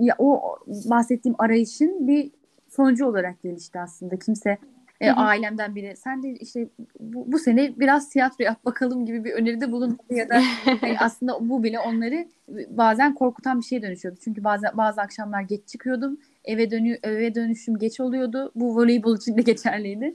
ya 0.00 0.14
o 0.18 0.58
bahsettiğim 0.68 1.36
arayışın 1.38 2.08
bir 2.08 2.30
sonucu 2.68 3.06
olarak 3.06 3.42
gelişti 3.42 3.80
aslında. 3.80 4.18
Kimse 4.18 4.58
e, 5.00 5.10
ailemden 5.10 5.74
biri 5.74 5.96
sen 5.96 6.22
de 6.22 6.30
işte 6.30 6.68
bu, 7.00 7.32
bu 7.32 7.38
sene 7.38 7.72
biraz 7.80 8.08
tiyatro 8.08 8.44
yap 8.44 8.64
bakalım 8.64 9.06
gibi 9.06 9.24
bir 9.24 9.32
öneride 9.32 9.72
bulundu 9.72 9.96
ya 10.10 10.28
da 10.28 10.42
hani 10.64 10.96
aslında 11.00 11.48
bu 11.48 11.62
bile 11.62 11.80
onları 11.80 12.28
bazen 12.68 13.14
korkutan 13.14 13.60
bir 13.60 13.64
şeye 13.64 13.82
dönüşüyordu. 13.82 14.18
Çünkü 14.24 14.44
bazen 14.44 14.70
bazı 14.74 15.00
akşamlar 15.00 15.42
geç 15.42 15.68
çıkıyordum. 15.68 16.18
Eve 16.44 16.70
dönü 16.70 16.98
eve 17.02 17.34
dönüşüm 17.34 17.78
geç 17.78 18.00
oluyordu. 18.00 18.52
Bu 18.54 18.76
voleybol 18.76 19.16
için 19.16 19.36
de 19.36 19.42
geçerliydi. 19.42 20.14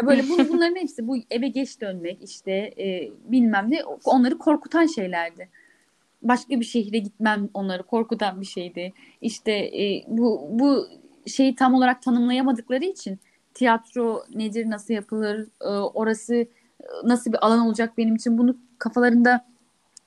Ya 0.00 0.06
böyle 0.06 0.22
bu, 0.28 0.48
bunların 0.48 0.76
hepsi 0.76 1.08
bu 1.08 1.16
eve 1.30 1.48
geç 1.48 1.80
dönmek 1.80 2.18
işte 2.22 2.52
e, 2.52 3.10
bilmem 3.24 3.66
ne 3.70 3.84
onları 4.04 4.38
korkutan 4.38 4.86
şeylerdi. 4.86 5.48
Başka 6.22 6.60
bir 6.60 6.64
şehre 6.64 6.98
gitmem 6.98 7.48
onları 7.54 7.82
korkutan 7.82 8.40
bir 8.40 8.46
şeydi. 8.46 8.92
İşte 9.20 9.52
e, 9.52 10.04
bu 10.08 10.48
bu 10.50 10.86
şeyi 11.26 11.54
tam 11.54 11.74
olarak 11.74 12.02
tanımlayamadıkları 12.02 12.84
için 12.84 13.18
tiyatro 13.54 14.24
nedir, 14.34 14.70
nasıl 14.70 14.94
yapılır, 14.94 15.48
e, 15.60 15.68
orası 15.68 16.34
e, 16.34 16.46
nasıl 17.04 17.32
bir 17.32 17.46
alan 17.46 17.60
olacak 17.60 17.98
benim 17.98 18.14
için 18.14 18.38
bunu 18.38 18.56
kafalarında 18.78 19.46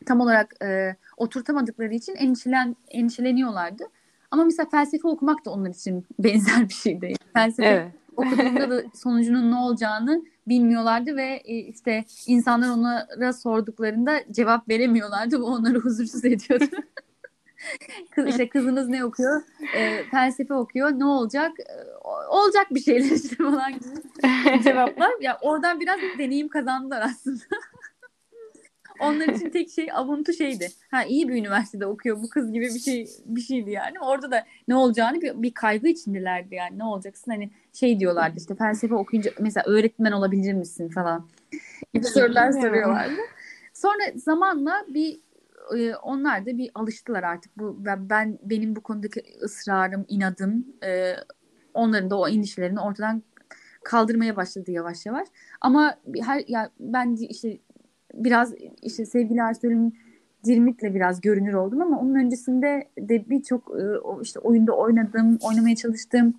tam 0.05 0.19
olarak 0.19 0.63
e, 0.63 0.95
oturtamadıkları 1.17 1.93
için 1.93 2.15
endişelen, 2.15 2.75
endişeleniyorlardı. 2.87 3.83
Ama 4.31 4.43
mesela 4.43 4.69
felsefe 4.69 5.07
okumak 5.07 5.45
da 5.45 5.51
onlar 5.51 5.69
için 5.69 6.05
benzer 6.19 6.69
bir 6.69 6.73
şeydi. 6.73 7.13
Felsefe 7.33 7.69
evet. 7.69 7.91
okuduğunda 8.17 8.69
da 8.69 8.83
sonucunun 8.93 9.51
ne 9.51 9.55
olacağını 9.55 10.23
bilmiyorlardı 10.47 11.15
ve 11.15 11.41
e, 11.45 11.55
işte 11.55 12.05
insanlar 12.27 12.69
onlara 12.69 13.33
sorduklarında 13.33 14.19
cevap 14.31 14.69
veremiyorlardı. 14.69 15.39
Bu 15.41 15.45
onları 15.45 15.79
huzursuz 15.79 16.25
ediyordu. 16.25 16.65
Kız, 18.11 18.27
işte 18.27 18.49
kızınız 18.49 18.89
ne 18.89 19.05
okuyor? 19.05 19.41
E, 19.75 20.03
felsefe 20.11 20.53
okuyor. 20.53 20.91
Ne 20.91 21.05
olacak? 21.05 21.51
E, 21.59 21.73
olacak 22.29 22.67
bir 22.71 22.79
şeyler 22.79 23.15
işte 23.15 23.35
falan 23.35 23.73
gibi 23.73 24.63
cevaplar. 24.63 25.11
Ya 25.21 25.37
oradan 25.41 25.79
biraz 25.79 25.99
deneyim 26.17 26.47
kazandılar 26.47 27.01
aslında. 27.01 27.43
Onlar 28.99 29.27
için 29.27 29.49
tek 29.49 29.69
şey 29.69 29.91
avuntu 29.93 30.33
şeydi. 30.33 30.67
Ha 30.91 31.03
iyi 31.03 31.29
bir 31.29 31.33
üniversitede 31.33 31.85
okuyor 31.85 32.23
bu 32.23 32.29
kız 32.29 32.51
gibi 32.51 32.65
bir 32.65 32.79
şey 32.79 33.09
bir 33.25 33.41
şeydi 33.41 33.71
yani. 33.71 33.99
Orada 33.99 34.31
da 34.31 34.45
ne 34.67 34.75
olacağını 34.75 35.21
bir, 35.21 35.41
bir 35.41 35.53
kaygı 35.53 35.87
içindelerdi 35.87 36.55
yani. 36.55 36.79
Ne 36.79 36.83
olacaksın 36.83 37.31
hani 37.31 37.49
şey 37.73 37.99
diyorlardı 37.99 38.39
işte 38.39 38.55
felsefe 38.55 38.95
okuyunca 38.95 39.31
mesela 39.39 39.63
öğretmen 39.67 40.11
olabilir 40.11 40.53
misin 40.53 40.89
falan 40.89 41.27
gibi 41.93 42.05
sorular 42.05 42.51
soruyorlardı. 42.51 43.21
Sonra 43.73 44.03
zamanla 44.15 44.85
bir 44.87 45.19
e, 45.77 45.95
onlar 45.95 46.45
da 46.45 46.57
bir 46.57 46.71
alıştılar 46.75 47.23
artık 47.23 47.57
bu 47.57 47.85
ben, 47.85 48.09
ben 48.09 48.39
benim 48.43 48.75
bu 48.75 48.81
konudaki 48.81 49.23
ısrarım, 49.43 50.05
inadım 50.07 50.65
e, 50.85 51.13
onların 51.73 52.09
da 52.09 52.19
o 52.19 52.27
endişelerini 52.27 52.79
ortadan 52.79 53.23
kaldırmaya 53.83 54.35
başladı 54.35 54.71
yavaş 54.71 55.05
yavaş. 55.05 55.27
Ama 55.61 55.97
her 56.21 56.43
ya 56.47 56.69
ben 56.79 57.15
işte 57.15 57.57
biraz 58.13 58.53
işte 58.81 59.05
sevgili 59.05 59.43
Arsenal'in 59.43 59.97
Dirmit'le 60.45 60.83
biraz 60.83 61.21
görünür 61.21 61.53
oldum 61.53 61.81
ama 61.81 61.99
onun 61.99 62.15
öncesinde 62.15 62.87
de 62.99 63.29
birçok 63.29 63.71
e, 63.79 63.83
işte 64.21 64.39
oyunda 64.39 64.71
oynadım, 64.71 65.37
oynamaya 65.41 65.75
çalıştım. 65.75 66.33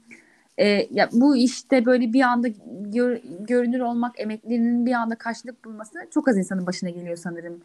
E, 0.58 0.66
ya 0.90 1.08
bu 1.12 1.36
işte 1.36 1.86
böyle 1.86 2.12
bir 2.12 2.20
anda 2.20 2.48
gör, 2.80 3.20
görünür 3.40 3.80
olmak, 3.80 4.20
emeklerinin 4.20 4.86
bir 4.86 4.92
anda 4.92 5.14
karşılık 5.14 5.64
bulması 5.64 5.98
çok 6.10 6.28
az 6.28 6.38
insanın 6.38 6.66
başına 6.66 6.90
geliyor 6.90 7.16
sanırım. 7.16 7.60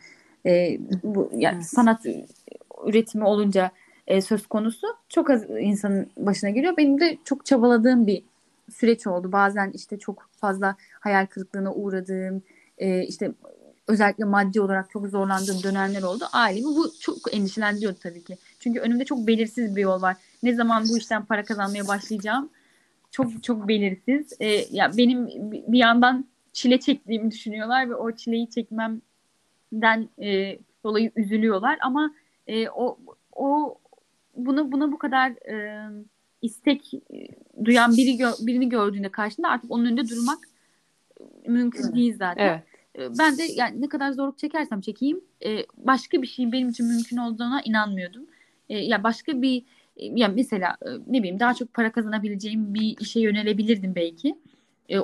E, 0.45 0.79
bu 1.03 1.29
yani 1.33 1.55
evet. 1.55 1.65
sanat 1.65 2.05
üretimi 2.87 3.23
olunca 3.23 3.71
e, 4.07 4.21
söz 4.21 4.47
konusu 4.47 4.87
çok 5.09 5.29
az 5.29 5.49
insanın 5.49 6.09
başına 6.17 6.49
geliyor. 6.49 6.77
Benim 6.77 6.99
de 6.99 7.17
çok 7.23 7.45
çabaladığım 7.45 8.07
bir 8.07 8.23
süreç 8.73 9.07
oldu. 9.07 9.31
Bazen 9.31 9.71
işte 9.73 9.99
çok 9.99 10.29
fazla 10.31 10.75
hayal 10.99 11.25
kırıklığına 11.25 11.73
uğradığım, 11.73 12.43
e, 12.77 13.03
işte 13.03 13.31
özellikle 13.87 14.25
maddi 14.25 14.61
olarak 14.61 14.89
çok 14.89 15.07
zorlandığım 15.07 15.63
dönemler 15.63 16.03
oldu. 16.03 16.25
Ailemi 16.33 16.65
bu 16.65 16.91
çok 16.99 17.17
endişelendiriyordu 17.31 17.97
tabii 18.03 18.23
ki. 18.23 18.37
Çünkü 18.59 18.79
önümde 18.79 19.05
çok 19.05 19.27
belirsiz 19.27 19.75
bir 19.75 19.81
yol 19.81 20.01
var. 20.01 20.17
Ne 20.43 20.53
zaman 20.53 20.83
bu 20.89 20.97
işten 20.97 21.25
para 21.25 21.43
kazanmaya 21.43 21.87
başlayacağım 21.87 22.49
çok 23.11 23.43
çok 23.43 23.67
belirsiz. 23.67 24.33
E, 24.39 24.47
ya 24.71 24.91
benim 24.97 25.27
bir 25.51 25.77
yandan 25.77 26.25
çile 26.53 26.79
çektiğimi 26.79 27.31
düşünüyorlar 27.31 27.89
ve 27.89 27.95
o 27.95 28.11
çileyi 28.11 28.49
çekmemden 29.69 30.09
e, 30.21 30.59
dolayı 30.83 31.11
üzülüyorlar 31.15 31.77
ama 31.81 32.13
e, 32.47 32.69
o 32.69 32.99
o 33.35 33.77
bunu 34.35 34.71
buna 34.71 34.91
bu 34.91 34.97
kadar 34.97 35.31
e, 35.31 35.89
istek 36.41 36.91
duyan 37.65 37.91
biri 37.91 38.17
gö- 38.17 38.47
birini 38.47 38.69
gördüğünde 38.69 39.09
karşında 39.09 39.49
artık 39.49 39.71
onun 39.71 39.85
önünde 39.85 40.09
durmak 40.09 40.39
mümkün 41.47 41.83
evet. 41.83 41.95
değil 41.95 42.15
zaten. 42.17 42.47
Evet. 42.47 42.63
Ee, 42.95 43.17
ben 43.19 43.37
de 43.37 43.43
yani 43.43 43.81
ne 43.81 43.89
kadar 43.89 44.11
zorluk 44.11 44.37
çekersem 44.37 44.81
çekeyim 44.81 45.21
e, 45.45 45.65
başka 45.77 46.21
bir 46.21 46.27
şeyin 46.27 46.51
benim 46.51 46.69
için 46.69 46.85
mümkün 46.85 47.17
olduğuna 47.17 47.61
inanmıyordum. 47.61 48.25
E, 48.69 48.77
ya 48.77 49.03
başka 49.03 49.41
bir 49.41 49.63
e, 49.97 50.05
ya 50.05 50.27
mesela 50.27 50.77
ne 51.07 51.19
bileyim 51.19 51.39
daha 51.39 51.53
çok 51.53 51.73
para 51.73 51.91
kazanabileceğim 51.91 52.73
bir 52.73 52.95
işe 52.99 53.19
yönelebilirdim 53.19 53.95
belki. 53.95 54.35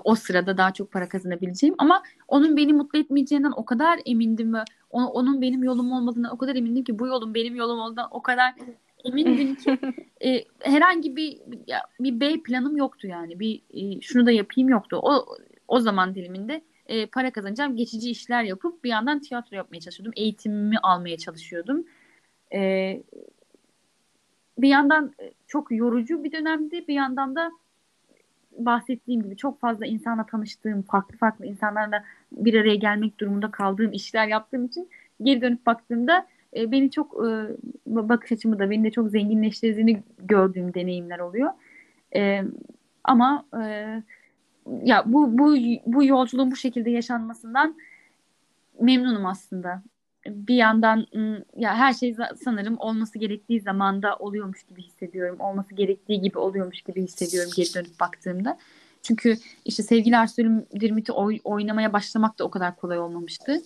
O 0.04 0.16
sırada 0.16 0.58
daha 0.58 0.74
çok 0.74 0.92
para 0.92 1.10
kazanabileceğim 1.10 1.76
ama 1.78 2.04
onun 2.28 2.58
beni 2.58 2.74
mutlu 2.74 3.00
etmeyeceğinden 3.00 3.54
o 3.56 3.66
kadar 3.66 4.00
emindim 4.06 4.54
ve 4.54 4.60
onun 4.90 5.42
benim 5.42 5.64
yolum 5.64 5.92
olmadığından 5.92 6.34
o 6.34 6.38
kadar 6.38 6.56
emindim 6.56 6.84
ki 6.84 7.00
bu 7.00 7.08
yolun 7.08 7.34
benim 7.34 7.56
yolum 7.56 7.80
olduğundan 7.80 8.08
o 8.12 8.22
kadar 8.22 8.54
emindim 9.04 9.56
ki 9.56 9.78
e, 10.26 10.44
herhangi 10.60 11.16
bir 11.16 11.40
ya, 11.68 11.82
bir 12.00 12.20
B 12.20 12.44
planım 12.44 12.78
yoktu 12.78 13.08
yani 13.08 13.40
bir 13.40 13.62
e, 13.74 14.02
şunu 14.02 14.26
da 14.26 14.32
yapayım 14.32 14.70
yoktu 14.70 15.00
o 15.02 15.26
o 15.68 15.80
zaman 15.80 16.16
diliminde 16.16 16.62
e, 16.88 17.06
para 17.06 17.32
kazanacağım. 17.32 17.76
Geçici 17.76 18.10
işler 18.12 18.44
yapıp 18.44 18.84
bir 18.84 18.90
yandan 18.90 19.20
tiyatro 19.20 19.58
yapmaya 19.58 19.80
çalışıyordum. 19.80 20.14
Eğitimimi 20.16 20.78
almaya 20.84 21.18
çalışıyordum. 21.18 21.86
E, 22.54 23.04
bir 24.58 24.70
yandan 24.70 25.14
e, 25.20 25.34
çok 25.48 25.72
yorucu 25.72 26.24
bir 26.24 26.32
dönemdi. 26.32 26.88
Bir 26.88 26.94
yandan 26.94 27.36
da 27.36 27.52
bahsettiğim 28.58 29.24
gibi 29.24 29.38
çok 29.38 29.60
fazla 29.60 29.86
insanla 29.86 30.26
tanıştığım, 30.26 30.82
farklı 30.82 31.18
farklı 31.18 31.46
insanlarla 31.46 32.04
bir 32.32 32.54
araya 32.62 32.76
gelmek 32.76 33.20
durumunda 33.20 33.52
kaldığım 33.52 33.92
işler 33.92 34.28
yaptığım 34.28 34.66
için 34.66 34.90
geri 35.22 35.42
dönüp 35.42 35.66
baktığımda 35.66 36.28
e, 36.56 36.72
beni 36.72 36.92
çok 36.92 37.14
e, 37.14 37.30
bakış 37.86 38.32
açımı 38.32 38.60
da 38.60 38.70
beni 38.70 38.84
de 38.84 38.92
çok 38.92 39.10
zenginleştirdiğini 39.10 40.04
gördüğüm 40.18 40.74
deneyimler 40.74 41.20
oluyor. 41.20 41.52
E, 42.16 42.44
ama 43.04 43.46
e, 43.64 44.02
ya 44.84 45.04
bu 45.06 45.38
bu 45.38 45.56
bu 45.86 46.04
yolculuğun 46.04 46.52
bu 46.52 46.56
şekilde 46.56 46.90
yaşanmasından 46.90 47.76
memnunum 48.82 49.26
aslında. 49.26 49.84
Bir 50.28 50.56
yandan 50.56 51.08
ya 51.58 51.76
her 51.76 51.94
şey 51.94 52.16
sanırım 52.44 52.78
olması 52.80 53.20
gerektiği 53.20 53.60
zamanda 53.60 54.16
oluyormuş 54.16 54.64
gibi 54.64 54.82
hissediyorum. 54.82 55.40
Olması 55.40 55.76
gerektiği 55.76 56.22
gibi 56.22 56.38
oluyormuş 56.38 56.82
gibi 56.82 57.04
hissediyorum 57.04 57.52
geri 57.56 57.74
dönüp 57.74 58.00
baktığımda. 58.00 58.58
Çünkü 59.04 59.38
işte 59.66 59.84
sevgili 59.84 60.16
Ersoy'un 60.16 60.66
Dirmit'i 60.80 61.12
oy, 61.12 61.40
oynamaya 61.44 61.94
başlamak 61.94 62.40
da 62.40 62.44
o 62.44 62.50
kadar 62.50 62.76
kolay 62.76 63.00
olmamıştı. 63.00 63.62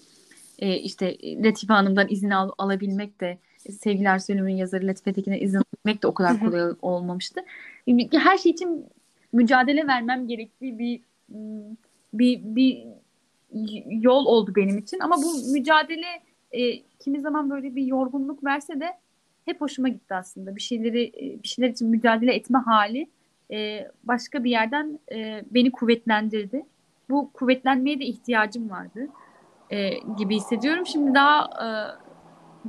Ee, 0.59 0.75
işte 0.75 1.17
Latife 1.43 1.73
Hanım'dan 1.73 2.07
izin 2.09 2.29
al, 2.29 2.51
alabilmek 2.57 3.21
de 3.21 3.37
sevgili 3.79 4.07
Ersoy'un 4.07 4.47
yazarı 4.47 4.87
Latife 4.87 5.13
Tekin'e 5.13 5.39
izin 5.39 5.57
alabilmek 5.57 6.03
de 6.03 6.07
o 6.07 6.13
kadar 6.13 6.39
kolay 6.39 6.73
olmamıştı. 6.81 7.41
Her 8.11 8.37
şey 8.37 8.51
için 8.51 8.85
mücadele 9.33 9.87
vermem 9.87 10.27
gerektiği 10.27 10.79
bir 10.79 11.01
bir 12.13 12.41
bir 12.43 12.83
yol 13.85 14.25
oldu 14.25 14.53
benim 14.55 14.77
için 14.77 14.99
ama 14.99 15.17
bu 15.17 15.51
mücadele 15.51 16.07
e, 16.51 16.81
kimi 16.99 17.21
zaman 17.21 17.49
böyle 17.49 17.75
bir 17.75 17.83
yorgunluk 17.83 18.43
verse 18.43 18.79
de 18.79 18.97
hep 19.45 19.61
hoşuma 19.61 19.89
gitti 19.89 20.15
aslında 20.15 20.55
bir 20.55 20.61
şeyleri 20.61 21.03
e, 21.03 21.43
bir 21.43 21.47
şeyler 21.47 21.69
için 21.69 21.89
mücadele 21.89 22.33
etme 22.33 22.59
hali 22.59 23.09
e, 23.51 23.87
başka 24.03 24.43
bir 24.43 24.51
yerden 24.51 24.99
e, 25.11 25.43
beni 25.51 25.71
kuvvetlendirdi 25.71 26.65
bu 27.09 27.31
kuvvetlenmeye 27.33 27.99
de 27.99 28.05
ihtiyacım 28.05 28.69
vardı 28.69 29.07
e, 29.69 29.89
gibi 30.17 30.35
hissediyorum 30.35 30.85
şimdi 30.85 31.13
daha 31.13 31.45
e, 31.45 31.67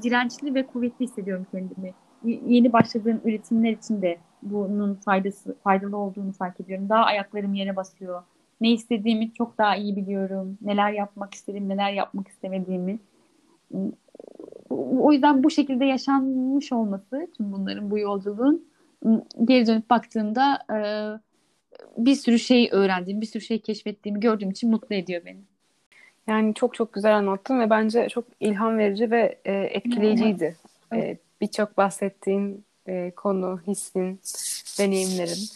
dirençli 0.03 0.55
ve 0.55 0.67
kuvvetli 0.67 1.05
hissediyorum 1.05 1.47
kendimi 1.51 1.95
yeni 2.25 2.73
başladığım 2.73 3.21
üretimler 3.25 3.73
için 3.73 4.03
de 4.03 4.19
bunun 4.43 4.95
faydası 4.95 5.57
faydalı 5.65 5.97
olduğunu 5.97 6.33
fark 6.33 6.61
ediyorum. 6.61 6.89
Daha 6.89 7.05
ayaklarım 7.05 7.55
yere 7.55 7.77
basıyor. 7.77 8.23
Ne 8.61 8.73
istediğimi 8.73 9.33
çok 9.33 9.59
daha 9.59 9.77
iyi 9.77 9.97
biliyorum. 9.97 10.59
Neler 10.63 10.93
yapmak 10.93 11.35
istediğim, 11.35 11.69
neler 11.69 11.93
yapmak 11.93 12.29
istemediğimi. 12.29 12.99
O 14.71 15.13
yüzden 15.13 15.45
bu 15.45 15.51
şekilde 15.51 15.85
yaşanmış 15.85 16.73
olması, 16.73 17.29
tüm 17.37 17.53
bunların 17.53 17.91
bu 17.91 17.99
yolculuğun 17.99 18.65
geri 19.45 19.67
dönüp 19.67 19.91
baktığımda 19.91 20.59
e, 20.73 20.79
bir 21.97 22.15
sürü 22.15 22.39
şey 22.39 22.69
öğrendiğim, 22.73 23.21
bir 23.21 23.27
sürü 23.27 23.43
şey 23.43 23.59
keşfettiğimi 23.59 24.21
gördüğüm 24.21 24.51
için 24.51 24.71
mutlu 24.71 24.95
ediyor 24.95 25.23
beni. 25.25 25.41
Yani 26.27 26.55
çok 26.55 26.75
çok 26.75 26.93
güzel 26.93 27.17
anlattın 27.17 27.61
ve 27.61 27.71
bence 27.71 28.09
çok 28.09 28.25
ilham 28.41 28.79
verici 28.79 29.11
ve 29.11 29.39
e, 29.45 29.53
etkileyiciydi. 29.53 30.57
Evet. 30.93 31.05
E, 31.05 31.19
Birçok 31.41 31.77
bahsettiğin 31.77 32.65
e, 32.87 33.11
konu, 33.11 33.61
hissin, 33.67 34.21
deneyimlerin. 34.79 35.49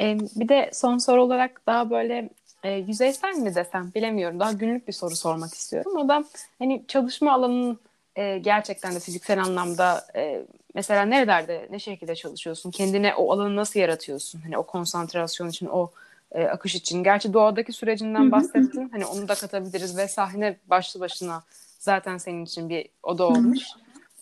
E, 0.00 0.18
bir 0.36 0.48
de 0.48 0.70
son 0.72 0.98
soru 0.98 1.22
olarak 1.22 1.66
daha 1.66 1.90
böyle 1.90 2.30
e, 2.64 2.72
yüzeysel 2.72 3.34
mi 3.34 3.54
desem 3.54 3.92
bilemiyorum. 3.94 4.40
Daha 4.40 4.52
günlük 4.52 4.88
bir 4.88 4.92
soru 4.92 5.16
sormak 5.16 5.54
istiyorum. 5.54 5.96
O 5.96 6.08
da 6.08 6.24
hani 6.58 6.84
çalışma 6.88 7.32
alanının 7.32 7.78
e, 8.16 8.38
gerçekten 8.38 8.94
de 8.94 9.00
fiziksel 9.00 9.42
anlamda 9.42 10.06
e, 10.16 10.44
mesela 10.74 11.02
nerelerde 11.02 11.68
ne 11.70 11.78
şekilde 11.78 12.14
çalışıyorsun? 12.14 12.70
Kendine 12.70 13.14
o 13.14 13.32
alanı 13.32 13.56
nasıl 13.56 13.80
yaratıyorsun? 13.80 14.40
Hani 14.40 14.58
o 14.58 14.62
konsantrasyon 14.62 15.48
için, 15.48 15.66
o 15.66 15.90
e, 16.32 16.44
akış 16.44 16.74
için. 16.74 17.04
Gerçi 17.04 17.32
doğadaki 17.32 17.72
sürecinden 17.72 18.32
bahsettin. 18.32 18.88
Hani 18.88 19.06
onu 19.06 19.28
da 19.28 19.34
katabiliriz 19.34 19.96
ve 19.96 20.08
sahne 20.08 20.56
başlı 20.66 21.00
başına 21.00 21.42
zaten 21.78 22.18
senin 22.18 22.44
için 22.44 22.68
bir 22.68 22.88
oda 23.02 23.24
olmuş. 23.24 23.62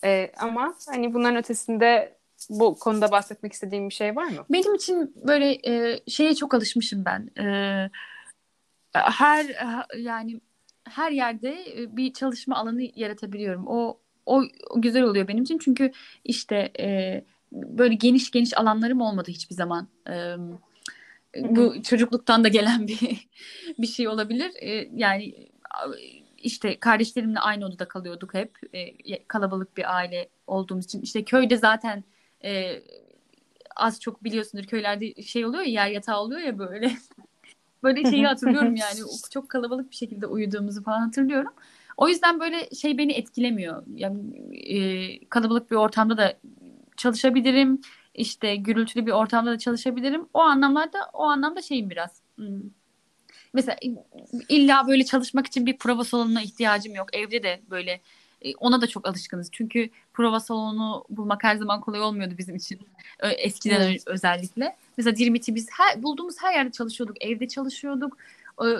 E, 0.03 0.31
ama 0.37 0.75
hani 0.87 1.13
bunların 1.13 1.37
ötesinde 1.37 2.13
bu 2.49 2.79
konuda 2.79 3.11
bahsetmek 3.11 3.53
istediğim 3.53 3.89
bir 3.89 3.93
şey 3.93 4.15
var 4.15 4.25
mı? 4.25 4.45
Benim 4.49 4.75
için 4.75 5.13
böyle 5.15 5.51
e, 5.51 5.99
şeye 6.07 6.35
çok 6.35 6.53
alışmışım 6.53 7.05
ben. 7.05 7.43
E, 7.43 7.45
her 8.93 9.45
yani 9.97 10.41
her 10.83 11.11
yerde 11.11 11.65
bir 11.97 12.13
çalışma 12.13 12.55
alanı 12.55 12.81
yaratabiliyorum. 12.95 13.67
O 13.67 13.99
o, 14.25 14.43
o 14.69 14.81
güzel 14.81 15.03
oluyor 15.03 15.27
benim 15.27 15.43
için 15.43 15.57
çünkü 15.57 15.91
işte 16.23 16.71
e, 16.79 17.23
böyle 17.51 17.95
geniş 17.95 18.31
geniş 18.31 18.57
alanlarım 18.57 19.01
olmadı 19.01 19.31
hiçbir 19.31 19.55
zaman. 19.55 19.87
E, 20.09 20.35
bu 21.39 21.83
çocukluktan 21.83 22.43
da 22.43 22.47
gelen 22.47 22.87
bir 22.87 23.27
bir 23.77 23.87
şey 23.87 24.07
olabilir. 24.07 24.51
E, 24.61 24.89
yani 24.95 25.49
işte 26.37 26.79
kardeşlerimle 26.79 27.39
aynı 27.39 27.65
odada 27.65 27.87
kalıyorduk 27.87 28.33
hep. 28.33 28.57
E, 28.73 29.23
kalabalık 29.27 29.77
bir 29.77 29.95
aile 29.95 30.29
olduğumuz 30.47 30.85
için. 30.85 31.01
İşte 31.01 31.23
köyde 31.23 31.57
zaten 31.57 32.03
e, 32.43 32.81
az 33.75 33.99
çok 33.99 34.23
biliyorsundur 34.23 34.65
köylerde 34.65 35.23
şey 35.23 35.45
oluyor 35.45 35.63
ya 35.63 35.85
yer 35.85 35.91
yatağı 35.91 36.19
oluyor 36.19 36.41
ya 36.41 36.59
böyle. 36.59 36.91
böyle 37.83 38.09
şeyi 38.09 38.25
hatırlıyorum 38.27 38.75
yani. 38.75 38.99
Çok 39.31 39.49
kalabalık 39.49 39.91
bir 39.91 39.95
şekilde 39.95 40.27
uyuduğumuzu 40.27 40.83
falan 40.83 41.01
hatırlıyorum. 41.01 41.53
O 41.97 42.07
yüzden 42.09 42.39
böyle 42.39 42.69
şey 42.69 42.97
beni 42.97 43.11
etkilemiyor. 43.11 43.83
Yani 43.95 44.17
e, 44.53 44.79
kalabalık 45.25 45.71
bir 45.71 45.75
ortamda 45.75 46.17
da 46.17 46.37
çalışabilirim. 46.97 47.81
İşte 48.13 48.55
gürültülü 48.55 49.05
bir 49.05 49.11
ortamda 49.11 49.51
da 49.51 49.57
çalışabilirim. 49.57 50.27
O 50.33 50.39
anlamlarda 50.39 50.99
o 51.13 51.23
anlamda 51.23 51.61
şeyim 51.61 51.89
biraz. 51.89 52.21
Hmm. 52.35 52.61
Mesela 53.53 53.77
illa 54.49 54.87
böyle 54.87 55.05
çalışmak 55.05 55.47
için 55.47 55.65
bir 55.65 55.77
prova 55.77 56.03
salonuna 56.03 56.41
ihtiyacım 56.41 56.95
yok. 56.95 57.07
Evde 57.13 57.43
de 57.43 57.61
böyle 57.69 58.01
ona 58.59 58.81
da 58.81 58.87
çok 58.87 59.07
alışkınız. 59.07 59.49
Çünkü 59.51 59.89
prova 60.13 60.39
salonu 60.39 61.03
bulmak 61.09 61.43
her 61.43 61.55
zaman 61.55 61.81
kolay 61.81 62.01
olmuyordu 62.01 62.33
bizim 62.37 62.55
için. 62.55 62.79
Eskiden 63.37 63.81
evet. 63.81 64.03
özellikle. 64.05 64.75
Mesela 64.97 65.15
Dirmit'i 65.15 65.55
biz 65.55 65.67
her, 65.71 66.03
bulduğumuz 66.03 66.35
her 66.41 66.53
yerde 66.53 66.71
çalışıyorduk. 66.71 67.25
Evde 67.25 67.47
çalışıyorduk. 67.47 68.17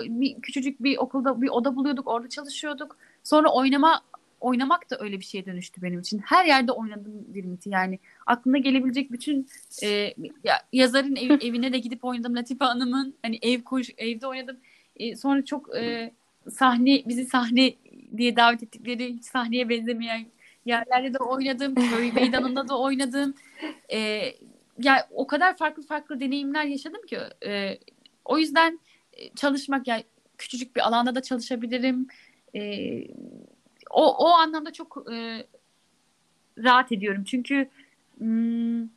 Bir, 0.06 0.40
küçücük 0.40 0.82
bir 0.82 0.96
okulda 0.96 1.42
bir 1.42 1.48
oda 1.48 1.76
buluyorduk. 1.76 2.08
Orada 2.08 2.28
çalışıyorduk. 2.28 2.96
Sonra 3.24 3.48
oynama 3.48 4.02
oynamak 4.40 4.90
da 4.90 4.98
öyle 5.00 5.20
bir 5.20 5.24
şeye 5.24 5.46
dönüştü 5.46 5.82
benim 5.82 6.00
için. 6.00 6.18
Her 6.18 6.44
yerde 6.44 6.72
oynadım 6.72 7.26
Dirmit'i 7.34 7.70
yani. 7.70 7.98
Aklına 8.26 8.58
gelebilecek 8.58 9.12
bütün 9.12 9.48
e, 9.82 9.88
ya, 10.44 10.54
yazarın 10.72 11.16
ev, 11.16 11.30
evine 11.48 11.72
de 11.72 11.78
gidip 11.78 12.04
oynadım. 12.04 12.36
Latife 12.36 12.64
Hanım'ın 12.64 13.14
hani 13.22 13.38
ev 13.42 13.62
koş 13.62 13.90
evde 13.98 14.26
oynadım. 14.26 14.56
E, 14.96 15.16
sonra 15.16 15.44
çok 15.44 15.76
e, 15.76 16.12
sahne 16.50 17.02
bizi 17.06 17.24
sahne 17.24 17.74
diye 18.16 18.36
davet 18.36 18.62
ettikleri 18.62 19.14
hiç 19.14 19.24
sahneye 19.24 19.68
benzemeyen 19.68 20.26
yerlerde 20.64 21.14
de 21.14 21.18
oynadım. 21.18 21.74
Köy 21.74 22.12
meydanında 22.14 22.68
da 22.68 22.78
oynadım. 22.78 23.34
E, 23.92 23.98
yani 24.78 25.00
o 25.10 25.26
kadar 25.26 25.56
farklı 25.56 25.82
farklı 25.82 26.20
deneyimler 26.20 26.64
yaşadım 26.64 27.02
ki 27.06 27.18
e, 27.46 27.78
o 28.24 28.38
yüzden 28.38 28.80
e, 29.12 29.34
çalışmak 29.34 29.88
yani 29.88 30.04
küçücük 30.38 30.76
bir 30.76 30.88
alanda 30.88 31.14
da 31.14 31.22
çalışabilirim. 31.22 32.06
E, 32.54 32.60
o, 33.90 34.26
o 34.26 34.28
anlamda 34.28 34.72
çok 34.72 35.04
e, 35.12 35.46
rahat 36.58 36.92
ediyorum. 36.92 37.24
Çünkü 37.24 37.68
m, 38.20 38.88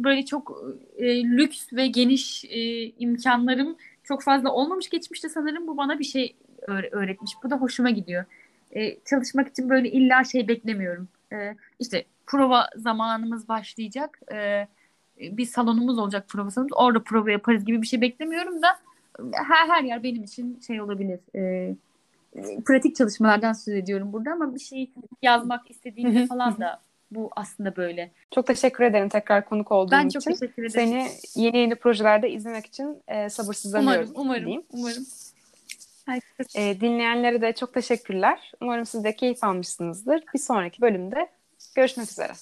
böyle 0.00 0.24
çok 0.24 0.62
e, 0.96 1.24
lüks 1.24 1.72
ve 1.72 1.86
geniş 1.86 2.44
e, 2.44 2.84
imkanlarım 2.84 3.76
çok 4.04 4.22
fazla 4.22 4.52
olmamış 4.52 4.88
geçmişte 4.88 5.28
sanırım 5.28 5.66
bu 5.66 5.76
bana 5.76 5.98
bir 5.98 6.04
şey 6.04 6.36
öğretmiş. 6.68 7.32
Bu 7.44 7.50
da 7.50 7.56
hoşuma 7.56 7.90
gidiyor. 7.90 8.24
E, 8.72 9.00
çalışmak 9.00 9.48
için 9.48 9.68
böyle 9.68 9.90
illa 9.90 10.24
şey 10.24 10.48
beklemiyorum. 10.48 11.08
E, 11.32 11.56
işte 11.78 12.04
prova 12.26 12.68
zamanımız 12.76 13.48
başlayacak. 13.48 14.20
E, 14.32 14.68
bir 15.18 15.46
salonumuz 15.46 15.98
olacak 15.98 16.28
prova 16.28 16.50
salonumuz. 16.50 16.78
Orada 16.78 17.02
prova 17.02 17.30
yaparız 17.30 17.64
gibi 17.64 17.82
bir 17.82 17.86
şey 17.86 18.00
beklemiyorum 18.00 18.62
da 18.62 18.68
her, 19.32 19.68
her 19.68 19.82
yer 19.82 20.02
benim 20.02 20.22
için 20.22 20.60
şey 20.66 20.80
olabilir. 20.80 21.20
E, 21.36 21.74
pratik 22.66 22.96
çalışmalardan 22.96 23.52
söz 23.52 23.74
ediyorum 23.74 24.12
burada 24.12 24.32
ama 24.32 24.54
bir 24.54 24.60
şey 24.60 24.90
yazmak 25.22 25.70
istediğimde 25.70 26.26
falan 26.26 26.58
da 26.58 26.80
bu 27.10 27.30
aslında 27.36 27.76
böyle. 27.76 28.10
Çok 28.34 28.46
teşekkür 28.46 28.84
ederim 28.84 29.08
tekrar 29.08 29.44
konuk 29.44 29.72
olduğun 29.72 29.90
ben 29.90 30.06
için. 30.06 30.20
Ben 30.26 30.30
çok 30.30 30.40
teşekkür 30.40 30.64
ederim. 30.64 30.70
Seni 30.70 31.08
yeni 31.44 31.58
yeni 31.58 31.74
projelerde 31.74 32.30
izlemek 32.30 32.66
için 32.66 33.02
e, 33.08 33.30
sabırsızlanıyorum. 33.30 34.10
Umarım, 34.14 34.26
umarım, 34.26 34.44
diyeyim. 34.44 34.64
umarım. 34.72 35.06
E, 36.54 36.80
dinleyenlere 36.80 37.40
de 37.42 37.52
çok 37.54 37.74
teşekkürler. 37.74 38.52
Umarım 38.60 38.86
siz 38.86 39.04
de 39.04 39.16
keyif 39.16 39.44
almışsınızdır. 39.44 40.24
Bir 40.34 40.38
sonraki 40.38 40.82
bölümde 40.82 41.30
görüşmek 41.74 42.10
üzere. 42.10 42.32